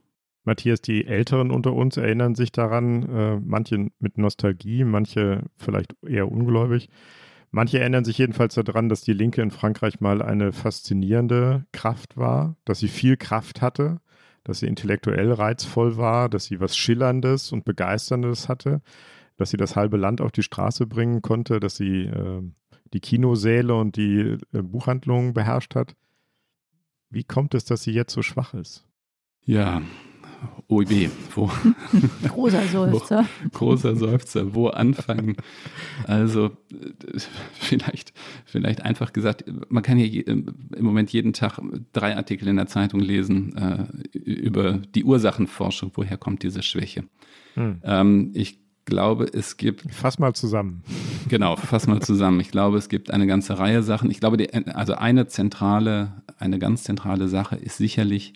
Matthias, 0.45 0.81
die 0.81 1.07
Älteren 1.07 1.51
unter 1.51 1.73
uns 1.73 1.97
erinnern 1.97 2.35
sich 2.35 2.51
daran, 2.51 3.09
äh, 3.09 3.41
manche 3.45 3.91
mit 4.01 4.19
Nostalgie, 4.19 4.85
manche 4.85 5.45
vielleicht 5.57 5.95
eher 6.05 6.31
ungläubig. 6.31 6.89
Manche 7.53 7.79
erinnern 7.79 8.05
sich 8.05 8.19
jedenfalls 8.19 8.55
daran, 8.55 8.89
dass 8.89 9.03
die 9.03 9.13
Linke 9.13 9.43
in 9.43 9.51
Frankreich 9.51 10.01
mal 10.01 10.23
eine 10.23 10.53
faszinierende 10.53 11.67
Kraft 11.71 12.17
war, 12.17 12.57
dass 12.65 12.81
sie 12.81 12.89
viel 12.89 13.17
Kraft 13.17 13.61
hatte, 13.61 14.01
dass 14.43 14.61
sie 14.61 14.67
intellektuell 14.67 15.31
reizvoll 15.33 15.97
war, 15.97 16.29
dass 16.29 16.47
sie 16.47 16.61
was 16.61 16.77
Schillerndes 16.77 17.53
und 17.53 17.65
Begeisterndes 17.65 18.49
hatte, 18.49 18.81
dass 19.37 19.51
sie 19.51 19.57
das 19.57 19.77
halbe 19.77 19.97
Land 19.97 20.21
auf 20.21 20.33
die 20.33 20.43
Straße 20.43 20.87
bringen 20.87 21.23
konnte, 21.23 21.61
dass 21.61 21.77
sie 21.77 22.05
äh, 22.05 22.43
die 22.93 23.01
Kinosäle 23.01 23.75
und 23.75 23.97
die 23.97 24.39
äh, 24.53 24.63
Buchhandlungen 24.63 25.35
beherrscht 25.35 25.75
hat. 25.75 25.95
Wie 27.11 27.25
kommt 27.25 27.55
es, 27.55 27.65
dass 27.65 27.83
sie 27.83 27.93
jetzt 27.93 28.13
so 28.13 28.23
schwach 28.23 28.55
ist? 28.55 28.87
Ja, 29.45 29.83
OIB, 30.69 31.11
wo? 31.35 31.51
Großer 32.29 32.63
Seufzer. 32.73 33.27
Wo, 33.45 33.59
großer 33.59 33.97
Seufzer, 33.97 34.55
wo 34.55 34.69
anfangen? 34.69 35.37
Also 36.07 36.51
vielleicht, 37.53 38.13
vielleicht 38.45 38.83
einfach 38.83 39.13
gesagt, 39.13 39.45
man 39.69 39.83
kann 39.83 39.99
hier 39.99 40.27
im 40.27 40.55
Moment 40.81 41.13
jeden 41.13 41.33
Tag 41.33 41.61
drei 41.93 42.17
Artikel 42.17 42.49
in 42.49 42.57
der 42.57 42.67
Zeitung 42.67 43.01
lesen 43.01 43.57
äh, 43.57 44.19
über 44.19 44.79
die 44.79 45.05
Ursachenforschung, 45.05 45.93
woher 45.95 46.17
kommt 46.17 46.43
diese 46.43 46.63
Schwäche. 46.63 47.05
Hm. 47.55 47.81
Ähm, 47.85 48.31
ich 48.35 48.62
glaube, 48.85 49.27
es 49.33 49.57
gibt. 49.57 49.83
Fass 49.93 50.19
mal 50.19 50.35
zusammen. 50.35 50.83
Genau, 51.29 51.57
fass 51.57 51.87
mal 51.87 52.01
zusammen. 52.01 52.41
Ich 52.41 52.51
glaube, 52.51 52.79
es 52.79 52.89
gibt 52.89 53.11
eine 53.11 53.27
ganze 53.27 53.59
Reihe 53.59 53.83
Sachen. 53.83 54.11
Ich 54.11 54.21
glaube, 54.21 54.37
die, 54.37 54.53
also 54.53 54.95
eine 54.95 55.27
zentrale, 55.29 56.23
eine 56.39 56.59
ganz 56.59 56.85
zentrale 56.85 57.29
Sache 57.29 57.57
ist 57.57 57.77
sicherlich, 57.77 58.33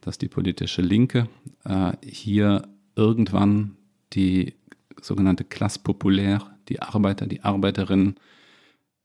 dass 0.00 0.18
die 0.18 0.28
politische 0.28 0.82
Linke 0.82 1.28
äh, 1.64 1.92
hier 2.02 2.62
irgendwann 2.96 3.76
die 4.12 4.54
sogenannte 5.00 5.44
Classe 5.44 5.80
populaire, 5.82 6.46
die 6.68 6.80
Arbeiter, 6.82 7.26
die 7.26 7.42
Arbeiterinnen 7.42 8.16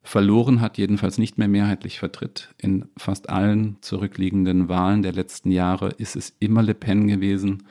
verloren 0.03 0.61
hat, 0.61 0.77
jedenfalls 0.77 1.17
nicht 1.17 1.37
mehr 1.37 1.47
mehrheitlich 1.47 1.99
vertritt. 1.99 2.53
In 2.57 2.85
fast 2.95 3.29
allen 3.29 3.77
zurückliegenden 3.81 4.69
Wahlen 4.69 5.01
der 5.01 5.13
letzten 5.13 5.51
Jahre 5.51 5.89
ist 5.97 6.15
es 6.15 6.35
immer 6.39 6.61
Le 6.61 6.75
Pen 6.75 7.07
gewesen, 7.07 7.63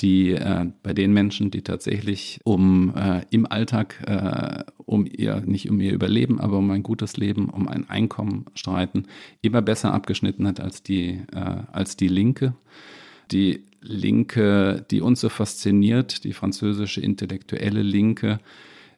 die 0.00 0.32
äh, 0.32 0.66
bei 0.82 0.92
den 0.92 1.12
Menschen, 1.12 1.50
die 1.50 1.62
tatsächlich 1.62 2.40
um 2.44 2.94
äh, 2.96 3.22
im 3.30 3.46
Alltag 3.50 4.02
äh, 4.06 4.64
um 4.84 5.06
ihr, 5.06 5.42
nicht 5.46 5.70
um 5.70 5.80
ihr 5.80 5.92
Überleben, 5.92 6.40
aber 6.40 6.58
um 6.58 6.70
ein 6.70 6.82
gutes 6.82 7.16
Leben, 7.16 7.48
um 7.48 7.68
ein 7.68 7.88
Einkommen 7.88 8.46
streiten, 8.54 9.06
immer 9.40 9.62
besser 9.62 9.94
abgeschnitten 9.94 10.46
hat 10.46 10.60
als 10.60 10.82
die, 10.82 11.20
äh, 11.32 11.62
als 11.72 11.96
die 11.96 12.08
Linke. 12.08 12.54
Die 13.30 13.64
Linke, 13.80 14.84
die 14.90 15.00
uns 15.00 15.20
so 15.20 15.28
fasziniert, 15.28 16.24
die 16.24 16.32
französische 16.32 17.00
intellektuelle 17.00 17.82
Linke, 17.82 18.40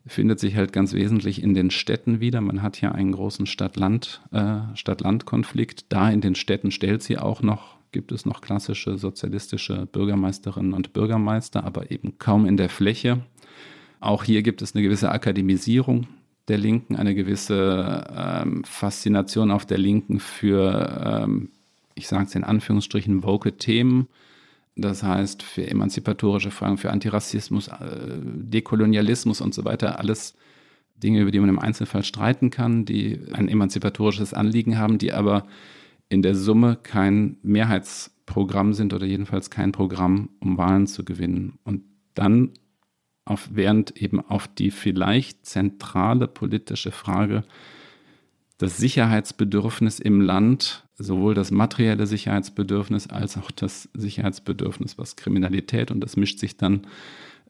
findet 0.06 0.38
sich 0.38 0.54
halt 0.54 0.72
ganz 0.72 0.92
wesentlich 0.92 1.42
in 1.42 1.54
den 1.54 1.70
Städten 1.70 2.20
wieder. 2.20 2.40
Man 2.40 2.62
hat 2.62 2.76
hier 2.76 2.94
einen 2.94 3.12
großen 3.12 3.44
äh, 3.44 3.48
Stadt-Land-Konflikt. 4.74 5.86
Da 5.88 6.10
in 6.10 6.20
den 6.20 6.36
Städten 6.36 6.70
stellt 6.70 7.02
sie 7.02 7.18
auch 7.18 7.42
noch 7.42 7.75
gibt 7.92 8.12
es 8.12 8.26
noch 8.26 8.40
klassische 8.40 8.98
sozialistische 8.98 9.86
Bürgermeisterinnen 9.86 10.72
und 10.72 10.92
Bürgermeister, 10.92 11.64
aber 11.64 11.90
eben 11.90 12.18
kaum 12.18 12.46
in 12.46 12.56
der 12.56 12.68
Fläche. 12.68 13.20
Auch 14.00 14.24
hier 14.24 14.42
gibt 14.42 14.62
es 14.62 14.74
eine 14.74 14.82
gewisse 14.82 15.10
Akademisierung 15.10 16.06
der 16.48 16.58
Linken, 16.58 16.96
eine 16.96 17.14
gewisse 17.14 18.04
ähm, 18.14 18.62
Faszination 18.64 19.50
auf 19.50 19.66
der 19.66 19.78
Linken 19.78 20.20
für, 20.20 21.24
ähm, 21.24 21.50
ich 21.94 22.08
sage 22.08 22.24
es 22.24 22.34
in 22.34 22.44
Anführungsstrichen, 22.44 23.24
woke 23.24 23.56
Themen. 23.56 24.08
Das 24.76 25.02
heißt, 25.02 25.42
für 25.42 25.66
emanzipatorische 25.66 26.50
Fragen, 26.50 26.76
für 26.76 26.90
Antirassismus, 26.90 27.68
äh, 27.68 28.18
Dekolonialismus 28.22 29.40
und 29.40 29.54
so 29.54 29.64
weiter, 29.64 29.98
alles 29.98 30.34
Dinge, 31.02 31.20
über 31.20 31.30
die 31.30 31.40
man 31.40 31.48
im 31.48 31.58
Einzelfall 31.58 32.04
streiten 32.04 32.50
kann, 32.50 32.84
die 32.84 33.18
ein 33.32 33.48
emanzipatorisches 33.48 34.34
Anliegen 34.34 34.78
haben, 34.78 34.98
die 34.98 35.12
aber 35.12 35.46
in 36.08 36.22
der 36.22 36.34
Summe 36.34 36.76
kein 36.82 37.38
Mehrheitsprogramm 37.42 38.72
sind 38.72 38.92
oder 38.94 39.06
jedenfalls 39.06 39.50
kein 39.50 39.72
Programm, 39.72 40.30
um 40.40 40.58
Wahlen 40.58 40.86
zu 40.86 41.04
gewinnen. 41.04 41.58
Und 41.64 41.82
dann 42.14 42.50
auf, 43.24 43.50
während 43.52 43.96
eben 44.00 44.20
auf 44.20 44.48
die 44.48 44.70
vielleicht 44.70 45.46
zentrale 45.46 46.28
politische 46.28 46.92
Frage 46.92 47.44
das 48.58 48.78
Sicherheitsbedürfnis 48.78 49.98
im 49.98 50.20
Land, 50.20 50.84
sowohl 50.94 51.34
das 51.34 51.50
materielle 51.50 52.06
Sicherheitsbedürfnis 52.06 53.08
als 53.08 53.36
auch 53.36 53.50
das 53.50 53.90
Sicherheitsbedürfnis, 53.92 54.96
was 54.96 55.16
Kriminalität 55.16 55.90
und 55.90 56.00
das 56.00 56.16
mischt 56.16 56.38
sich 56.38 56.56
dann 56.56 56.86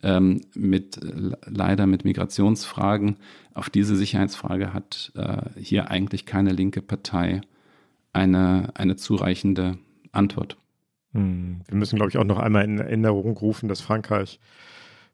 ähm, 0.03 0.41
mit 0.55 0.99
leider 1.45 1.87
mit 1.87 2.05
Migrationsfragen. 2.05 3.17
Auf 3.55 3.71
diese 3.71 3.97
Sicherheitsfrage 3.97 4.73
hat 4.73 5.13
äh, 5.15 5.43
hier 5.61 5.91
eigentlich 5.91 6.27
keine 6.27 6.53
linke 6.53 6.83
Partei 6.83 7.43
eine, 8.17 8.71
eine 8.75 8.97
zureichende 8.97 9.79
Antwort. 10.13 10.57
Hm. 11.13 11.61
Wir 11.69 11.77
müssen, 11.77 11.97
glaube 11.97 12.11
ich, 12.11 12.19
auch 12.19 12.25
noch 12.25 12.39
einmal 12.39 12.65
in 12.65 12.79
Erinnerung 12.79 13.37
rufen, 13.37 13.69
dass 13.69 13.81
Frankreich 13.81 14.41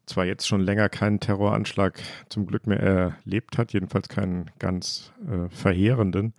zwar 0.05 0.25
jetzt 0.25 0.47
schon 0.47 0.61
länger 0.61 0.89
keinen 0.89 1.19
Terroranschlag 1.19 1.99
zum 2.29 2.45
Glück 2.45 2.67
mehr 2.67 2.79
erlebt 2.79 3.57
hat, 3.57 3.73
jedenfalls 3.73 4.09
keinen 4.09 4.51
ganz 4.59 5.13
äh, 5.29 5.49
verheerenden, 5.49 6.33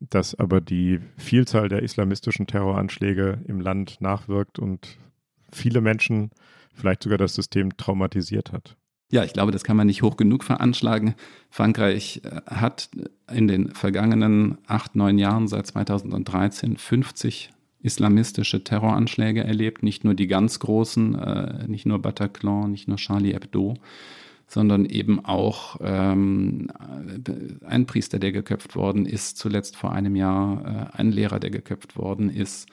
dass 0.00 0.34
aber 0.34 0.60
die 0.60 1.00
Vielzahl 1.16 1.68
der 1.68 1.82
islamistischen 1.82 2.46
Terroranschläge 2.46 3.40
im 3.46 3.60
Land 3.60 4.00
nachwirkt 4.00 4.58
und 4.58 4.98
viele 5.50 5.80
Menschen, 5.80 6.30
vielleicht 6.74 7.04
sogar 7.04 7.18
das 7.18 7.34
System 7.34 7.76
traumatisiert 7.76 8.52
hat. 8.52 8.76
Ja, 9.10 9.22
ich 9.22 9.32
glaube, 9.32 9.52
das 9.52 9.64
kann 9.64 9.76
man 9.76 9.86
nicht 9.86 10.02
hoch 10.02 10.16
genug 10.16 10.44
veranschlagen. 10.44 11.14
Frankreich 11.50 12.22
äh, 12.24 12.40
hat 12.46 12.88
in 13.32 13.48
den 13.48 13.70
vergangenen 13.74 14.58
acht, 14.66 14.96
neun 14.96 15.18
Jahren 15.18 15.48
seit 15.48 15.66
2013 15.66 16.76
50 16.76 17.50
islamistische 17.84 18.64
Terroranschläge 18.64 19.44
erlebt. 19.44 19.82
Nicht 19.82 20.04
nur 20.04 20.14
die 20.14 20.26
ganz 20.26 20.58
großen, 20.58 21.14
äh, 21.14 21.68
nicht 21.68 21.86
nur 21.86 22.00
Bataclan, 22.00 22.70
nicht 22.70 22.88
nur 22.88 22.96
Charlie 22.96 23.34
Hebdo, 23.34 23.74
sondern 24.46 24.86
eben 24.86 25.24
auch 25.24 25.76
ähm, 25.82 26.68
ein 27.64 27.86
Priester, 27.86 28.18
der 28.18 28.32
geköpft 28.32 28.74
worden 28.74 29.04
ist, 29.04 29.36
zuletzt 29.36 29.76
vor 29.76 29.92
einem 29.92 30.16
Jahr 30.16 30.90
äh, 30.94 30.98
ein 30.98 31.12
Lehrer, 31.12 31.38
der 31.38 31.50
geköpft 31.50 31.98
worden 31.98 32.30
ist, 32.30 32.68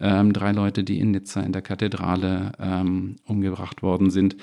ähm, 0.00 0.32
drei 0.32 0.52
Leute, 0.52 0.84
die 0.84 1.00
in 1.00 1.10
Nizza 1.10 1.40
in 1.40 1.52
der 1.52 1.62
Kathedrale 1.62 2.52
ähm, 2.60 3.16
umgebracht 3.24 3.82
worden 3.82 4.10
sind. 4.10 4.36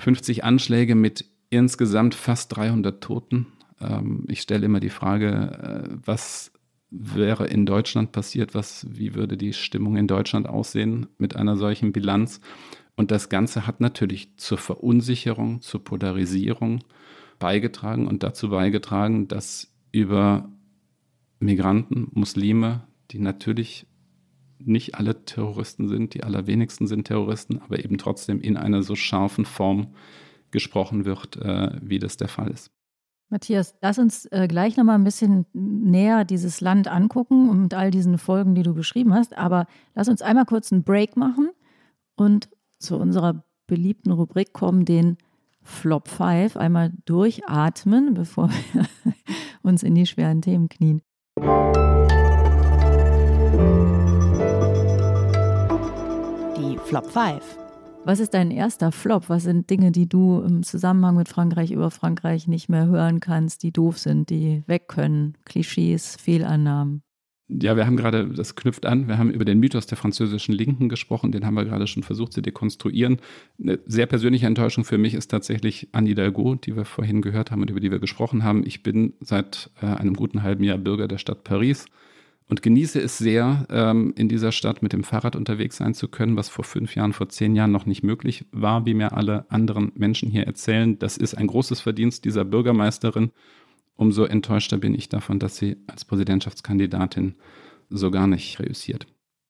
50 0.00 0.44
Anschläge 0.44 0.94
mit 0.94 1.26
insgesamt 1.50 2.14
fast 2.14 2.56
300 2.56 3.02
Toten. 3.02 3.46
Ähm, 3.80 4.24
ich 4.28 4.40
stelle 4.40 4.66
immer 4.66 4.80
die 4.80 4.90
Frage, 4.90 5.88
äh, 5.90 5.96
was 6.04 6.52
wäre 6.90 7.46
in 7.46 7.66
Deutschland 7.66 8.12
passiert, 8.12 8.54
was, 8.54 8.86
wie 8.90 9.14
würde 9.14 9.36
die 9.36 9.52
Stimmung 9.52 9.96
in 9.96 10.08
Deutschland 10.08 10.48
aussehen 10.48 11.06
mit 11.18 11.36
einer 11.36 11.56
solchen 11.56 11.92
Bilanz? 11.92 12.40
Und 12.96 13.10
das 13.10 13.28
Ganze 13.28 13.66
hat 13.66 13.80
natürlich 13.80 14.36
zur 14.36 14.58
Verunsicherung, 14.58 15.60
zur 15.60 15.84
Polarisierung 15.84 16.82
beigetragen 17.38 18.06
und 18.06 18.22
dazu 18.22 18.50
beigetragen, 18.50 19.28
dass 19.28 19.72
über 19.92 20.50
Migranten, 21.38 22.08
Muslime, 22.12 22.82
die 23.10 23.18
natürlich 23.18 23.86
nicht 24.64 24.96
alle 24.96 25.24
Terroristen 25.24 25.88
sind, 25.88 26.14
die 26.14 26.22
allerwenigsten 26.22 26.86
sind 26.86 27.06
Terroristen, 27.06 27.60
aber 27.60 27.82
eben 27.82 27.98
trotzdem 27.98 28.40
in 28.40 28.56
einer 28.56 28.82
so 28.82 28.94
scharfen 28.94 29.44
Form 29.44 29.88
gesprochen 30.50 31.04
wird, 31.04 31.36
äh, 31.36 31.72
wie 31.82 31.98
das 31.98 32.16
der 32.16 32.28
Fall 32.28 32.50
ist. 32.50 32.70
Matthias, 33.30 33.76
lass 33.80 33.98
uns 33.98 34.26
äh, 34.26 34.48
gleich 34.48 34.76
nochmal 34.76 34.96
ein 34.96 35.04
bisschen 35.04 35.46
näher 35.52 36.24
dieses 36.24 36.60
Land 36.60 36.88
angucken 36.88 37.48
und 37.48 37.62
mit 37.62 37.74
all 37.74 37.92
diesen 37.92 38.18
Folgen, 38.18 38.56
die 38.56 38.64
du 38.64 38.74
beschrieben 38.74 39.14
hast. 39.14 39.38
Aber 39.38 39.66
lass 39.94 40.08
uns 40.08 40.20
einmal 40.20 40.46
kurz 40.46 40.72
einen 40.72 40.82
Break 40.82 41.16
machen 41.16 41.50
und 42.16 42.48
zu 42.80 42.96
unserer 42.96 43.44
beliebten 43.68 44.10
Rubrik 44.10 44.52
kommen, 44.52 44.84
den 44.84 45.16
Flop 45.62 46.08
5. 46.08 46.56
Einmal 46.56 46.92
durchatmen, 47.04 48.14
bevor 48.14 48.50
wir 48.50 48.86
uns 49.62 49.84
in 49.84 49.94
die 49.94 50.06
schweren 50.06 50.42
Themen 50.42 50.68
knien. 50.68 51.02
Flop 56.90 57.08
5. 57.08 57.40
Was 58.04 58.18
ist 58.18 58.34
dein 58.34 58.50
erster 58.50 58.90
Flop? 58.90 59.28
Was 59.28 59.44
sind 59.44 59.70
Dinge, 59.70 59.92
die 59.92 60.08
du 60.08 60.40
im 60.40 60.64
Zusammenhang 60.64 61.14
mit 61.14 61.28
Frankreich 61.28 61.70
über 61.70 61.92
Frankreich 61.92 62.48
nicht 62.48 62.68
mehr 62.68 62.86
hören 62.86 63.20
kannst, 63.20 63.62
die 63.62 63.70
doof 63.70 63.96
sind, 63.96 64.28
die 64.28 64.64
weg 64.66 64.88
können? 64.88 65.38
Klischees, 65.44 66.16
Fehlannahmen? 66.16 67.04
Ja, 67.46 67.76
wir 67.76 67.86
haben 67.86 67.96
gerade, 67.96 68.30
das 68.30 68.56
knüpft 68.56 68.86
an, 68.86 69.06
wir 69.06 69.18
haben 69.18 69.30
über 69.30 69.44
den 69.44 69.60
Mythos 69.60 69.86
der 69.86 69.98
französischen 69.98 70.52
Linken 70.52 70.88
gesprochen, 70.88 71.30
den 71.30 71.46
haben 71.46 71.54
wir 71.54 71.64
gerade 71.64 71.86
schon 71.86 72.02
versucht 72.02 72.32
zu 72.32 72.40
dekonstruieren. 72.40 73.18
Eine 73.62 73.78
sehr 73.86 74.06
persönliche 74.06 74.48
Enttäuschung 74.48 74.82
für 74.82 74.98
mich 74.98 75.14
ist 75.14 75.30
tatsächlich 75.30 75.90
Anne 75.92 76.08
Hidalgo, 76.08 76.56
die 76.56 76.74
wir 76.74 76.84
vorhin 76.84 77.22
gehört 77.22 77.52
haben 77.52 77.62
und 77.62 77.70
über 77.70 77.78
die 77.78 77.92
wir 77.92 78.00
gesprochen 78.00 78.42
haben. 78.42 78.66
Ich 78.66 78.82
bin 78.82 79.12
seit 79.20 79.70
äh, 79.80 79.86
einem 79.86 80.14
guten 80.14 80.42
halben 80.42 80.64
Jahr 80.64 80.78
Bürger 80.78 81.06
der 81.06 81.18
Stadt 81.18 81.44
Paris 81.44 81.86
und 82.50 82.62
genieße 82.62 83.00
es 83.00 83.16
sehr, 83.16 83.66
ähm, 83.70 84.12
in 84.16 84.28
dieser 84.28 84.52
Stadt 84.52 84.82
mit 84.82 84.92
dem 84.92 85.04
Fahrrad 85.04 85.36
unterwegs 85.36 85.76
sein 85.76 85.94
zu 85.94 86.08
können, 86.08 86.36
was 86.36 86.48
vor 86.48 86.64
fünf 86.64 86.94
Jahren, 86.94 87.12
vor 87.12 87.28
zehn 87.28 87.56
Jahren 87.56 87.72
noch 87.72 87.86
nicht 87.86 88.02
möglich 88.02 88.44
war, 88.52 88.84
wie 88.84 88.94
mir 88.94 89.12
alle 89.12 89.50
anderen 89.50 89.92
Menschen 89.94 90.30
hier 90.30 90.46
erzählen. 90.46 90.98
Das 90.98 91.16
ist 91.16 91.34
ein 91.34 91.46
großes 91.46 91.80
Verdienst 91.80 92.24
dieser 92.24 92.44
Bürgermeisterin 92.44 93.30
umso 94.00 94.24
enttäuschter 94.24 94.78
bin 94.78 94.94
ich 94.94 95.10
davon, 95.10 95.38
dass 95.38 95.56
sie 95.56 95.76
als 95.86 96.06
Präsidentschaftskandidatin 96.06 97.34
so 97.90 98.10
gar 98.10 98.26
nicht 98.26 98.58
reüssiert. 98.58 99.06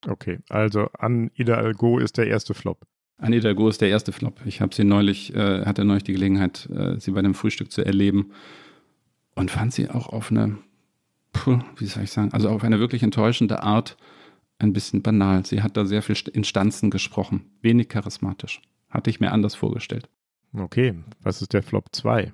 Okay, 0.07 0.41
also 0.49 0.89
an 0.99 1.31
Ida 1.35 1.55
Algo 1.55 1.99
ist 1.99 2.19
der 2.19 2.27
erste 2.27 2.53
Flop. 2.53 2.85
Anne 3.19 3.37
Hidalgo 3.37 3.69
ist 3.69 3.81
der 3.83 3.91
erste 3.91 4.13
Flop. 4.13 4.41
Ich 4.47 4.61
habe 4.61 4.75
sie 4.75 4.83
neulich, 4.83 5.35
äh, 5.35 5.65
hatte 5.67 5.85
neulich 5.85 6.05
die 6.05 6.15
Gelegenheit, 6.15 6.69
äh, 6.71 6.99
sie 6.99 7.11
bei 7.11 7.23
dem 7.23 7.35
Frühstück 7.35 7.71
zu 7.71 7.85
erleben 7.85 8.33
und 9.35 9.51
fand 9.51 9.75
sie 9.75 9.91
auch 9.91 10.09
auf 10.09 10.31
eine, 10.31 10.57
puh, 11.33 11.61
wie 11.77 11.87
soll 11.87 12.05
ich 12.05 12.11
sagen, 12.11 12.33
also 12.33 12.49
auf 12.49 12.65
eine 12.65 12.79
wirklich 12.79 13.03
enttäuschende 13.03 13.63
Art 13.63 13.97
ein 14.59 14.73
bisschen 14.73 15.03
banal. 15.03 15.45
Sie 15.47 15.63
hat 15.63 15.77
da 15.77 15.85
sehr 15.85 16.03
viel 16.03 16.17
Instanzen 16.33 16.91
gesprochen, 16.91 17.47
wenig 17.63 17.89
charismatisch. 17.89 18.61
Hatte 18.89 19.11
ich 19.11 19.21
mir 19.21 19.33
anders 19.33 19.55
vorgestellt. 19.55 20.09
Okay, 20.53 20.95
was 21.23 21.43
ist 21.43 21.53
der 21.53 21.63
Flop 21.63 21.87
2? 21.93 22.33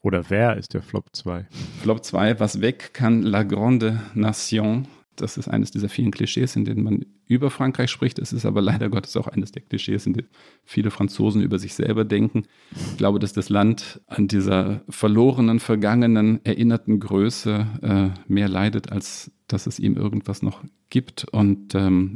Oder 0.00 0.28
wer 0.28 0.56
ist 0.56 0.74
der 0.74 0.82
Flop 0.82 1.06
2? 1.12 1.46
Flop 1.82 2.04
2, 2.04 2.40
was 2.40 2.60
weg 2.60 2.92
kann 2.92 3.22
La 3.22 3.42
Grande 3.42 4.00
Nation 4.14 4.86
das 5.16 5.36
ist 5.36 5.48
eines 5.48 5.70
dieser 5.70 5.88
vielen 5.88 6.10
Klischees, 6.10 6.56
in 6.56 6.64
denen 6.64 6.82
man 6.82 7.04
über 7.26 7.50
Frankreich 7.50 7.90
spricht. 7.90 8.18
Es 8.18 8.32
ist 8.32 8.46
aber 8.46 8.60
leider 8.60 8.88
Gottes 8.88 9.16
auch 9.16 9.28
eines 9.28 9.52
der 9.52 9.62
Klischees, 9.62 10.06
in 10.06 10.14
denen 10.14 10.28
viele 10.64 10.90
Franzosen 10.90 11.42
über 11.42 11.58
sich 11.58 11.74
selber 11.74 12.04
denken. 12.04 12.44
Ich 12.90 12.96
glaube, 12.96 13.18
dass 13.18 13.32
das 13.32 13.48
Land 13.48 14.00
an 14.06 14.28
dieser 14.28 14.82
verlorenen, 14.88 15.60
vergangenen, 15.60 16.44
erinnerten 16.44 17.00
Größe 17.00 17.66
äh, 17.82 18.32
mehr 18.32 18.48
leidet, 18.48 18.92
als 18.92 19.30
dass 19.46 19.66
es 19.66 19.78
ihm 19.78 19.96
irgendwas 19.96 20.42
noch 20.42 20.62
gibt. 20.90 21.24
Und 21.24 21.74
ähm, 21.74 22.14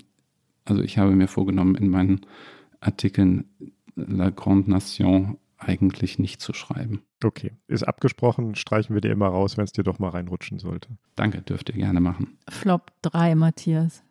also 0.65 0.83
ich 0.83 0.99
habe 0.99 1.13
mir 1.13 1.29
vorgenommen, 1.29 1.75
in 1.75 1.89
meinen 1.89 2.21
Artikeln 2.81 3.45
La 3.97 4.31
Grande 4.31 4.71
Nation 4.71 5.39
eigentlich 5.59 6.19
nicht 6.19 6.41
zu 6.41 6.53
schreiben. 6.53 7.03
Okay, 7.23 7.53
ist 7.67 7.83
abgesprochen, 7.83 8.55
streichen 8.55 8.95
wir 8.95 9.01
dir 9.01 9.13
immer 9.13 9.29
raus, 9.29 9.57
wenn 9.57 9.65
es 9.65 9.73
dir 9.73 9.83
doch 9.83 9.99
mal 9.99 10.11
reinrutschen 10.11 10.59
sollte. 10.59 10.89
Danke, 11.17 11.43
dürft 11.43 11.69
ihr 11.69 11.75
gerne 11.75 12.01
machen. 12.01 12.39
Flop 12.49 12.93
3, 13.03 13.35
Matthias. 13.35 14.03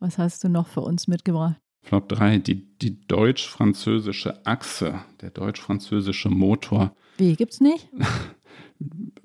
Was 0.00 0.18
hast 0.18 0.44
du 0.44 0.48
noch 0.48 0.66
für 0.66 0.80
uns 0.80 1.06
mitgebracht? 1.06 1.56
Flop 1.82 2.08
3, 2.08 2.38
die, 2.38 2.66
die 2.78 3.06
deutsch-französische 3.06 4.46
Achse, 4.46 5.00
der 5.20 5.30
deutsch-französische 5.30 6.30
Motor. 6.30 6.96
Wie, 7.18 7.34
gibt's 7.36 7.60
nicht? 7.60 7.88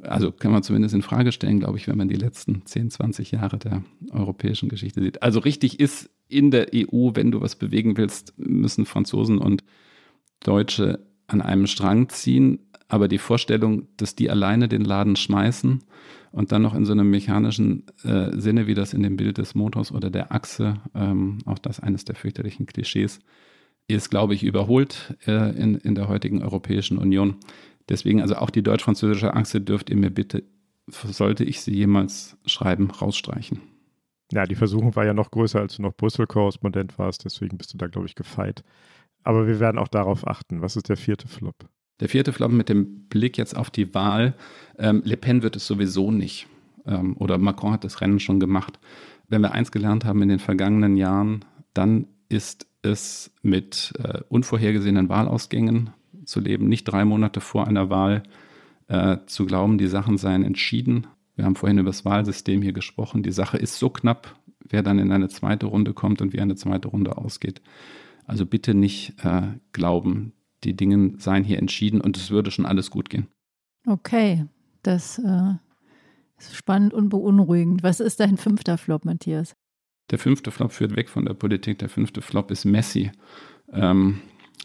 Also 0.03 0.31
kann 0.31 0.51
man 0.51 0.63
zumindest 0.63 0.95
in 0.95 1.01
Frage 1.01 1.31
stellen, 1.31 1.59
glaube 1.59 1.77
ich, 1.77 1.87
wenn 1.87 1.97
man 1.97 2.07
die 2.07 2.15
letzten 2.15 2.65
10, 2.65 2.91
20 2.91 3.31
Jahre 3.31 3.57
der 3.57 3.83
europäischen 4.11 4.69
Geschichte 4.69 5.01
sieht. 5.01 5.21
Also 5.21 5.39
richtig 5.39 5.79
ist 5.79 6.09
in 6.29 6.51
der 6.51 6.67
EU, 6.73 7.11
wenn 7.15 7.31
du 7.31 7.41
was 7.41 7.55
bewegen 7.55 7.97
willst, 7.97 8.33
müssen 8.37 8.85
Franzosen 8.85 9.39
und 9.39 9.63
Deutsche 10.39 11.05
an 11.29 11.41
einem 11.41 11.67
Strang 11.67 12.09
ziehen, 12.09 12.59
aber 12.87 13.07
die 13.07 13.17
Vorstellung, 13.17 13.87
dass 13.97 14.15
die 14.15 14.29
alleine 14.29 14.67
den 14.67 14.83
Laden 14.83 15.15
schmeißen 15.15 15.83
und 16.31 16.51
dann 16.51 16.61
noch 16.61 16.75
in 16.75 16.85
so 16.85 16.91
einem 16.91 17.09
mechanischen 17.09 17.85
äh, 18.03 18.31
Sinne, 18.39 18.67
wie 18.67 18.73
das 18.73 18.93
in 18.93 19.03
dem 19.03 19.15
Bild 19.15 19.37
des 19.37 19.55
Motors 19.55 19.91
oder 19.91 20.09
der 20.09 20.31
Achse, 20.31 20.75
ähm, 20.95 21.39
auch 21.45 21.59
das 21.59 21.79
eines 21.79 22.05
der 22.05 22.15
fürchterlichen 22.15 22.65
Klischees, 22.65 23.19
ist, 23.87 24.09
glaube 24.09 24.35
ich, 24.35 24.43
überholt 24.43 25.17
äh, 25.25 25.55
in, 25.59 25.75
in 25.75 25.95
der 25.95 26.07
heutigen 26.07 26.43
Europäischen 26.43 26.97
Union. 26.97 27.35
Deswegen, 27.89 28.21
also 28.21 28.35
auch 28.35 28.51
die 28.51 28.61
deutsch-französische 28.61 29.33
Achse 29.33 29.61
dürft 29.61 29.89
ihr 29.89 29.97
mir 29.97 30.11
bitte, 30.11 30.43
sollte 30.87 31.43
ich 31.43 31.61
sie 31.61 31.73
jemals 31.73 32.37
schreiben, 32.45 32.91
rausstreichen. 32.91 33.61
Ja, 34.31 34.45
die 34.45 34.55
Versuchung 34.55 34.95
war 34.95 35.05
ja 35.05 35.15
noch 35.15 35.31
größer, 35.31 35.59
als 35.59 35.77
du 35.77 35.81
noch 35.81 35.95
Brüssel-Korrespondent 35.95 36.99
warst, 36.99 37.25
deswegen 37.25 37.57
bist 37.57 37.73
du 37.73 37.77
da, 37.77 37.87
glaube 37.87 38.05
ich, 38.05 38.13
gefeit. 38.13 38.63
Aber 39.23 39.47
wir 39.47 39.59
werden 39.59 39.77
auch 39.77 39.87
darauf 39.87 40.27
achten. 40.27 40.61
Was 40.61 40.75
ist 40.75 40.89
der 40.89 40.97
vierte 40.97 41.27
Flop? 41.27 41.55
Der 41.99 42.09
vierte 42.09 42.31
Flop 42.31 42.51
mit 42.51 42.69
dem 42.69 43.07
Blick 43.09 43.37
jetzt 43.37 43.55
auf 43.55 43.69
die 43.69 43.93
Wahl. 43.93 44.35
Ähm, 44.77 45.01
Le 45.03 45.17
Pen 45.17 45.43
wird 45.43 45.55
es 45.55 45.67
sowieso 45.67 46.11
nicht. 46.11 46.47
Ähm, 46.85 47.15
oder 47.17 47.37
Macron 47.37 47.73
hat 47.73 47.83
das 47.83 48.01
Rennen 48.01 48.19
schon 48.19 48.39
gemacht. 48.39 48.79
Wenn 49.27 49.41
wir 49.41 49.51
eins 49.51 49.71
gelernt 49.71 50.05
haben 50.05 50.21
in 50.21 50.29
den 50.29 50.39
vergangenen 50.39 50.95
Jahren, 50.95 51.45
dann 51.73 52.07
ist 52.29 52.65
es 52.81 53.31
mit 53.41 53.93
äh, 54.01 54.21
unvorhergesehenen 54.29 55.09
Wahlausgängen 55.09 55.91
zu 56.25 56.39
leben, 56.39 56.67
nicht 56.67 56.85
drei 56.85 57.03
Monate 57.05 57.41
vor 57.41 57.67
einer 57.67 57.89
Wahl 57.89 58.23
äh, 58.87 59.17
zu 59.25 59.45
glauben, 59.45 59.77
die 59.77 59.87
Sachen 59.87 60.17
seien 60.17 60.43
entschieden. 60.43 61.07
Wir 61.35 61.45
haben 61.45 61.55
vorhin 61.55 61.77
über 61.77 61.89
das 61.89 62.05
Wahlsystem 62.05 62.61
hier 62.61 62.73
gesprochen. 62.73 63.23
Die 63.23 63.31
Sache 63.31 63.57
ist 63.57 63.77
so 63.77 63.89
knapp, 63.89 64.35
wer 64.67 64.83
dann 64.83 64.99
in 64.99 65.11
eine 65.11 65.29
zweite 65.29 65.65
Runde 65.65 65.93
kommt 65.93 66.21
und 66.21 66.33
wie 66.33 66.41
eine 66.41 66.55
zweite 66.55 66.87
Runde 66.87 67.17
ausgeht. 67.17 67.61
Also 68.29 68.45
bitte 68.45 68.75
nicht 68.75 69.15
äh, 69.23 69.47
glauben, 69.73 70.33
die 70.63 70.75
Dinge 70.75 71.13
seien 71.17 71.43
hier 71.43 71.57
entschieden 71.57 71.99
und 71.99 72.15
es 72.15 72.29
würde 72.29 72.51
schon 72.51 72.67
alles 72.67 72.91
gut 72.91 73.09
gehen. 73.09 73.27
Okay, 73.87 74.45
das 74.83 75.17
äh, 75.17 75.53
ist 76.37 76.55
spannend 76.55 76.93
und 76.93 77.09
beunruhigend. 77.09 77.81
Was 77.81 77.99
ist 77.99 78.19
dein 78.19 78.37
fünfter 78.37 78.77
Flop, 78.77 79.03
Matthias? 79.03 79.55
Der 80.11 80.19
fünfte 80.19 80.51
Flop 80.51 80.71
führt 80.71 80.95
weg 80.95 81.09
von 81.09 81.25
der 81.25 81.33
Politik. 81.33 81.79
Der 81.79 81.89
fünfte 81.89 82.21
Flop 82.21 82.51
ist 82.51 82.65
Messi. 82.65 83.11
Ähm, 83.73 84.21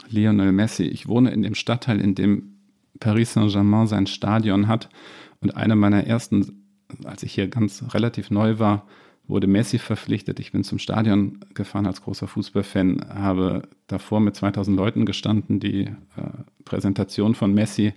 Lionel 0.09 0.51
Messi. 0.51 0.83
Ich 0.83 1.07
wohne 1.07 1.31
in 1.31 1.41
dem 1.41 1.55
Stadtteil, 1.55 1.99
in 1.99 2.13
dem 2.13 2.59
Paris 2.99 3.33
Saint-Germain 3.33 3.87
sein 3.87 4.05
Stadion 4.05 4.67
hat. 4.67 4.89
Und 5.41 5.57
eine 5.57 5.75
meiner 5.75 6.03
ersten, 6.03 6.85
als 7.03 7.23
ich 7.23 7.33
hier 7.33 7.47
ganz 7.47 7.83
relativ 7.95 8.29
neu 8.29 8.59
war, 8.59 8.85
wurde 9.27 9.47
Messi 9.47 9.79
verpflichtet. 9.79 10.39
Ich 10.39 10.51
bin 10.51 10.63
zum 10.63 10.79
Stadion 10.79 11.39
gefahren 11.53 11.87
als 11.87 12.01
großer 12.01 12.27
Fußballfan, 12.27 13.05
habe 13.09 13.67
davor 13.87 14.19
mit 14.19 14.35
2000 14.35 14.77
Leuten 14.77 15.05
gestanden, 15.05 15.59
die 15.59 15.85
äh, 15.85 15.93
Präsentation 16.63 17.35
von 17.35 17.53
Messi 17.53 17.93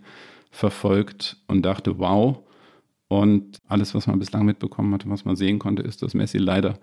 verfolgt 0.50 1.36
und 1.46 1.62
dachte, 1.64 1.98
wow. 1.98 2.38
Und 3.08 3.58
alles, 3.66 3.94
was 3.94 4.06
man 4.06 4.18
bislang 4.18 4.44
mitbekommen 4.44 4.92
hatte, 4.92 5.08
was 5.08 5.24
man 5.24 5.36
sehen 5.36 5.58
konnte, 5.58 5.82
ist, 5.82 6.02
dass 6.02 6.14
Messi 6.14 6.38
leider 6.38 6.78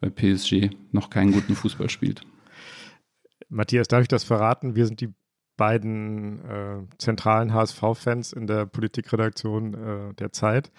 bei 0.00 0.10
PSG 0.10 0.70
noch 0.92 1.10
keinen 1.10 1.32
guten 1.32 1.54
Fußball 1.54 1.88
spielt. 1.88 2.22
Matthias, 3.48 3.88
darf 3.88 4.02
ich 4.02 4.08
das 4.08 4.24
verraten? 4.24 4.76
Wir 4.76 4.86
sind 4.86 5.00
die 5.00 5.12
beiden 5.56 6.42
äh, 6.46 6.82
zentralen 6.96 7.52
HSV-Fans 7.52 8.32
in 8.32 8.46
der 8.46 8.64
Politikredaktion 8.64 9.74
äh, 9.74 10.14
der 10.14 10.32
Zeit. 10.32 10.70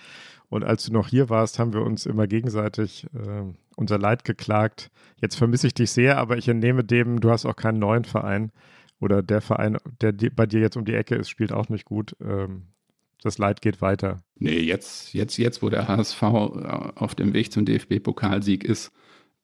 Und 0.52 0.66
als 0.66 0.84
du 0.84 0.92
noch 0.92 1.08
hier 1.08 1.30
warst, 1.30 1.60
haben 1.60 1.72
wir 1.72 1.82
uns 1.82 2.06
immer 2.06 2.28
gegenseitig 2.28 3.08
äh, 3.14 3.44
unser 3.78 3.98
Leid 3.98 4.26
geklagt. 4.26 4.92
Jetzt 5.22 5.36
vermisse 5.36 5.68
ich 5.68 5.74
dich 5.74 5.92
sehr, 5.92 6.18
aber 6.18 6.38
ich 6.38 6.50
entnehme 6.50 6.84
dem, 6.84 7.22
du 7.22 7.32
hast 7.32 7.46
auch 7.46 7.56
keinen 7.56 7.80
neuen 7.80 8.04
Verein. 8.04 8.52
Oder 9.00 9.24
der 9.24 9.40
Verein, 9.40 9.78
der 10.02 10.12
bei 10.12 10.46
dir 10.46 10.60
jetzt 10.60 10.76
um 10.76 10.84
die 10.84 10.94
Ecke 10.94 11.16
ist, 11.16 11.30
spielt 11.30 11.54
auch 11.54 11.70
nicht 11.70 11.86
gut. 11.86 12.18
Ähm, 12.22 12.64
das 13.24 13.38
Leid 13.38 13.62
geht 13.62 13.82
weiter. 13.82 14.24
Nee, 14.40 14.60
jetzt, 14.60 15.14
jetzt, 15.14 15.38
jetzt, 15.38 15.64
wo 15.64 15.70
der 15.70 15.88
HSV 15.88 16.22
äh, 16.22 16.28
auf 16.28 17.16
dem 17.16 17.32
Weg 17.32 17.54
zum 17.54 17.64
DFB-Pokalsieg 17.64 18.66
ist, 18.66 18.92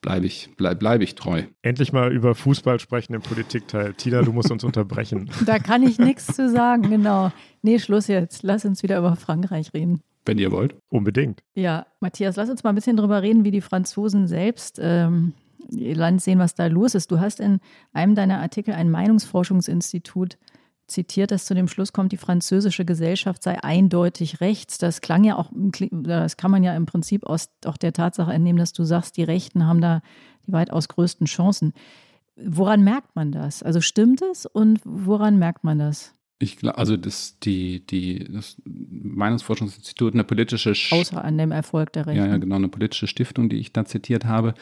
bleibe 0.01 0.25
ich, 0.25 0.49
bleib, 0.57 0.79
bleib 0.79 1.01
ich 1.01 1.15
treu. 1.15 1.43
Endlich 1.61 1.93
mal 1.93 2.11
über 2.11 2.35
Fußball 2.35 2.81
sprechen 2.81 3.13
im 3.13 3.21
Politikteil. 3.21 3.93
Tina, 3.93 4.23
du 4.23 4.33
musst 4.33 4.51
uns 4.51 4.65
unterbrechen. 4.65 5.29
Da 5.45 5.57
kann 5.57 5.83
ich 5.83 5.99
nichts 5.99 6.27
zu 6.27 6.49
sagen, 6.49 6.89
genau. 6.89 7.31
Nee, 7.61 7.79
Schluss 7.79 8.07
jetzt. 8.07 8.43
Lass 8.43 8.65
uns 8.65 8.83
wieder 8.83 8.97
über 8.99 9.15
Frankreich 9.15 9.73
reden. 9.73 10.01
Wenn 10.27 10.37
ihr 10.37 10.51
wollt. 10.51 10.75
Unbedingt. 10.89 11.41
Ja, 11.55 11.87
Matthias, 11.99 12.35
lass 12.35 12.49
uns 12.49 12.63
mal 12.63 12.71
ein 12.71 12.75
bisschen 12.75 12.97
drüber 12.97 13.21
reden, 13.21 13.43
wie 13.43 13.51
die 13.51 13.61
Franzosen 13.61 14.27
selbst 14.27 14.79
ähm, 14.81 15.33
ihr 15.69 15.95
Land 15.95 16.21
sehen, 16.21 16.39
was 16.39 16.55
da 16.55 16.67
los 16.67 16.95
ist. 16.95 17.11
Du 17.11 17.19
hast 17.19 17.39
in 17.39 17.59
einem 17.93 18.15
deiner 18.15 18.39
Artikel 18.39 18.73
ein 18.73 18.91
Meinungsforschungsinstitut 18.91 20.37
zitiert, 20.87 21.31
das 21.31 21.45
zu 21.45 21.53
dem 21.53 21.67
Schluss 21.67 21.91
kommt, 21.91 22.11
die 22.11 22.17
französische 22.17 22.85
Gesellschaft 22.85 23.43
sei 23.43 23.61
eindeutig 23.61 24.39
rechts. 24.39 24.77
Das 24.77 25.01
klang 25.01 25.23
ja 25.23 25.37
auch, 25.37 25.51
das 25.53 26.37
kann 26.37 26.51
man 26.51 26.63
ja 26.63 26.75
im 26.75 26.85
Prinzip 26.85 27.25
aus 27.25 27.49
auch 27.65 27.77
der 27.77 27.93
Tatsache 27.93 28.31
entnehmen, 28.31 28.59
dass 28.59 28.73
du 28.73 28.83
sagst, 28.83 29.17
die 29.17 29.23
Rechten 29.23 29.65
haben 29.65 29.81
da 29.81 30.01
die 30.45 30.53
weitaus 30.53 30.87
größten 30.87 31.27
Chancen. 31.27 31.73
Woran 32.37 32.83
merkt 32.83 33.15
man 33.15 33.31
das? 33.31 33.63
Also 33.63 33.81
stimmt 33.81 34.21
es 34.21 34.45
und 34.45 34.79
woran 34.85 35.37
merkt 35.37 35.63
man 35.63 35.79
das? 35.79 36.13
Ich 36.39 36.57
glaube, 36.57 36.77
also 36.77 36.97
das, 36.97 37.39
die, 37.39 37.85
die, 37.85 38.25
das 38.31 38.57
Meinungsforschungsinstitut, 38.65 40.13
eine 40.13 40.23
politische 40.23 40.71
Außer 40.91 41.23
an 41.23 41.37
dem 41.37 41.51
Erfolg 41.51 41.93
der 41.93 42.05
Rechten. 42.05 42.23
Ja, 42.23 42.27
ja, 42.27 42.37
genau, 42.37 42.55
eine 42.55 42.67
politische 42.67 43.07
Stiftung, 43.07 43.49
die 43.49 43.57
ich 43.57 43.73
da 43.73 43.85
zitiert 43.85 44.25
habe, 44.25 44.53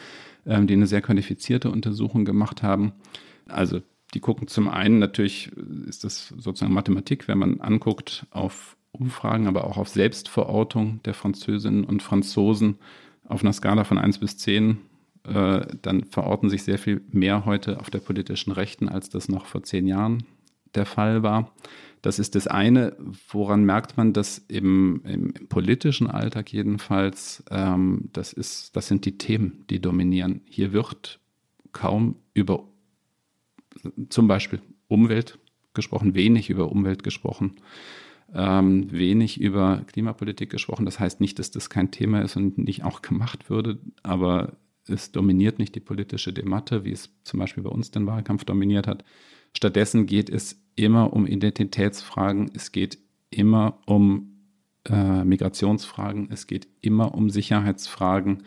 ähm, 0.46 0.66
die 0.66 0.74
eine 0.74 0.86
sehr 0.86 1.02
qualifizierte 1.02 1.70
Untersuchung 1.70 2.24
gemacht 2.24 2.62
haben. 2.62 2.92
Also 3.46 3.82
die 4.14 4.20
gucken 4.20 4.48
zum 4.48 4.68
einen 4.68 4.98
natürlich, 4.98 5.52
ist 5.86 6.04
das 6.04 6.28
sozusagen 6.28 6.72
Mathematik, 6.72 7.28
wenn 7.28 7.38
man 7.38 7.60
anguckt 7.60 8.26
auf 8.30 8.78
Umfragen, 8.92 9.46
aber 9.46 9.64
auch 9.64 9.76
auf 9.76 9.88
Selbstverortung 9.88 11.00
der 11.04 11.12
Französinnen 11.12 11.84
und 11.84 12.02
Franzosen 12.02 12.76
auf 13.28 13.42
einer 13.42 13.52
Skala 13.52 13.84
von 13.84 13.98
1 13.98 14.18
bis 14.18 14.38
10, 14.38 14.78
äh, 15.24 15.66
dann 15.82 16.04
verorten 16.04 16.48
sich 16.48 16.62
sehr 16.62 16.78
viel 16.78 17.02
mehr 17.10 17.44
heute 17.44 17.80
auf 17.80 17.90
der 17.90 17.98
politischen 17.98 18.52
Rechten, 18.52 18.88
als 18.88 19.10
das 19.10 19.28
noch 19.28 19.44
vor 19.44 19.62
zehn 19.62 19.86
Jahren 19.86 20.24
der 20.74 20.86
Fall 20.86 21.22
war. 21.22 21.52
Das 22.02 22.18
ist 22.18 22.34
das 22.34 22.46
eine, 22.46 22.96
woran 23.30 23.64
merkt 23.64 23.96
man 23.96 24.12
das 24.12 24.38
im, 24.48 25.02
im, 25.04 25.30
im 25.30 25.48
politischen 25.48 26.06
Alltag 26.08 26.52
jedenfalls, 26.52 27.42
ähm, 27.50 28.10
das, 28.12 28.32
ist, 28.32 28.76
das 28.76 28.86
sind 28.86 29.04
die 29.06 29.18
Themen, 29.18 29.64
die 29.70 29.80
dominieren. 29.80 30.42
Hier 30.44 30.72
wird 30.72 31.18
kaum 31.72 32.16
über 32.32 32.64
zum 34.08 34.28
Beispiel 34.28 34.60
Umwelt 34.88 35.38
gesprochen, 35.74 36.14
wenig 36.14 36.48
über 36.48 36.70
Umwelt 36.70 37.02
gesprochen. 37.02 37.56
ähm, 38.34 38.90
wenig 38.90 39.40
über 39.40 39.82
Klimapolitik 39.86 40.50
gesprochen. 40.50 40.84
Das 40.84 40.98
heißt 40.98 41.20
nicht, 41.20 41.38
dass 41.38 41.50
das 41.50 41.70
kein 41.70 41.90
Thema 41.90 42.22
ist 42.22 42.36
und 42.36 42.58
nicht 42.58 42.84
auch 42.84 43.02
gemacht 43.02 43.50
würde, 43.50 43.78
aber 44.02 44.56
es 44.88 45.12
dominiert 45.12 45.58
nicht 45.58 45.74
die 45.74 45.80
politische 45.80 46.32
Debatte, 46.32 46.84
wie 46.84 46.92
es 46.92 47.10
zum 47.24 47.40
Beispiel 47.40 47.62
bei 47.62 47.70
uns 47.70 47.90
den 47.90 48.06
Wahlkampf 48.06 48.44
dominiert 48.44 48.86
hat. 48.86 49.04
Stattdessen 49.56 50.04
geht 50.04 50.28
es 50.28 50.60
immer 50.74 51.14
um 51.14 51.26
Identitätsfragen, 51.26 52.50
es 52.54 52.72
geht 52.72 52.98
immer 53.30 53.78
um 53.86 54.36
äh, 54.84 55.24
Migrationsfragen, 55.24 56.28
es 56.30 56.46
geht 56.46 56.68
immer 56.82 57.14
um 57.14 57.30
Sicherheitsfragen. 57.30 58.42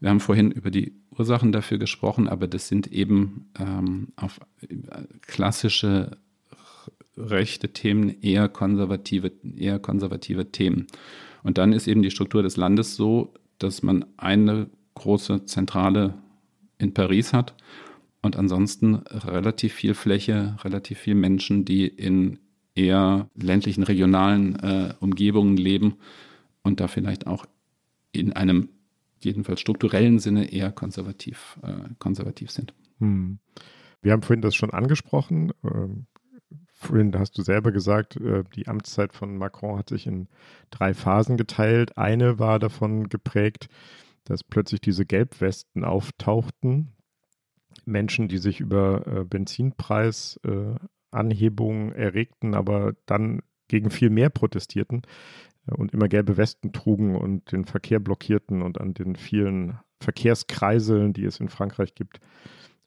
Wir 0.00 0.08
haben 0.08 0.20
vorhin 0.20 0.50
über 0.50 0.70
die 0.70 0.94
Ursachen 1.10 1.52
dafür 1.52 1.76
gesprochen, 1.76 2.28
aber 2.28 2.48
das 2.48 2.66
sind 2.66 2.86
eben 2.86 3.50
ähm, 3.58 4.08
auf 4.16 4.40
äh, 4.62 5.02
klassische 5.20 6.16
rechte 7.14 7.74
Themen 7.74 8.22
eher 8.22 8.48
konservative, 8.48 9.32
eher 9.58 9.78
konservative 9.80 10.50
Themen. 10.50 10.86
Und 11.42 11.58
dann 11.58 11.74
ist 11.74 11.86
eben 11.86 12.00
die 12.00 12.10
Struktur 12.10 12.42
des 12.42 12.56
Landes 12.56 12.96
so, 12.96 13.34
dass 13.58 13.82
man 13.82 14.06
eine 14.16 14.70
große 14.94 15.44
Zentrale 15.44 16.14
in 16.78 16.94
Paris 16.94 17.34
hat 17.34 17.54
und 18.22 18.36
ansonsten 18.36 18.94
relativ 18.94 19.74
viel 19.74 19.94
Fläche, 19.94 20.56
relativ 20.62 20.98
viel 20.98 21.14
Menschen, 21.14 21.64
die 21.64 21.86
in 21.86 22.38
eher 22.74 23.28
ländlichen, 23.34 23.82
regionalen 23.82 24.58
äh, 24.60 24.94
Umgebungen 25.00 25.56
leben 25.56 25.96
und 26.62 26.80
da 26.80 26.88
vielleicht 26.88 27.26
auch 27.26 27.44
in 28.12 28.32
einem 28.32 28.68
jedenfalls 29.20 29.60
strukturellen 29.60 30.18
Sinne 30.18 30.52
eher 30.52 30.72
konservativ, 30.72 31.58
äh, 31.62 31.88
konservativ 31.98 32.50
sind. 32.50 32.74
Hm. 32.98 33.38
Wir 34.00 34.12
haben 34.12 34.22
vorhin 34.22 34.42
das 34.42 34.54
schon 34.54 34.70
angesprochen. 34.70 35.52
Ähm, 35.64 36.06
vorhin 36.66 37.16
hast 37.16 37.38
du 37.38 37.42
selber 37.42 37.72
gesagt, 37.72 38.16
äh, 38.16 38.44
die 38.56 38.68
Amtszeit 38.68 39.12
von 39.12 39.36
Macron 39.36 39.78
hat 39.78 39.90
sich 39.90 40.06
in 40.06 40.28
drei 40.70 40.94
Phasen 40.94 41.36
geteilt. 41.36 41.96
Eine 41.96 42.38
war 42.38 42.58
davon 42.58 43.08
geprägt, 43.08 43.68
dass 44.24 44.42
plötzlich 44.44 44.80
diese 44.80 45.06
Gelbwesten 45.06 45.84
auftauchten. 45.84 46.92
Menschen, 47.84 48.28
die 48.28 48.38
sich 48.38 48.60
über 48.60 49.06
äh, 49.06 49.24
Benzinpreisanhebungen 49.24 51.92
äh, 51.92 52.02
erregten, 52.02 52.54
aber 52.54 52.94
dann 53.06 53.42
gegen 53.68 53.90
viel 53.90 54.10
mehr 54.10 54.30
protestierten 54.30 55.02
äh, 55.66 55.74
und 55.74 55.92
immer 55.92 56.08
gelbe 56.08 56.36
Westen 56.36 56.72
trugen 56.72 57.16
und 57.16 57.52
den 57.52 57.64
Verkehr 57.64 58.00
blockierten 58.00 58.62
und 58.62 58.80
an 58.80 58.94
den 58.94 59.16
vielen 59.16 59.78
Verkehrskreiseln, 60.00 61.12
die 61.12 61.24
es 61.24 61.40
in 61.40 61.48
Frankreich 61.48 61.94
gibt, 61.94 62.20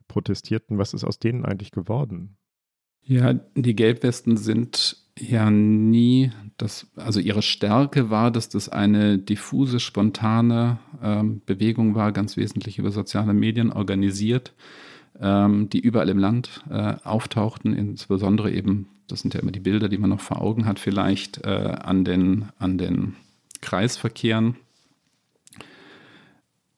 protestierten. 0.08 0.78
Was 0.78 0.94
ist 0.94 1.04
aus 1.04 1.20
denen 1.20 1.46
eigentlich 1.46 1.72
geworden? 1.72 2.38
Ja, 3.02 3.34
die 3.34 3.76
Gelbwesten 3.76 4.38
sind 4.38 5.05
ja 5.20 5.50
nie 5.50 6.32
das, 6.58 6.88
also 6.96 7.20
ihre 7.20 7.42
Stärke 7.42 8.10
war, 8.10 8.32
dass 8.32 8.50
das 8.50 8.70
eine 8.70 9.18
diffuse, 9.18 9.80
spontane 9.80 10.80
ähm, 11.02 11.42
Bewegung 11.46 11.96
war, 11.96 12.12
ganz 12.12 12.38
wesentlich 12.38 12.80
über 12.80 12.92
soziale 12.92 13.34
Medien 13.34 13.72
organisiert, 13.72 14.54
ähm, 15.20 15.70
die 15.70 15.80
überall 15.80 16.10
im 16.10 16.18
Land 16.18 16.64
äh, 16.70 16.96
auftauchten, 17.04 17.74
insbesondere 17.74 18.52
eben, 18.52 18.88
das 19.08 19.22
sind 19.22 19.34
ja 19.34 19.42
immer 19.42 19.52
die 19.52 19.60
Bilder, 19.60 19.90
die 19.90 19.98
man 19.98 20.10
noch 20.10 20.22
vor 20.22 20.42
Augen 20.42 20.66
hat, 20.66 20.80
vielleicht 20.80 21.44
äh, 21.46 21.50
an, 21.50 22.06
den, 22.06 22.50
an 22.58 22.78
den 22.78 23.16
Kreisverkehren 23.62 24.56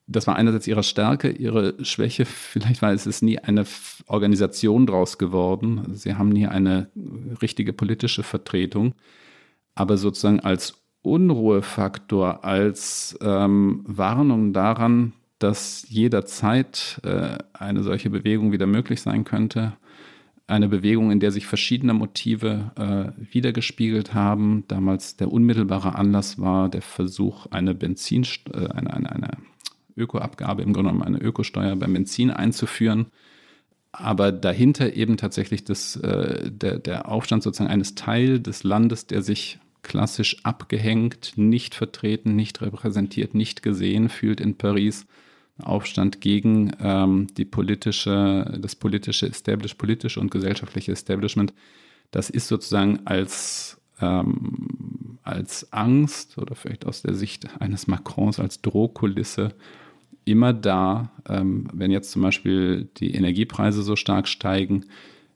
das 0.07 0.25
war 0.25 0.37
einerseits 0.37 0.67
ihre 0.67 0.83
Stärke, 0.83 1.29
ihre 1.29 1.83
Schwäche. 1.83 2.25
Vielleicht 2.25 2.81
war 2.81 2.93
es 2.93 3.21
nie 3.21 3.39
eine 3.39 3.65
Organisation 4.07 4.87
draus 4.87 5.17
geworden. 5.17 5.95
Sie 5.95 6.15
haben 6.15 6.29
nie 6.29 6.47
eine 6.47 6.89
richtige 7.41 7.73
politische 7.73 8.23
Vertretung. 8.23 8.93
Aber 9.75 9.97
sozusagen 9.97 10.39
als 10.39 10.81
Unruhefaktor, 11.01 12.43
als 12.43 13.17
ähm, 13.21 13.83
Warnung 13.85 14.53
daran, 14.53 15.13
dass 15.39 15.85
jederzeit 15.89 16.99
äh, 17.03 17.37
eine 17.53 17.83
solche 17.83 18.09
Bewegung 18.09 18.51
wieder 18.51 18.65
möglich 18.65 19.01
sein 19.01 19.23
könnte. 19.23 19.73
Eine 20.47 20.69
Bewegung, 20.69 21.11
in 21.11 21.19
der 21.19 21.31
sich 21.31 21.45
verschiedene 21.45 21.93
Motive 21.93 22.71
äh, 22.75 23.33
wiedergespiegelt 23.33 24.13
haben. 24.13 24.63
Damals 24.69 25.17
der 25.17 25.31
unmittelbare 25.31 25.95
Anlass 25.95 26.39
war 26.39 26.69
der 26.69 26.81
Versuch, 26.81 27.47
eine 27.47 27.75
Benzin, 27.75 28.25
äh, 28.53 28.67
eine, 28.69 28.93
eine, 28.93 29.11
eine 29.11 29.31
Ökoabgabe, 29.97 30.61
im 30.61 30.73
Grunde 30.73 30.91
genommen 30.91 31.03
eine 31.03 31.23
Ökosteuer 31.23 31.75
beim 31.75 31.93
Benzin 31.93 32.31
einzuführen. 32.31 33.07
Aber 33.91 34.31
dahinter 34.31 34.93
eben 34.95 35.17
tatsächlich 35.17 35.63
das, 35.63 35.95
äh, 35.95 36.51
der, 36.51 36.77
der 36.77 37.09
Aufstand 37.09 37.43
sozusagen 37.43 37.71
eines 37.71 37.95
Teil 37.95 38.39
des 38.39 38.63
Landes, 38.63 39.07
der 39.07 39.21
sich 39.21 39.59
klassisch 39.81 40.37
abgehängt, 40.43 41.33
nicht 41.35 41.73
vertreten, 41.73 42.35
nicht 42.35 42.61
repräsentiert, 42.61 43.33
nicht 43.33 43.63
gesehen 43.63 44.09
fühlt 44.09 44.41
in 44.41 44.55
Paris. 44.55 45.05
Aufstand 45.59 46.21
gegen 46.21 46.71
ähm, 46.79 47.27
die 47.35 47.45
politische, 47.45 48.59
das 48.61 48.75
politische 48.75 49.27
Establish, 49.27 49.73
politische 49.73 50.19
und 50.19 50.29
gesellschaftliche 50.29 50.91
Establishment. 50.91 51.53
Das 52.11 52.29
ist 52.29 52.47
sozusagen 52.47 52.99
als, 53.05 53.81
ähm, 53.99 55.17
als 55.23 55.71
Angst 55.73 56.37
oder 56.37 56.55
vielleicht 56.55 56.85
aus 56.85 57.01
der 57.01 57.15
Sicht 57.15 57.59
eines 57.59 57.87
Macrons 57.87 58.39
als 58.39 58.61
Drohkulisse 58.61 59.55
immer 60.27 60.53
da. 60.53 61.11
Ähm, 61.27 61.67
wenn 61.73 61.91
jetzt 61.91 62.11
zum 62.11 62.21
Beispiel 62.21 62.89
die 62.97 63.13
Energiepreise 63.13 63.81
so 63.81 63.95
stark 63.95 64.27
steigen, 64.27 64.85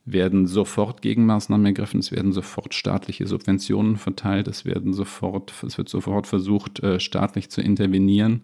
werden 0.05 0.47
sofort 0.47 1.01
Gegenmaßnahmen 1.01 1.65
ergriffen, 1.65 1.99
es 1.99 2.11
werden 2.11 2.31
sofort 2.31 2.73
staatliche 2.73 3.27
Subventionen 3.27 3.97
verteilt, 3.97 4.47
es 4.47 4.65
werden 4.65 4.93
sofort, 4.93 5.53
es 5.65 5.77
wird 5.77 5.89
sofort 5.89 6.27
versucht, 6.27 6.81
äh, 6.81 6.99
staatlich 6.99 7.49
zu 7.49 7.61
intervenieren. 7.61 8.43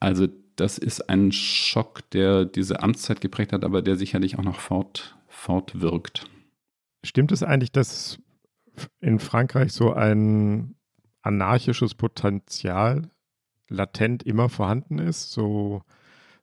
Also 0.00 0.28
das 0.56 0.78
ist 0.78 1.08
ein 1.08 1.32
Schock, 1.32 2.08
der 2.10 2.44
diese 2.44 2.82
Amtszeit 2.82 3.20
geprägt 3.20 3.52
hat, 3.52 3.64
aber 3.64 3.82
der 3.82 3.96
sicherlich 3.96 4.38
auch 4.38 4.44
noch 4.44 4.60
fort, 4.60 5.16
fortwirkt. 5.28 6.28
Stimmt 7.04 7.32
es 7.32 7.42
eigentlich, 7.42 7.72
dass 7.72 8.18
in 9.00 9.18
Frankreich 9.18 9.72
so 9.72 9.92
ein 9.92 10.74
anarchisches 11.22 11.94
Potenzial 11.94 13.10
latent 13.70 14.22
immer 14.22 14.48
vorhanden 14.48 14.98
ist, 14.98 15.32
so, 15.32 15.82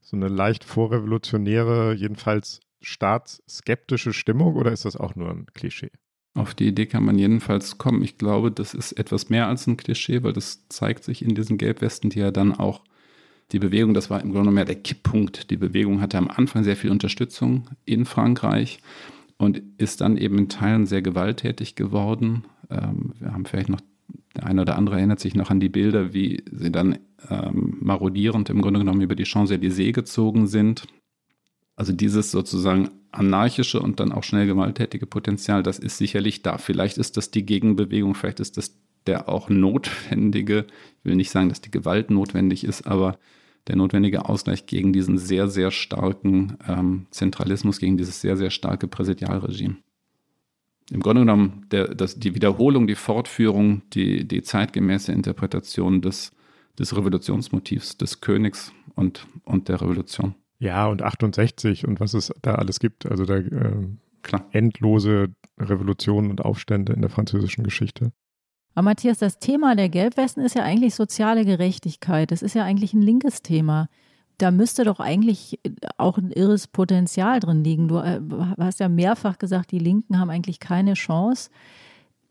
so 0.02 0.18
eine 0.18 0.30
leicht 0.30 0.64
vorrevolutionäre, 0.64 1.94
jedenfalls 1.94 2.62
staatsskeptische 2.82 4.14
Stimmung 4.14 4.56
oder 4.56 4.72
ist 4.72 4.86
das 4.86 4.96
auch 4.96 5.16
nur 5.16 5.30
ein 5.30 5.46
Klischee? 5.54 5.92
Auf 6.34 6.54
die 6.54 6.68
Idee 6.68 6.86
kann 6.86 7.04
man 7.04 7.18
jedenfalls 7.18 7.78
kommen. 7.78 8.04
Ich 8.04 8.18
glaube, 8.18 8.52
das 8.52 8.74
ist 8.74 8.92
etwas 8.94 9.30
mehr 9.30 9.48
als 9.48 9.66
ein 9.66 9.78
Klischee, 9.78 10.22
weil 10.24 10.34
das 10.34 10.68
zeigt 10.70 11.04
sich 11.04 11.26
in 11.26 11.34
diesen 11.34 11.58
Gelbwesten, 11.58 12.12
die 12.12 12.20
ja 12.20 12.32
dann 12.32 12.54
auch 12.54 12.84
die 13.52 13.60
Bewegung, 13.60 13.94
das 13.94 14.10
war 14.10 14.22
im 14.22 14.32
Grunde 14.32 14.50
genommen 14.50 14.66
der 14.66 14.76
Kipppunkt. 14.76 15.50
Die 15.50 15.58
Bewegung 15.58 16.02
hatte 16.02 16.18
am 16.18 16.28
Anfang 16.28 16.64
sehr 16.64 16.76
viel 16.76 16.92
Unterstützung 16.92 17.70
in 17.86 18.06
Frankreich 18.06 18.80
und 19.38 19.62
ist 19.78 20.02
dann 20.02 20.18
eben 20.18 20.38
in 20.38 20.50
Teilen 20.50 20.86
sehr 20.86 21.02
gewalttätig 21.02 21.76
geworden. 21.76 22.46
Ähm, 22.70 23.14
wir 23.20 23.34
haben 23.34 23.46
vielleicht 23.46 23.70
noch 23.70 23.80
der 24.36 24.46
eine 24.46 24.62
oder 24.62 24.78
andere 24.78 24.98
erinnert 24.98 25.20
sich 25.20 25.36
noch 25.36 25.50
an 25.50 25.60
die 25.60 25.70
Bilder, 25.70 26.14
wie 26.14 26.44
sie 26.52 26.72
dann 26.72 27.00
ähm, 27.30 27.78
marodierend 27.82 28.50
im 28.50 28.62
Grunde 28.62 28.80
genommen 28.80 29.02
über 29.02 29.16
die 29.16 29.26
Champs-Élysées 29.26 29.94
gezogen 29.94 30.48
sind. 30.48 30.88
Also 31.76 31.94
dieses 31.94 32.32
sozusagen 32.32 32.90
anarchische 33.12 33.80
und 33.80 34.00
dann 34.00 34.12
auch 34.12 34.24
schnell 34.24 34.48
gewalttätige 34.48 35.06
Potenzial, 35.06 35.64
das 35.64 35.80
ist 35.80 35.98
sicherlich 35.98 36.42
da. 36.42 36.58
Vielleicht 36.58 36.98
ist 36.98 37.18
das 37.18 37.32
die 37.32 37.46
Gegenbewegung, 37.46 38.16
vielleicht 38.16 38.40
ist 38.40 38.58
das 38.58 38.76
der 39.06 39.30
auch 39.30 39.50
notwendige, 39.50 40.66
ich 41.00 41.06
will 41.06 41.16
nicht 41.16 41.32
sagen, 41.32 41.50
dass 41.50 41.62
die 41.62 41.72
Gewalt 41.72 42.10
notwendig 42.10 42.64
ist, 42.64 42.88
aber 42.88 43.18
der 43.68 43.76
notwendige 43.76 44.28
Ausgleich 44.28 44.66
gegen 44.66 44.92
diesen 44.92 45.18
sehr, 45.18 45.48
sehr 45.48 45.72
starken 45.72 46.58
ähm, 46.68 47.06
Zentralismus, 47.12 47.80
gegen 47.80 47.98
dieses 47.98 48.22
sehr, 48.22 48.38
sehr 48.38 48.50
starke 48.50 48.88
Präsidialregime 48.88 49.78
im 50.92 51.02
Grunde 51.02 51.22
genommen 51.22 51.66
der, 51.72 51.94
das, 51.94 52.20
die 52.20 52.36
Wiederholung, 52.36 52.88
die 52.88 52.96
Fortführung, 52.96 53.82
die, 53.94 54.28
die 54.28 54.42
zeitgemäße 54.42 55.12
Interpretation 55.12 56.02
des, 56.02 56.32
des 56.80 56.96
Revolutionsmotivs 56.96 57.98
des 57.98 58.22
Königs 58.22 58.72
und, 58.96 59.28
und 59.44 59.70
der 59.70 59.82
Revolution. 59.82 60.36
Ja, 60.60 60.88
und 60.88 61.02
68 61.02 61.88
und 61.88 62.00
was 62.00 62.14
es 62.14 62.34
da 62.42 62.56
alles 62.56 62.80
gibt. 62.80 63.06
Also 63.06 63.26
da 63.26 63.38
äh, 63.38 63.88
endlose 64.52 65.28
Revolutionen 65.60 66.32
und 66.32 66.44
Aufstände 66.44 66.94
in 66.94 67.02
der 67.02 67.10
französischen 67.10 67.64
Geschichte. 67.64 68.12
Aber 68.74 68.84
Matthias, 68.84 69.18
das 69.18 69.40
Thema 69.40 69.76
der 69.76 69.90
Gelbwesten 69.90 70.44
ist 70.44 70.56
ja 70.56 70.64
eigentlich 70.64 70.96
soziale 70.96 71.46
Gerechtigkeit. 71.46 72.32
Das 72.32 72.42
ist 72.42 72.54
ja 72.54 72.64
eigentlich 72.64 72.94
ein 72.94 73.02
linkes 73.02 73.42
Thema 73.42 73.90
da 74.38 74.52
müsste 74.52 74.84
doch 74.84 75.00
eigentlich 75.00 75.60
auch 75.98 76.18
ein 76.18 76.32
irres 76.32 76.68
Potenzial 76.68 77.40
drin 77.40 77.64
liegen. 77.64 77.88
Du 77.88 77.98
äh, 77.98 78.22
hast 78.60 78.80
ja 78.80 78.88
mehrfach 78.88 79.40
gesagt, 79.40 79.72
die 79.72 79.80
Linken 79.80 80.20
haben 80.20 80.30
eigentlich 80.30 80.60
keine 80.60 80.94
Chance. 80.94 81.50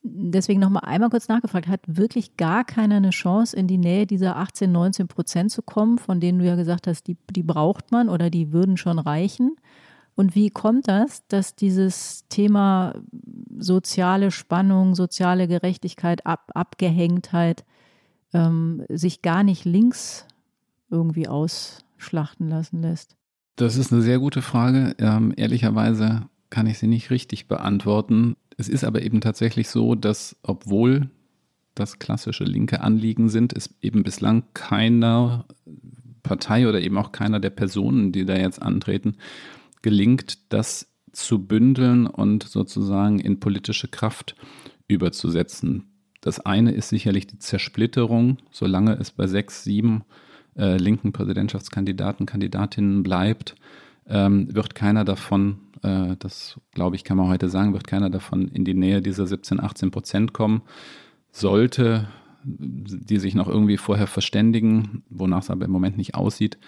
Deswegen 0.02 0.60
nochmal 0.60 0.84
einmal 0.84 1.10
kurz 1.10 1.28
nachgefragt, 1.28 1.66
hat 1.66 1.80
wirklich 1.86 2.36
gar 2.36 2.64
keiner 2.64 2.96
eine 2.96 3.10
Chance, 3.10 3.56
in 3.56 3.66
die 3.66 3.78
Nähe 3.78 4.06
dieser 4.06 4.36
18, 4.36 4.70
19 4.70 5.08
Prozent 5.08 5.50
zu 5.50 5.62
kommen, 5.62 5.98
von 5.98 6.20
denen 6.20 6.38
du 6.38 6.44
ja 6.44 6.54
gesagt 6.54 6.86
hast, 6.86 7.08
die, 7.08 7.16
die 7.30 7.42
braucht 7.42 7.90
man 7.90 8.08
oder 8.08 8.30
die 8.30 8.52
würden 8.52 8.76
schon 8.76 8.98
reichen? 8.98 9.56
Und 10.14 10.34
wie 10.34 10.50
kommt 10.50 10.88
das, 10.88 11.26
dass 11.28 11.56
dieses 11.56 12.26
Thema 12.28 12.94
soziale 13.58 14.30
Spannung, 14.30 14.94
soziale 14.94 15.46
Gerechtigkeit, 15.46 16.24
Ab 16.24 16.50
Abgehängtheit 16.54 17.64
ähm, 18.32 18.82
sich 18.88 19.20
gar 19.20 19.42
nicht 19.42 19.64
links 19.64 20.26
irgendwie 20.90 21.28
ausschlachten 21.28 22.48
lassen 22.48 22.80
lässt? 22.80 23.16
Das 23.56 23.76
ist 23.76 23.92
eine 23.92 24.02
sehr 24.02 24.18
gute 24.18 24.40
Frage. 24.40 24.94
Ähm, 24.98 25.34
ehrlicherweise 25.36 26.22
kann 26.48 26.66
ich 26.66 26.78
sie 26.78 26.86
nicht 26.86 27.10
richtig 27.10 27.48
beantworten. 27.48 28.36
Es 28.56 28.68
ist 28.68 28.84
aber 28.84 29.02
eben 29.02 29.20
tatsächlich 29.20 29.68
so, 29.68 29.94
dass 29.94 30.36
obwohl 30.42 31.10
das 31.74 31.98
klassische 31.98 32.44
linke 32.44 32.80
Anliegen 32.80 33.28
sind, 33.28 33.52
es 33.52 33.74
eben 33.82 34.02
bislang 34.02 34.44
keiner 34.54 35.44
Partei 36.22 36.68
oder 36.68 36.80
eben 36.80 36.96
auch 36.98 37.12
keiner 37.12 37.38
der 37.38 37.50
Personen, 37.50 38.12
die 38.12 38.24
da 38.24 38.36
jetzt 38.36 38.62
antreten, 38.62 39.16
gelingt, 39.82 40.52
das 40.52 40.88
zu 41.12 41.46
bündeln 41.46 42.06
und 42.06 42.42
sozusagen 42.42 43.20
in 43.20 43.40
politische 43.40 43.88
Kraft 43.88 44.34
überzusetzen. 44.88 45.84
Das 46.20 46.40
eine 46.40 46.72
ist 46.72 46.88
sicherlich 46.88 47.26
die 47.26 47.38
Zersplitterung, 47.38 48.38
solange 48.50 48.94
es 48.94 49.12
bei 49.12 49.26
sechs, 49.26 49.62
sieben 49.62 50.04
äh, 50.56 50.76
linken 50.76 51.12
Präsidentschaftskandidaten, 51.12 52.26
Kandidatinnen 52.26 53.02
bleibt, 53.02 53.54
ähm, 54.08 54.52
wird 54.54 54.74
keiner 54.74 55.04
davon, 55.04 55.58
äh, 55.86 56.16
das 56.18 56.60
glaube 56.72 56.96
ich, 56.96 57.04
kann 57.04 57.16
man 57.16 57.28
heute 57.28 57.48
sagen, 57.48 57.72
wird 57.72 57.86
keiner 57.86 58.10
davon 58.10 58.48
in 58.48 58.64
die 58.64 58.74
Nähe 58.74 59.00
dieser 59.00 59.26
17, 59.26 59.60
18 59.60 59.90
Prozent 59.90 60.32
kommen. 60.32 60.62
Sollte 61.30 62.08
die 62.46 63.18
sich 63.18 63.34
noch 63.34 63.48
irgendwie 63.48 63.76
vorher 63.76 64.06
verständigen, 64.06 65.02
wonach 65.10 65.42
es 65.42 65.50
aber 65.50 65.64
im 65.64 65.70
Moment 65.72 65.96
nicht 65.96 66.14
aussieht, 66.14 66.58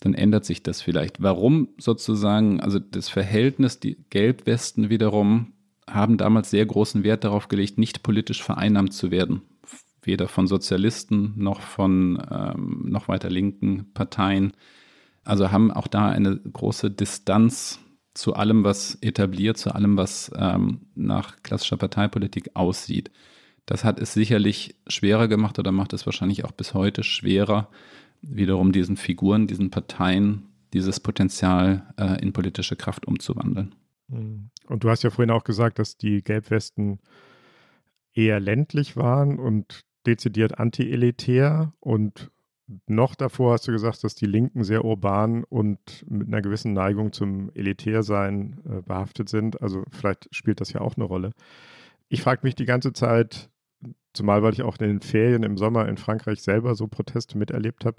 dann 0.00 0.14
ändert 0.14 0.44
sich 0.44 0.62
das 0.62 0.82
vielleicht. 0.82 1.22
Warum 1.22 1.68
sozusagen, 1.78 2.60
also 2.60 2.78
das 2.78 3.08
Verhältnis, 3.08 3.78
die 3.78 3.96
Gelbwesten 4.10 4.90
wiederum 4.90 5.52
haben 5.88 6.16
damals 6.16 6.50
sehr 6.50 6.66
großen 6.66 7.04
Wert 7.04 7.24
darauf 7.24 7.48
gelegt, 7.48 7.78
nicht 7.78 8.02
politisch 8.02 8.42
vereinnahmt 8.42 8.92
zu 8.92 9.10
werden. 9.10 9.42
Weder 10.02 10.28
von 10.28 10.46
Sozialisten 10.46 11.34
noch 11.36 11.60
von 11.60 12.20
ähm, 12.30 12.86
noch 12.88 13.08
weiter 13.08 13.30
linken 13.30 13.92
Parteien. 13.94 14.52
Also 15.24 15.50
haben 15.50 15.70
auch 15.70 15.86
da 15.86 16.08
eine 16.08 16.36
große 16.36 16.90
Distanz 16.90 17.78
zu 18.14 18.34
allem, 18.34 18.64
was 18.64 18.96
etabliert, 19.00 19.58
zu 19.58 19.74
allem, 19.74 19.96
was 19.96 20.30
ähm, 20.36 20.82
nach 20.94 21.42
klassischer 21.42 21.76
Parteipolitik 21.76 22.50
aussieht. 22.54 23.10
Das 23.66 23.84
hat 23.84 23.98
es 23.98 24.12
sicherlich 24.12 24.76
schwerer 24.86 25.28
gemacht 25.28 25.58
oder 25.58 25.72
macht 25.72 25.92
es 25.92 26.06
wahrscheinlich 26.06 26.44
auch 26.44 26.52
bis 26.52 26.74
heute 26.74 27.02
schwerer, 27.02 27.68
wiederum 28.22 28.72
diesen 28.72 28.96
Figuren, 28.96 29.46
diesen 29.46 29.70
Parteien 29.70 30.48
dieses 30.72 31.00
Potenzial 31.00 31.92
äh, 31.96 32.20
in 32.20 32.32
politische 32.32 32.76
Kraft 32.76 33.06
umzuwandeln. 33.06 33.74
Mhm. 34.08 34.50
Und 34.66 34.84
du 34.84 34.90
hast 34.90 35.02
ja 35.02 35.10
vorhin 35.10 35.30
auch 35.30 35.44
gesagt, 35.44 35.78
dass 35.78 35.96
die 35.96 36.22
Gelbwesten 36.22 36.98
eher 38.12 38.40
ländlich 38.40 38.96
waren 38.96 39.38
und 39.38 39.84
dezidiert 40.06 40.58
anti-elitär 40.58 41.72
und 41.80 42.30
noch 42.86 43.14
davor 43.14 43.52
hast 43.52 43.68
du 43.68 43.72
gesagt, 43.72 44.04
dass 44.04 44.14
die 44.14 44.26
Linken 44.26 44.64
sehr 44.64 44.84
urban 44.84 45.44
und 45.44 46.04
mit 46.08 46.28
einer 46.28 46.40
gewissen 46.40 46.72
Neigung 46.72 47.12
zum 47.12 47.50
Elitärsein 47.54 48.60
äh, 48.64 48.82
behaftet 48.82 49.28
sind. 49.28 49.60
Also 49.60 49.84
vielleicht 49.90 50.34
spielt 50.34 50.60
das 50.60 50.72
ja 50.72 50.80
auch 50.80 50.96
eine 50.96 51.04
Rolle. 51.04 51.32
Ich 52.08 52.22
frage 52.22 52.40
mich 52.42 52.54
die 52.54 52.64
ganze 52.64 52.92
Zeit, 52.92 53.50
zumal 54.14 54.42
weil 54.42 54.54
ich 54.54 54.62
auch 54.62 54.78
in 54.78 54.88
den 54.88 55.00
Ferien 55.00 55.42
im 55.42 55.58
Sommer 55.58 55.88
in 55.88 55.98
Frankreich 55.98 56.42
selber 56.42 56.74
so 56.74 56.86
Proteste 56.86 57.36
miterlebt 57.36 57.84
habe, 57.84 57.96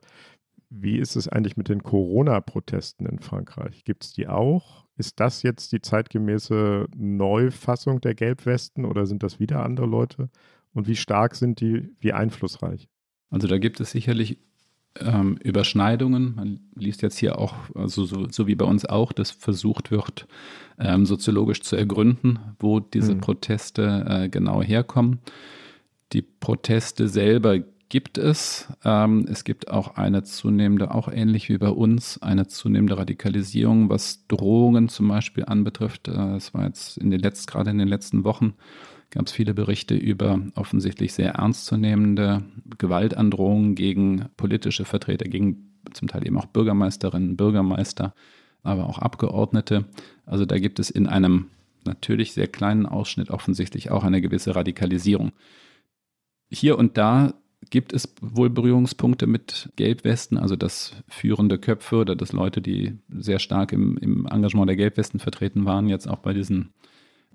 wie 0.70 0.98
ist 0.98 1.16
es 1.16 1.28
eigentlich 1.28 1.58
mit 1.58 1.70
den 1.70 1.84
Corona-Protesten 1.84 3.06
in 3.06 3.20
Frankreich? 3.20 3.84
Gibt 3.84 4.04
es 4.04 4.14
die 4.14 4.28
auch? 4.28 4.86
Ist 4.98 5.20
das 5.20 5.44
jetzt 5.44 5.72
die 5.74 5.82
zeitgemäße 5.82 6.88
Neufassung 6.96 8.02
der 8.02 8.16
Gelbwesten 8.16 8.86
oder 8.86 9.06
sind 9.06 9.22
das 9.22 9.40
wieder 9.40 9.64
andere 9.64 9.86
Leute? 9.86 10.30
Und 10.74 10.88
wie 10.88 10.96
stark 10.96 11.36
sind 11.36 11.62
die, 11.62 11.90
wie 12.00 12.14
einflussreich? 12.14 12.90
Also 13.30 13.48
da 13.48 13.58
gibt 13.58 13.80
es 13.80 13.92
sicherlich 13.92 14.40
ähm, 15.00 15.38
Überschneidungen. 15.44 16.36
Man 16.36 16.60
liest 16.76 17.02
jetzt 17.02 17.18
hier 17.18 17.40
auch, 17.40 17.56
also 17.76 18.06
so, 18.06 18.28
so, 18.30 18.48
wie 18.48 18.56
bei 18.56 18.66
uns 18.66 18.86
auch, 18.86 19.12
dass 19.12 19.32
versucht 19.32 19.92
wird, 19.92 20.28
ähm, 20.80 21.06
soziologisch 21.06 21.62
zu 21.62 21.76
ergründen, 21.76 22.40
wo 22.60 22.80
diese 22.80 23.14
hm. 23.14 23.22
Proteste 23.22 24.06
äh, 24.08 24.30
genau 24.30 24.62
herkommen. 24.62 25.20
Die 26.14 26.22
Proteste 26.22 27.08
selber 27.08 27.60
gibt 27.90 28.18
es. 28.18 28.68
Ähm, 28.84 29.26
es 29.30 29.44
gibt 29.44 29.70
auch 29.70 29.96
eine 29.96 30.24
zunehmende, 30.24 30.94
auch 30.94 31.08
ähnlich 31.08 31.50
wie 31.50 31.58
bei 31.58 31.70
uns, 31.70 32.22
eine 32.22 32.48
zunehmende 32.48 32.98
Radikalisierung, 32.98 33.90
was 33.90 34.26
Drohungen 34.28 34.90
zum 34.90 35.08
Beispiel 35.08 35.46
anbetrifft. 35.46 36.08
Äh, 36.08 36.36
es 36.36 36.54
war 36.54 36.66
jetzt 36.66 36.98
in 36.98 37.12
den 37.12 37.20
letzten, 37.20 37.52
gerade 37.52 37.70
in 37.70 37.78
den 37.78 37.88
letzten 37.88 38.24
Wochen 38.24 38.54
gab 39.10 39.28
es 39.28 39.32
viele 39.32 39.54
Berichte 39.54 39.96
über 39.96 40.40
offensichtlich 40.56 41.14
sehr 41.14 41.34
ernstzunehmende 41.34 42.44
Gewaltandrohungen 42.78 43.76
gegen 43.76 44.26
politische 44.38 44.86
Vertreter, 44.86 45.26
gegen 45.26 45.72
zum 45.94 46.08
Teil 46.08 46.26
eben 46.26 46.38
auch 46.38 46.48
Bürgermeisterinnen, 46.48 47.38
Bürgermeister, 47.38 48.14
aber 48.64 48.88
auch 48.88 49.00
Abgeordnete. 49.00 49.86
Also 50.26 50.46
da 50.46 50.58
gibt 50.58 50.80
es 50.80 50.90
in 50.90 51.08
einem 51.08 51.48
natürlich 51.86 52.34
sehr 52.34 52.48
kleinen 52.48 52.86
Ausschnitt 52.86 53.30
offensichtlich 53.30 53.92
auch 53.92 54.04
eine 54.04 54.22
gewisse 54.22 54.56
Radikalisierung. 54.56 55.32
Hier 56.50 56.78
und 56.78 56.98
da 56.98 57.36
gibt 57.70 57.94
es 57.94 58.14
wohl 58.22 58.50
Berührungspunkte 58.50 59.28
mit 59.28 59.70
Gelbwesten, 59.76 60.38
also 60.38 60.56
dass 60.56 60.94
führende 61.08 61.58
Köpfe 61.58 61.98
oder 61.98 62.16
dass 62.16 62.32
Leute, 62.32 62.62
die 62.62 62.98
sehr 63.10 63.40
stark 63.40 63.72
im, 63.72 63.98
im 63.98 64.28
Engagement 64.28 64.70
der 64.70 64.76
Gelbwesten 64.76 65.20
vertreten 65.20 65.66
waren, 65.66 65.88
jetzt 65.90 66.08
auch 66.08 66.20
bei 66.20 66.34
diesen 66.34 66.74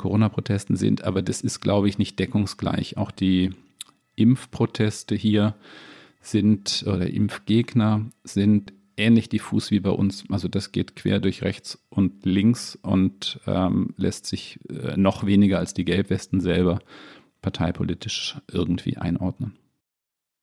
Corona-Protesten 0.00 0.76
sind. 0.76 1.04
Aber 1.04 1.22
das 1.22 1.40
ist, 1.42 1.60
glaube 1.60 1.88
ich, 1.88 1.98
nicht 1.98 2.18
deckungsgleich. 2.18 2.96
Auch 2.96 3.10
die 3.10 3.50
Impfproteste 4.16 5.14
hier 5.14 5.54
sind 6.20 6.84
oder 6.86 7.08
Impfgegner 7.08 8.06
sind 8.24 8.72
ähnlich 8.96 9.28
diffus 9.28 9.70
wie 9.70 9.80
bei 9.80 9.90
uns. 9.90 10.24
Also 10.28 10.48
das 10.48 10.72
geht 10.72 10.96
quer 10.96 11.20
durch 11.20 11.42
rechts 11.42 11.78
und 11.88 12.26
links 12.26 12.78
und 12.82 13.40
ähm, 13.46 13.94
lässt 13.96 14.26
sich 14.26 14.58
äh, 14.68 14.96
noch 14.96 15.24
weniger 15.24 15.58
als 15.58 15.74
die 15.74 15.84
Gelbwesten 15.84 16.40
selber 16.40 16.80
parteipolitisch 17.40 18.36
irgendwie 18.52 18.98
einordnen. 18.98 19.56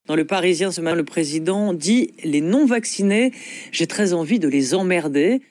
Dans 0.07 0.15
le 0.15 0.23
Parisien, 0.23 0.71
ce 0.71 0.81
matin, 0.81 0.95
le 0.95 1.03
président 1.03 1.73
dit 1.73 2.13
les 2.23 2.39
non-vaccinés, 2.39 3.33
j'ai 3.71 3.87
très 3.87 4.13
envie 4.13 4.39
de 4.39 4.47
les 4.47 4.73
emmerder. 4.73 5.41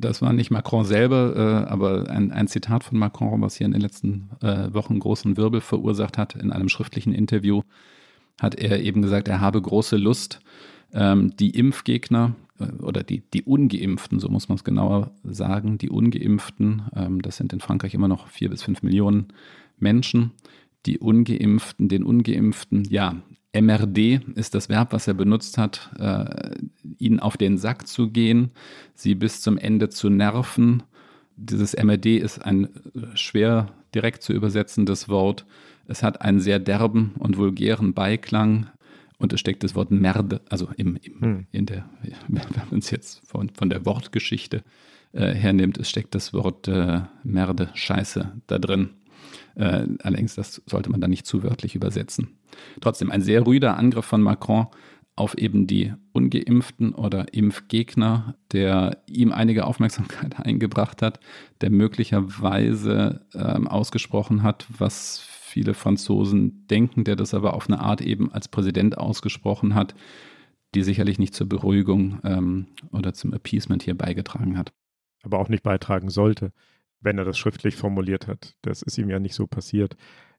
Das 0.00 0.22
war 0.22 0.32
nicht 0.32 0.50
Macron 0.50 0.84
selber, 0.84 1.34
äh, 1.36 1.70
aber 1.70 2.10
ein, 2.10 2.32
ein, 2.32 2.48
Zitat 2.48 2.84
von 2.84 2.98
Macron, 2.98 3.40
was 3.42 3.56
hier 3.56 3.66
in 3.66 3.72
den 3.72 3.80
letzten 3.80 4.30
äh, 4.40 4.72
Wochen 4.72 4.98
großen 4.98 5.36
Wirbel 5.36 5.60
verursacht 5.60 6.18
hat. 6.18 6.34
In 6.34 6.52
einem 6.52 6.68
schriftlichen 6.68 7.12
Interview 7.12 7.62
hat 8.40 8.54
er 8.54 8.80
eben 8.80 9.02
gesagt, 9.02 9.28
er 9.28 9.40
habe 9.40 9.60
große 9.60 9.96
Lust, 9.96 10.40
ähm, 10.92 11.36
die 11.36 11.50
Impfgegner 11.50 12.34
äh, 12.58 12.82
oder 12.82 13.02
die, 13.02 13.22
die 13.32 13.42
Ungeimpften, 13.42 14.20
so 14.20 14.28
muss 14.28 14.48
man 14.48 14.56
es 14.56 14.64
genauer 14.64 15.12
sagen, 15.24 15.78
die 15.78 15.90
Ungeimpften, 15.90 16.82
ähm, 16.96 17.22
das 17.22 17.36
sind 17.36 17.52
in 17.52 17.60
Frankreich 17.60 17.94
immer 17.94 18.08
noch 18.08 18.28
vier 18.28 18.50
bis 18.50 18.62
fünf 18.62 18.82
Millionen 18.82 19.28
Menschen, 19.78 20.32
die 20.86 20.98
Ungeimpften, 20.98 21.88
den 21.88 22.04
Ungeimpften, 22.04 22.84
ja, 22.84 23.22
MRD 23.52 24.20
ist 24.36 24.54
das 24.54 24.68
Verb, 24.68 24.92
was 24.92 25.08
er 25.08 25.14
benutzt 25.14 25.58
hat, 25.58 25.90
äh, 25.98 26.54
ihnen 26.98 27.18
auf 27.18 27.36
den 27.36 27.58
Sack 27.58 27.88
zu 27.88 28.10
gehen, 28.10 28.52
sie 28.94 29.14
bis 29.14 29.40
zum 29.40 29.58
Ende 29.58 29.88
zu 29.88 30.08
nerven. 30.08 30.84
Dieses 31.36 31.74
MRD 31.74 32.18
ist 32.18 32.38
ein 32.44 32.68
schwer 33.14 33.72
direkt 33.94 34.22
zu 34.22 34.32
übersetzendes 34.32 35.08
Wort. 35.08 35.46
Es 35.86 36.02
hat 36.02 36.22
einen 36.22 36.38
sehr 36.38 36.60
derben 36.60 37.12
und 37.18 37.38
vulgären 37.38 37.92
Beiklang 37.92 38.70
und 39.18 39.32
es 39.32 39.40
steckt 39.40 39.64
das 39.64 39.74
Wort 39.74 39.90
Merde, 39.90 40.40
also 40.48 40.70
im, 40.76 40.96
im 41.02 41.20
hm. 41.20 41.46
in 41.50 41.66
der, 41.66 41.88
wenn 42.28 42.42
man 42.70 42.78
es 42.78 42.90
jetzt 42.90 43.26
von, 43.26 43.50
von 43.50 43.68
der 43.68 43.84
Wortgeschichte 43.84 44.62
äh, 45.12 45.34
hernimmt, 45.34 45.76
es 45.78 45.90
steckt 45.90 46.14
das 46.14 46.32
Wort 46.32 46.68
äh, 46.68 47.00
Merde, 47.24 47.70
Scheiße 47.74 48.32
da 48.46 48.58
drin. 48.58 48.90
Äh, 49.60 49.88
allerdings, 50.02 50.36
das 50.36 50.62
sollte 50.64 50.90
man 50.90 51.02
da 51.02 51.06
nicht 51.06 51.26
zu 51.26 51.42
wörtlich 51.42 51.74
übersetzen. 51.74 52.38
Trotzdem 52.80 53.10
ein 53.10 53.20
sehr 53.20 53.46
rüder 53.46 53.76
Angriff 53.76 54.06
von 54.06 54.22
Macron 54.22 54.68
auf 55.16 55.36
eben 55.36 55.66
die 55.66 55.92
ungeimpften 56.12 56.94
oder 56.94 57.34
Impfgegner, 57.34 58.36
der 58.52 59.02
ihm 59.06 59.32
einige 59.32 59.66
Aufmerksamkeit 59.66 60.40
eingebracht 60.46 61.02
hat, 61.02 61.20
der 61.60 61.70
möglicherweise 61.70 63.26
ähm, 63.34 63.68
ausgesprochen 63.68 64.42
hat, 64.42 64.66
was 64.78 65.18
viele 65.18 65.74
Franzosen 65.74 66.66
denken, 66.68 67.04
der 67.04 67.16
das 67.16 67.34
aber 67.34 67.52
auf 67.52 67.68
eine 67.68 67.80
Art 67.80 68.00
eben 68.00 68.32
als 68.32 68.48
Präsident 68.48 68.96
ausgesprochen 68.96 69.74
hat, 69.74 69.94
die 70.74 70.82
sicherlich 70.82 71.18
nicht 71.18 71.34
zur 71.34 71.50
Beruhigung 71.50 72.20
ähm, 72.24 72.68
oder 72.92 73.12
zum 73.12 73.34
Appeasement 73.34 73.82
hier 73.82 73.98
beigetragen 73.98 74.56
hat. 74.56 74.72
Aber 75.22 75.38
auch 75.38 75.50
nicht 75.50 75.62
beitragen 75.62 76.08
sollte 76.08 76.52
wenn 77.00 77.18
er 77.18 77.24
das 77.24 77.38
schriftlich 77.38 77.76
formuliert 77.76 78.26
hat. 78.26 78.54
Das 78.62 78.82
ist 78.82 78.98
ihm 78.98 79.10
ja 79.10 79.18
nicht 79.18 79.34
so 79.34 79.46
passiert. 79.46 79.96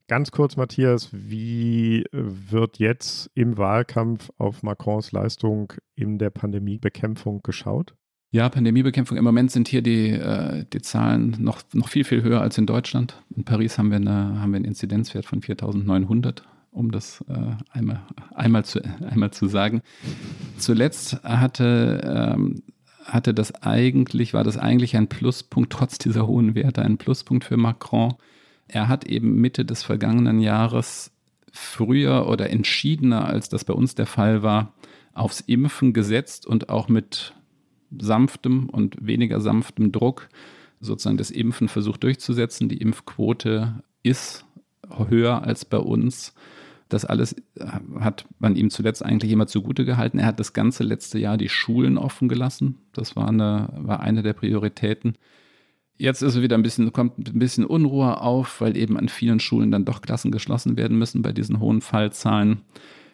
Ganz 0.07 0.31
kurz, 0.31 0.57
Matthias, 0.57 1.09
wie 1.11 2.03
wird 2.11 2.79
jetzt 2.79 3.29
im 3.33 3.57
Wahlkampf 3.57 4.29
auf 4.37 4.61
Macrons 4.61 5.11
Leistung 5.11 5.73
in 5.95 6.17
der 6.17 6.31
Pandemiebekämpfung 6.31 7.41
geschaut? 7.43 7.95
Ja, 8.33 8.47
Pandemiebekämpfung. 8.47 9.17
Im 9.17 9.23
Moment 9.25 9.51
sind 9.51 9.67
hier 9.67 9.81
die, 9.81 10.09
äh, 10.09 10.65
die 10.71 10.81
Zahlen 10.81 11.35
noch, 11.39 11.61
noch 11.73 11.89
viel, 11.89 12.05
viel 12.05 12.23
höher 12.23 12.41
als 12.41 12.57
in 12.57 12.65
Deutschland. 12.65 13.21
In 13.35 13.43
Paris 13.43 13.77
haben 13.77 13.89
wir, 13.89 13.97
eine, 13.97 14.41
haben 14.41 14.51
wir 14.51 14.55
einen 14.55 14.65
Inzidenzwert 14.65 15.25
von 15.25 15.41
4900, 15.41 16.43
um 16.71 16.91
das 16.91 17.23
äh, 17.27 17.55
einmal, 17.71 18.01
einmal, 18.33 18.63
zu, 18.63 18.81
einmal 19.09 19.31
zu 19.31 19.47
sagen. 19.47 19.81
Zuletzt 20.57 21.21
hatte, 21.23 22.33
ähm, 22.35 22.63
hatte 23.03 23.33
das 23.33 23.63
eigentlich, 23.63 24.33
war 24.33 24.43
das 24.43 24.57
eigentlich 24.57 24.95
ein 24.95 25.07
Pluspunkt, 25.07 25.71
trotz 25.71 25.97
dieser 25.97 26.27
hohen 26.27 26.55
Werte, 26.55 26.81
ein 26.81 26.97
Pluspunkt 26.97 27.45
für 27.45 27.57
Macron. 27.57 28.13
Er 28.67 28.87
hat 28.87 29.05
eben 29.05 29.41
Mitte 29.41 29.65
des 29.65 29.83
vergangenen 29.83 30.39
Jahres 30.39 31.11
früher 31.51 32.27
oder 32.27 32.49
entschiedener, 32.49 33.25
als 33.25 33.49
das 33.49 33.65
bei 33.65 33.73
uns 33.73 33.95
der 33.95 34.05
Fall 34.05 34.43
war, 34.43 34.73
aufs 35.13 35.41
Impfen 35.41 35.93
gesetzt 35.93 36.45
und 36.45 36.69
auch 36.69 36.87
mit 36.87 37.33
sanftem 37.99 38.69
und 38.69 39.05
weniger 39.05 39.41
sanftem 39.41 39.91
Druck 39.91 40.29
sozusagen 40.79 41.17
das 41.17 41.31
Impfen 41.31 41.67
versucht 41.67 42.03
durchzusetzen. 42.03 42.69
Die 42.69 42.77
Impfquote 42.77 43.83
ist 44.03 44.45
höher 45.09 45.43
als 45.43 45.65
bei 45.65 45.77
uns. 45.77 46.33
Das 46.91 47.05
alles 47.05 47.37
hat 48.01 48.25
man 48.39 48.57
ihm 48.57 48.69
zuletzt 48.69 49.03
eigentlich 49.03 49.31
immer 49.31 49.47
zugute 49.47 49.85
gehalten. 49.85 50.19
Er 50.19 50.25
hat 50.25 50.41
das 50.41 50.51
ganze 50.51 50.83
letzte 50.83 51.19
Jahr 51.19 51.37
die 51.37 51.47
Schulen 51.47 51.97
offen 51.97 52.27
gelassen. 52.27 52.79
Das 52.91 53.15
war 53.15 53.29
eine, 53.29 53.69
war 53.77 54.01
eine 54.01 54.23
der 54.23 54.33
Prioritäten. 54.33 55.15
Jetzt 55.97 56.21
ist 56.21 56.41
wieder 56.41 56.57
ein 56.57 56.63
bisschen, 56.63 56.91
kommt 56.91 57.17
ein 57.17 57.39
bisschen 57.39 57.63
Unruhe 57.63 58.19
auf, 58.19 58.59
weil 58.59 58.75
eben 58.75 58.97
an 58.97 59.07
vielen 59.07 59.39
Schulen 59.39 59.71
dann 59.71 59.85
doch 59.85 60.01
Klassen 60.01 60.31
geschlossen 60.31 60.75
werden 60.75 60.97
müssen 60.97 61.21
bei 61.21 61.31
diesen 61.31 61.61
hohen 61.61 61.79
Fallzahlen. 61.79 62.59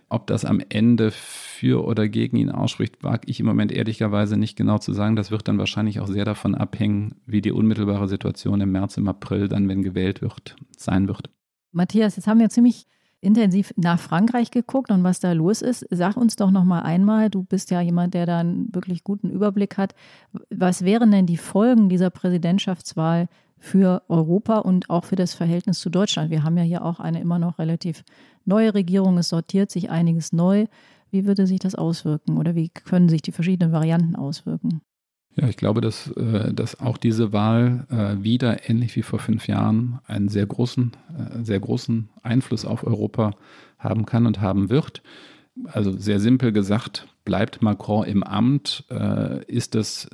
Ob 0.10 0.26
das 0.26 0.44
am 0.44 0.60
Ende 0.70 1.12
für 1.12 1.86
oder 1.86 2.08
gegen 2.08 2.38
ihn 2.38 2.50
ausspricht, 2.50 3.04
wage 3.04 3.30
ich 3.30 3.40
im 3.40 3.46
Moment 3.46 3.72
ehrlicherweise 3.72 4.38
nicht 4.38 4.56
genau 4.56 4.80
zu 4.80 4.92
sagen. 4.94 5.16
Das 5.16 5.30
wird 5.30 5.48
dann 5.48 5.60
wahrscheinlich 5.60 6.00
auch 6.00 6.08
sehr 6.08 6.26
davon 6.26 6.56
abhängen, 6.56 7.14
wie 7.28 7.42
die 7.42 7.52
unmittelbare 7.52 8.08
Situation 8.08 8.60
im 8.62 8.72
März, 8.72 8.98
im 8.98 9.08
April 9.08 9.48
dann, 9.50 9.70
wenn 9.70 9.84
gewählt 9.84 10.24
wird, 10.24 10.56
sein 10.76 11.08
wird. 11.08 11.30
Matthias, 11.74 12.16
jetzt 12.16 12.26
haben 12.26 12.40
wir 12.40 12.50
ziemlich 12.50 12.88
intensiv 13.22 13.74
nach 13.76 14.00
Frankreich 14.00 14.52
geguckt 14.52 14.92
und 14.92 15.04
was 15.04 15.20
da 15.20 15.32
los 15.32 15.62
ist. 15.62 15.86
Sag 15.90 16.18
uns 16.18 16.36
doch 16.36 16.52
noch 16.52 16.64
mal 16.64 16.82
einmal, 16.82 17.30
du 17.30 17.44
bist 17.44 17.72
ja 17.72 17.82
jemand, 17.82 18.14
der 18.14 18.26
da 18.26 18.40
einen 18.40 18.74
wirklich 18.74 19.04
guten 19.04 19.30
Überblick 19.30 19.78
hat. 19.78 19.96
Was 20.50 20.84
wären 20.84 21.12
denn 21.12 21.26
die 21.26 21.38
Folgen 21.38 21.90
dieser 21.90 22.10
Präsidentschaftswahl 22.10 23.28
für 23.58 24.04
Europa 24.08 24.60
und 24.60 24.90
auch 24.90 25.06
für 25.06 25.16
das 25.16 25.34
Verhältnis 25.34 25.80
zu 25.80 25.90
Deutschland? 25.90 26.30
Wir 26.30 26.44
haben 26.44 26.58
ja 26.58 26.64
hier 26.64 26.86
auch 26.86 27.00
eine 27.00 27.20
immer 27.22 27.40
noch 27.40 27.60
relativ 27.60 28.04
neue 28.46 28.74
Regierung, 28.74 29.18
es 29.18 29.30
sortiert 29.30 29.72
sich 29.72 29.90
einiges 29.90 30.32
neu. 30.32 30.66
Wie 31.10 31.26
würde 31.26 31.48
sich 31.48 31.60
das 31.60 31.74
auswirken 31.76 32.38
oder 32.38 32.54
wie 32.56 32.70
können 32.70 33.10
sich 33.10 33.22
die 33.22 33.32
verschiedenen 33.32 33.72
Varianten 33.72 34.16
auswirken? 34.16 34.82
Ja, 35.40 35.48
ich 35.48 35.58
glaube, 35.58 35.82
dass, 35.82 36.10
äh, 36.12 36.52
dass 36.52 36.80
auch 36.80 36.98
diese 36.98 37.32
Wahl 37.32 37.86
äh, 37.92 38.24
wieder, 38.24 38.68
ähnlich 38.70 38.96
wie 38.96 39.04
vor 39.04 39.20
fünf 39.20 39.48
Jahren, 39.48 40.00
einen 40.08 40.30
sehr 40.30 40.48
großen, 40.48 40.94
äh, 41.16 41.44
sehr 41.44 41.60
großen 41.60 42.10
Einfluss 42.24 42.66
auf 42.66 42.84
Europa 42.84 43.36
haben 43.78 44.08
kann 44.08 44.26
und 44.26 44.42
haben 44.42 44.72
wird. 44.72 45.04
Also 45.66 45.92
sehr 45.92 46.20
simpel 46.20 46.52
gesagt, 46.52 47.08
bleibt 47.24 47.62
Macron 47.62 48.06
im 48.06 48.24
Amt, 48.24 48.86
ist 49.48 49.74
es 49.74 50.08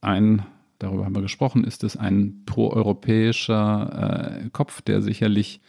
ein, 0.00 0.46
darüber 0.78 1.04
haben 1.04 1.14
wir 1.14 1.20
gesprochen, 1.20 1.64
ist 1.64 1.84
es 1.84 1.98
ein 1.98 2.44
proeuropäischer 2.46 4.48
Kopf, 4.52 4.80
der 4.80 5.02
sicherlich 5.02 5.60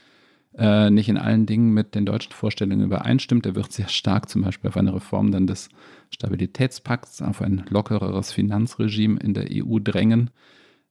äh, 0.58 0.90
nicht 0.90 1.08
in 1.08 1.18
allen 1.18 1.46
Dingen 1.46 1.74
mit 1.74 1.94
den 1.94 2.06
deutschen 2.06 2.34
Vorstellungen 2.34 2.86
übereinstimmt. 2.86 3.46
Er 3.46 3.56
wird 3.56 3.72
sehr 3.72 3.90
stark 3.90 4.28
zum 4.30 4.42
Beispiel 4.42 4.70
auf 4.70 4.78
eine 4.78 4.94
Reform 4.94 5.32
dann 5.32 5.46
des 5.46 5.70
Stabilitätspakts, 6.10 7.22
auf 7.22 7.42
ein 7.42 7.66
lockereres 7.70 8.32
Finanzregime 8.32 9.20
in 9.20 9.34
der 9.34 9.48
EU 9.52 9.78
drängen. 9.80 10.32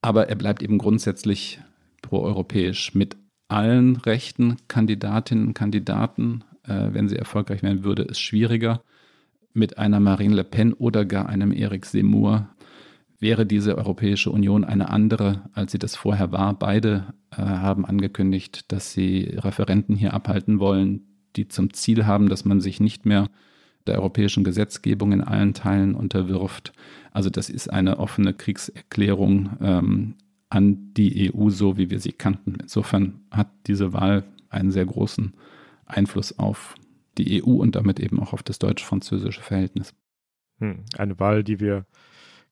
Aber 0.01 0.29
er 0.29 0.35
bleibt 0.35 0.63
eben 0.63 0.77
grundsätzlich 0.77 1.59
proeuropäisch 2.01 2.95
mit 2.95 3.17
allen 3.49 3.97
rechten 3.97 4.57
Kandidatinnen 4.67 5.47
und 5.47 5.53
Kandidaten. 5.53 6.43
Äh, 6.63 6.93
wenn 6.93 7.09
sie 7.09 7.17
erfolgreich 7.17 7.61
werden, 7.61 7.83
würde 7.83 8.03
es 8.03 8.19
schwieriger. 8.19 8.81
Mit 9.53 9.77
einer 9.77 9.99
Marine 9.99 10.35
Le 10.35 10.43
Pen 10.43 10.73
oder 10.73 11.03
gar 11.03 11.27
einem 11.27 11.51
Eric 11.51 11.85
Zemmour 11.85 12.47
wäre 13.19 13.45
diese 13.45 13.77
Europäische 13.77 14.31
Union 14.31 14.63
eine 14.63 14.89
andere, 14.89 15.49
als 15.53 15.71
sie 15.71 15.79
das 15.79 15.95
vorher 15.95 16.31
war. 16.31 16.53
Beide 16.53 17.13
äh, 17.31 17.37
haben 17.37 17.85
angekündigt, 17.85 18.71
dass 18.71 18.93
sie 18.93 19.35
Referenten 19.37 19.95
hier 19.95 20.13
abhalten 20.13 20.59
wollen, 20.59 21.01
die 21.35 21.47
zum 21.47 21.73
Ziel 21.73 22.05
haben, 22.05 22.29
dass 22.29 22.45
man 22.45 22.61
sich 22.61 22.79
nicht 22.79 23.05
mehr 23.05 23.29
der 23.87 23.95
europäischen 23.95 24.43
Gesetzgebung 24.43 25.13
in 25.13 25.21
allen 25.21 25.53
Teilen 25.53 25.95
unterwirft. 25.95 26.73
Also 27.11 27.29
das 27.29 27.49
ist 27.49 27.71
eine 27.71 27.99
offene 27.99 28.33
Kriegserklärung 28.33 29.57
ähm, 29.61 30.15
an 30.49 30.93
die 30.93 31.31
EU, 31.33 31.49
so 31.49 31.77
wie 31.77 31.89
wir 31.89 31.99
sie 31.99 32.11
kannten. 32.11 32.57
Insofern 32.61 33.21
hat 33.31 33.49
diese 33.65 33.93
Wahl 33.93 34.23
einen 34.49 34.71
sehr 34.71 34.85
großen 34.85 35.33
Einfluss 35.85 36.37
auf 36.37 36.75
die 37.17 37.43
EU 37.43 37.55
und 37.55 37.75
damit 37.75 37.99
eben 37.99 38.19
auch 38.19 38.33
auf 38.33 38.43
das 38.43 38.59
deutsch-französische 38.59 39.41
Verhältnis. 39.41 39.93
Hm, 40.59 40.83
eine 40.97 41.19
Wahl, 41.19 41.43
die 41.43 41.59
wir 41.59 41.85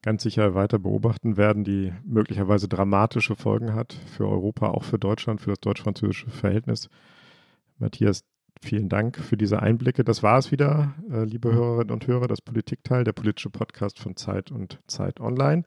ganz 0.06 0.22
sicher 0.22 0.54
weiter 0.54 0.78
beobachten 0.78 1.36
werden, 1.36 1.64
die 1.64 1.92
möglicherweise 2.06 2.68
dramatische 2.68 3.36
Folgen 3.36 3.74
hat 3.74 3.94
für 3.94 4.28
Europa, 4.28 4.68
auch 4.68 4.84
für 4.84 5.00
Deutschland, 5.00 5.42
für 5.42 5.50
das 5.50 5.60
deutsch-französische 5.62 6.30
Verhältnis. 6.30 6.90
Matthias, 7.80 8.24
vielen 8.62 8.88
Dank 8.88 9.18
für 9.18 9.36
diese 9.36 9.64
Einblicke. 9.64 10.04
Das 10.04 10.22
war 10.22 10.38
es 10.38 10.52
wieder, 10.52 10.94
äh, 11.10 11.24
liebe 11.24 11.52
Hörerinnen 11.52 11.92
und 11.92 12.06
Hörer, 12.06 12.28
das 12.28 12.42
Politikteil, 12.42 13.04
der 13.04 13.14
politische 13.14 13.50
Podcast 13.50 13.98
von 13.98 14.16
Zeit 14.16 14.52
und 14.52 14.80
Zeit 14.86 15.20
Online. 15.20 15.64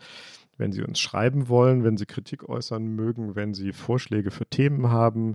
Wenn 0.57 0.71
Sie 0.71 0.83
uns 0.83 1.01
schreiben 1.01 1.49
wollen, 1.49 1.83
wenn 1.83 1.97
Sie 1.97 2.07
Kritik 2.07 2.49
äußern 2.49 2.85
mögen, 2.85 3.35
wenn 3.35 3.55
Sie 3.55 3.73
Vorschläge 3.73 4.31
für 4.31 4.47
Themen 4.47 4.89
haben, 4.89 5.35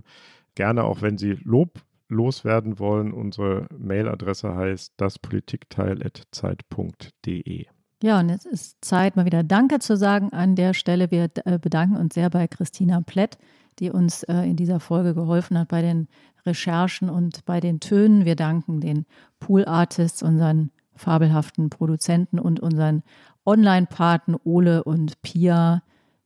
gerne 0.54 0.84
auch 0.84 1.02
wenn 1.02 1.18
Sie 1.18 1.38
Lob 1.44 1.82
loswerden 2.08 2.78
wollen. 2.78 3.12
Unsere 3.12 3.66
Mailadresse 3.76 4.56
heißt 4.56 4.94
daspolitikteil.zeit.de. 4.96 7.73
Ja, 8.04 8.20
und 8.20 8.28
es 8.28 8.44
ist 8.44 8.84
Zeit, 8.84 9.16
mal 9.16 9.24
wieder 9.24 9.42
Danke 9.42 9.78
zu 9.78 9.96
sagen 9.96 10.30
an 10.30 10.56
der 10.56 10.74
Stelle. 10.74 11.10
Wir 11.10 11.30
äh, 11.46 11.58
bedanken 11.58 11.96
uns 11.96 12.12
sehr 12.12 12.28
bei 12.28 12.46
Christina 12.46 13.00
Plett, 13.00 13.38
die 13.78 13.90
uns 13.90 14.24
äh, 14.24 14.42
in 14.42 14.56
dieser 14.56 14.78
Folge 14.78 15.14
geholfen 15.14 15.58
hat 15.58 15.68
bei 15.68 15.80
den 15.80 16.08
Recherchen 16.44 17.08
und 17.08 17.46
bei 17.46 17.60
den 17.60 17.80
Tönen. 17.80 18.26
Wir 18.26 18.36
danken 18.36 18.82
den 18.82 19.06
Pool 19.40 19.64
Artists, 19.64 20.22
unseren 20.22 20.70
fabelhaften 20.94 21.70
Produzenten 21.70 22.38
und 22.38 22.60
unseren 22.60 23.04
Online-Paten 23.46 24.36
Ole 24.44 24.84
und 24.84 25.22
Pia, 25.22 25.82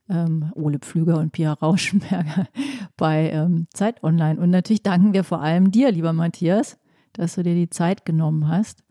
ähm, 0.08 0.50
Ole 0.56 0.80
Pflüger 0.80 1.18
und 1.18 1.30
Pia 1.30 1.52
Rauschenberger 1.52 2.48
bei 2.96 3.30
ähm, 3.30 3.68
Zeit 3.72 4.02
Online. 4.02 4.40
Und 4.40 4.50
natürlich 4.50 4.82
danken 4.82 5.12
wir 5.12 5.22
vor 5.22 5.42
allem 5.42 5.70
dir, 5.70 5.92
lieber 5.92 6.12
Matthias, 6.12 6.76
dass 7.12 7.36
du 7.36 7.44
dir 7.44 7.54
die 7.54 7.70
Zeit 7.70 8.04
genommen 8.04 8.48
hast. 8.48 8.82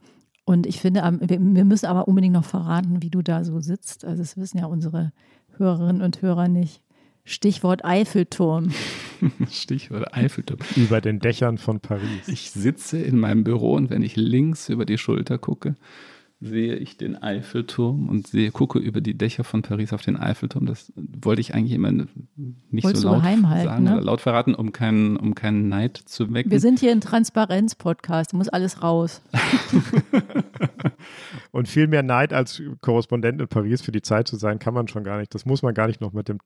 Und 0.47 0.65
ich 0.65 0.79
finde, 0.79 1.01
wir 1.03 1.65
müssen 1.65 1.87
aber 1.87 2.07
unbedingt 2.07 2.33
noch 2.33 2.45
verraten, 2.45 3.01
wie 3.01 3.09
du 3.09 3.21
da 3.21 3.43
so 3.43 3.59
sitzt. 3.59 4.05
Also 4.05 4.21
das 4.21 4.37
wissen 4.37 4.59
ja 4.59 4.65
unsere 4.65 5.11
Hörerinnen 5.57 6.01
und 6.01 6.21
Hörer 6.21 6.47
nicht. 6.47 6.81
Stichwort 7.25 7.83
Eiffelturm. 7.83 8.71
Stichwort 9.51 10.13
Eiffelturm. 10.15 10.59
Über 10.77 11.01
den 11.01 11.19
Dächern 11.19 11.57
von 11.57 11.81
Paris. 11.81 12.29
Ich 12.29 12.51
sitze 12.51 12.97
in 12.97 13.19
meinem 13.19 13.43
Büro 13.43 13.73
und 13.73 13.89
wenn 13.89 14.01
ich 14.01 14.15
links 14.15 14.69
über 14.69 14.85
die 14.85 14.97
Schulter 14.97 15.37
gucke, 15.37 15.75
sehe 16.39 16.75
ich 16.75 16.97
den 16.97 17.15
Eiffelturm 17.15 18.09
und 18.09 18.27
sehe, 18.27 18.51
gucke 18.51 18.77
über 18.77 19.01
die 19.01 19.17
Dächer 19.17 19.43
von 19.43 19.63
Paris 19.63 19.91
auf 19.91 20.03
den 20.03 20.17
Eiffelturm. 20.17 20.67
Das 20.67 20.93
wollte 20.95 21.41
ich 21.41 21.55
eigentlich 21.55 21.73
immer 21.73 21.91
nicht 21.91 22.83
Wolltest 22.83 23.01
so 23.01 23.11
laut 23.11 23.23
sagen 23.23 23.83
ne? 23.83 23.93
oder 23.93 24.03
laut 24.03 24.21
verraten, 24.21 24.53
um 24.53 24.71
keinen, 24.71 25.17
um 25.17 25.33
keinen 25.33 25.67
Neid 25.67 25.97
zu 25.97 26.31
wecken. 26.33 26.51
Wir 26.51 26.59
sind 26.59 26.79
hier 26.79 26.91
ein 26.91 27.01
Transparenz-Podcast, 27.01 28.33
muss 28.33 28.49
alles 28.49 28.83
raus. 28.83 29.21
und 31.51 31.67
viel 31.67 31.87
mehr 31.87 32.03
Neid 32.03 32.33
als 32.33 32.61
Korrespondent 32.81 33.41
in 33.41 33.47
Paris 33.47 33.81
für 33.81 33.91
die 33.91 34.03
Zeit 34.03 34.27
zu 34.27 34.35
sein, 34.35 34.59
kann 34.59 34.75
man 34.75 34.87
schon 34.87 35.03
gar 35.03 35.17
nicht. 35.17 35.33
Das 35.33 35.45
muss 35.45 35.63
man 35.63 35.73
gar 35.73 35.87
nicht 35.87 36.01
noch 36.01 36.13
mit 36.13 36.29
dem 36.29 36.37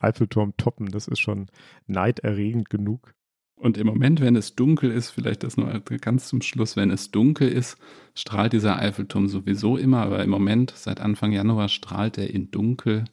Eiffelturm 0.00 0.54
toppen. 0.56 0.88
Das 0.88 1.06
ist 1.06 1.20
schon 1.20 1.46
neiderregend 1.86 2.68
genug. 2.68 3.14
Und 3.60 3.76
im 3.76 3.86
Moment, 3.86 4.22
wenn 4.22 4.36
es 4.36 4.56
dunkel 4.56 4.90
ist, 4.90 5.10
vielleicht 5.10 5.42
das 5.42 5.58
nur 5.58 5.68
ganz 6.00 6.28
zum 6.28 6.40
Schluss, 6.40 6.76
wenn 6.76 6.90
es 6.90 7.10
dunkel 7.10 7.48
ist, 7.48 7.76
strahlt 8.14 8.54
dieser 8.54 8.78
Eiffelturm 8.78 9.28
sowieso 9.28 9.76
immer, 9.76 9.98
aber 9.98 10.24
im 10.24 10.30
Moment, 10.30 10.72
seit 10.74 10.98
Anfang 11.00 11.30
Januar, 11.32 11.68
strahlt 11.68 12.16
er 12.16 12.30
in 12.30 12.50
dunkel, 12.50 13.04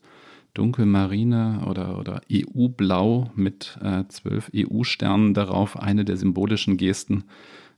dunkelmarine 0.54 1.66
oder, 1.68 2.00
oder 2.00 2.22
EU-blau 2.32 3.30
mit 3.36 3.78
äh, 3.84 4.06
zwölf 4.08 4.50
EU-Sternen 4.56 5.34
darauf, 5.34 5.78
eine 5.78 6.06
der 6.06 6.16
symbolischen 6.16 6.78
Gesten, 6.78 7.26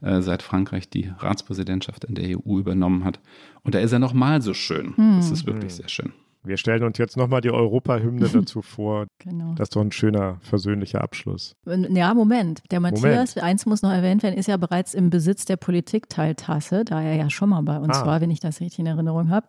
äh, 0.01 0.21
seit 0.21 0.43
Frankreich 0.43 0.89
die 0.89 1.11
Ratspräsidentschaft 1.17 2.03
in 2.03 2.13
der 2.13 2.37
EU 2.37 2.59
übernommen 2.59 3.03
hat. 3.03 3.19
Und 3.63 3.73
da 3.73 3.79
ist 3.79 3.93
er 3.93 3.99
nochmal 3.99 4.43
so 4.43 4.53
schön. 4.53 4.95
Hm. 4.95 5.15
Das 5.17 5.31
ist 5.31 5.47
wirklich 5.47 5.73
sehr 5.73 5.89
schön. 5.89 6.13
Wir 6.43 6.57
stellen 6.57 6.83
uns 6.83 6.97
jetzt 6.97 7.17
nochmal 7.17 7.41
die 7.41 7.51
Europahymne 7.51 8.29
dazu 8.33 8.61
vor. 8.61 9.07
Genau. 9.19 9.53
Das 9.55 9.65
ist 9.65 9.75
doch 9.75 9.81
ein 9.81 9.91
schöner, 9.91 10.37
versöhnlicher 10.41 11.01
Abschluss. 11.01 11.55
Ja, 11.65 12.13
Moment. 12.13 12.61
Der 12.71 12.79
Matthias, 12.79 13.35
Moment. 13.35 13.43
eins 13.43 13.65
muss 13.65 13.81
noch 13.81 13.91
erwähnt 13.91 14.23
werden, 14.23 14.37
ist 14.37 14.47
ja 14.47 14.57
bereits 14.57 14.93
im 14.93 15.09
Besitz 15.09 15.45
der 15.45 15.57
Politikteiltasse, 15.57 16.85
da 16.85 17.01
er 17.01 17.15
ja 17.15 17.29
schon 17.29 17.49
mal 17.49 17.61
bei 17.61 17.77
uns 17.77 17.97
ah. 17.97 18.05
war, 18.05 18.21
wenn 18.21 18.31
ich 18.31 18.39
das 18.39 18.61
richtig 18.61 18.79
in 18.79 18.85
Erinnerung 18.85 19.29
habe. 19.29 19.47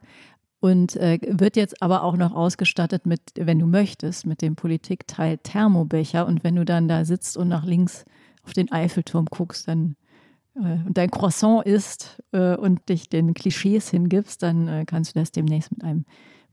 und 0.60 0.96
äh, 0.96 1.18
wird 1.22 1.56
jetzt 1.56 1.80
aber 1.80 2.02
auch 2.02 2.16
noch 2.16 2.34
ausgestattet 2.34 3.06
mit, 3.06 3.20
wenn 3.36 3.58
du 3.58 3.66
möchtest, 3.66 4.26
mit 4.26 4.42
dem 4.42 4.56
Politikteil 4.56 5.38
Thermobecher. 5.38 6.26
Und 6.26 6.44
wenn 6.44 6.56
du 6.56 6.64
dann 6.64 6.88
da 6.88 7.04
sitzt 7.04 7.36
und 7.36 7.48
nach 7.48 7.64
links 7.64 8.04
auf 8.44 8.52
den 8.52 8.70
Eiffelturm 8.72 9.26
guckst, 9.30 9.68
dann 9.68 9.96
äh, 10.56 10.86
und 10.86 10.98
dein 10.98 11.10
Croissant 11.10 11.64
isst 11.64 12.22
äh, 12.32 12.56
und 12.56 12.88
dich 12.88 13.08
den 13.08 13.34
Klischees 13.34 13.90
hingibst, 13.90 14.42
dann 14.42 14.68
äh, 14.68 14.84
kannst 14.86 15.14
du 15.14 15.20
das 15.20 15.32
demnächst 15.32 15.72
mit 15.72 15.84
einem 15.84 16.04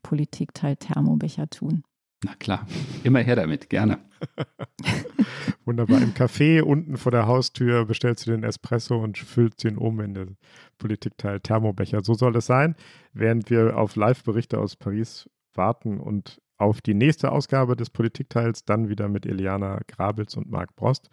Politikteil 0.02 0.76
Thermobecher 0.76 1.50
tun. 1.50 1.84
Na 2.24 2.34
klar, 2.36 2.66
immer 3.04 3.20
her 3.20 3.36
damit, 3.36 3.70
gerne. 3.70 4.00
Wunderbar. 5.66 6.02
Im 6.02 6.14
Café 6.14 6.62
unten 6.62 6.98
vor 6.98 7.12
der 7.12 7.28
Haustür 7.28 7.86
bestellst 7.86 8.26
du 8.26 8.32
den 8.32 8.44
Espresso 8.44 8.98
und 8.98 9.18
füllst 9.18 9.64
ihn 9.66 9.78
um 9.78 10.00
in 10.00 10.14
den 10.16 10.38
Politikteil 10.80 11.40
Thermobecher. 11.40 12.04
So 12.04 12.16
soll 12.16 12.36
es 12.36 12.48
sein, 12.48 12.76
während 13.14 13.50
wir 13.50 13.78
auf 13.78 13.96
Live-Berichte 13.96 14.58
aus 14.58 14.76
Paris 14.76 15.30
warten 15.54 16.00
und 16.00 16.42
auf 16.58 16.82
die 16.82 16.96
nächste 16.96 17.32
Ausgabe 17.32 17.76
des 17.76 17.92
Politikteils, 17.92 18.66
dann 18.66 18.90
wieder 18.90 19.10
mit 19.10 19.26
Eliana 19.26 19.82
Grabitz 19.88 20.36
und 20.38 20.50
Marc 20.50 20.76
Brost, 20.76 21.10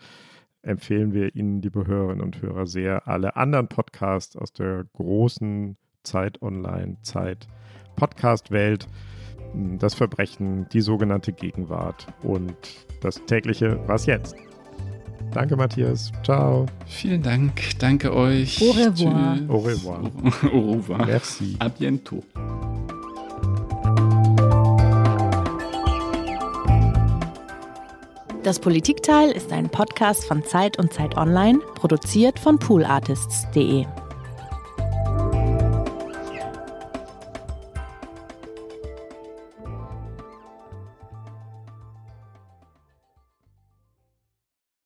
empfehlen 0.63 1.13
wir 1.13 1.35
Ihnen, 1.35 1.61
liebe 1.61 1.87
Hörerinnen 1.87 2.23
und 2.23 2.41
Hörer, 2.41 2.67
sehr 2.67 3.07
alle 3.07 3.37
anderen 3.37 3.69
Podcasts 3.69 4.37
aus 4.37 4.53
der 4.53 4.85
großen 4.95 5.77
Zeit 6.03 6.41
Online, 6.41 6.97
Zeit 7.03 7.47
Podcast-Welt 7.97 8.87
das 9.79 9.95
Verbrechen, 9.95 10.67
die 10.73 10.81
sogenannte 10.81 11.33
Gegenwart 11.33 12.07
und 12.23 12.57
das 13.01 13.25
tägliche 13.27 13.79
Was 13.87 14.07
jetzt. 14.07 14.35
Danke, 15.33 15.57
Matthias. 15.57 16.13
Ciao. 16.23 16.67
Vielen 16.87 17.23
Dank. 17.23 17.79
Danke 17.79 18.15
euch. 18.15 18.61
Au 18.63 18.71
revoir. 18.71 19.37
Tschüss. 19.37 19.51
Au 19.51 19.59
revoir. 19.59 20.01
Au 20.53 20.73
revoir. 20.73 21.07
Merci. 21.07 21.57
A 21.59 21.69
bientôt. 21.69 22.23
Das 28.45 28.61
Politikteil 28.61 29.31
ist 29.31 29.51
ein 29.53 29.71
Podcast 29.71 30.27
von 30.27 30.45
Zeit 30.45 30.79
und 30.79 30.93
Zeit 30.93 31.17
Online, 31.17 31.61
produziert 31.77 32.39
von 32.39 32.59
poolartists.de. 32.59 33.87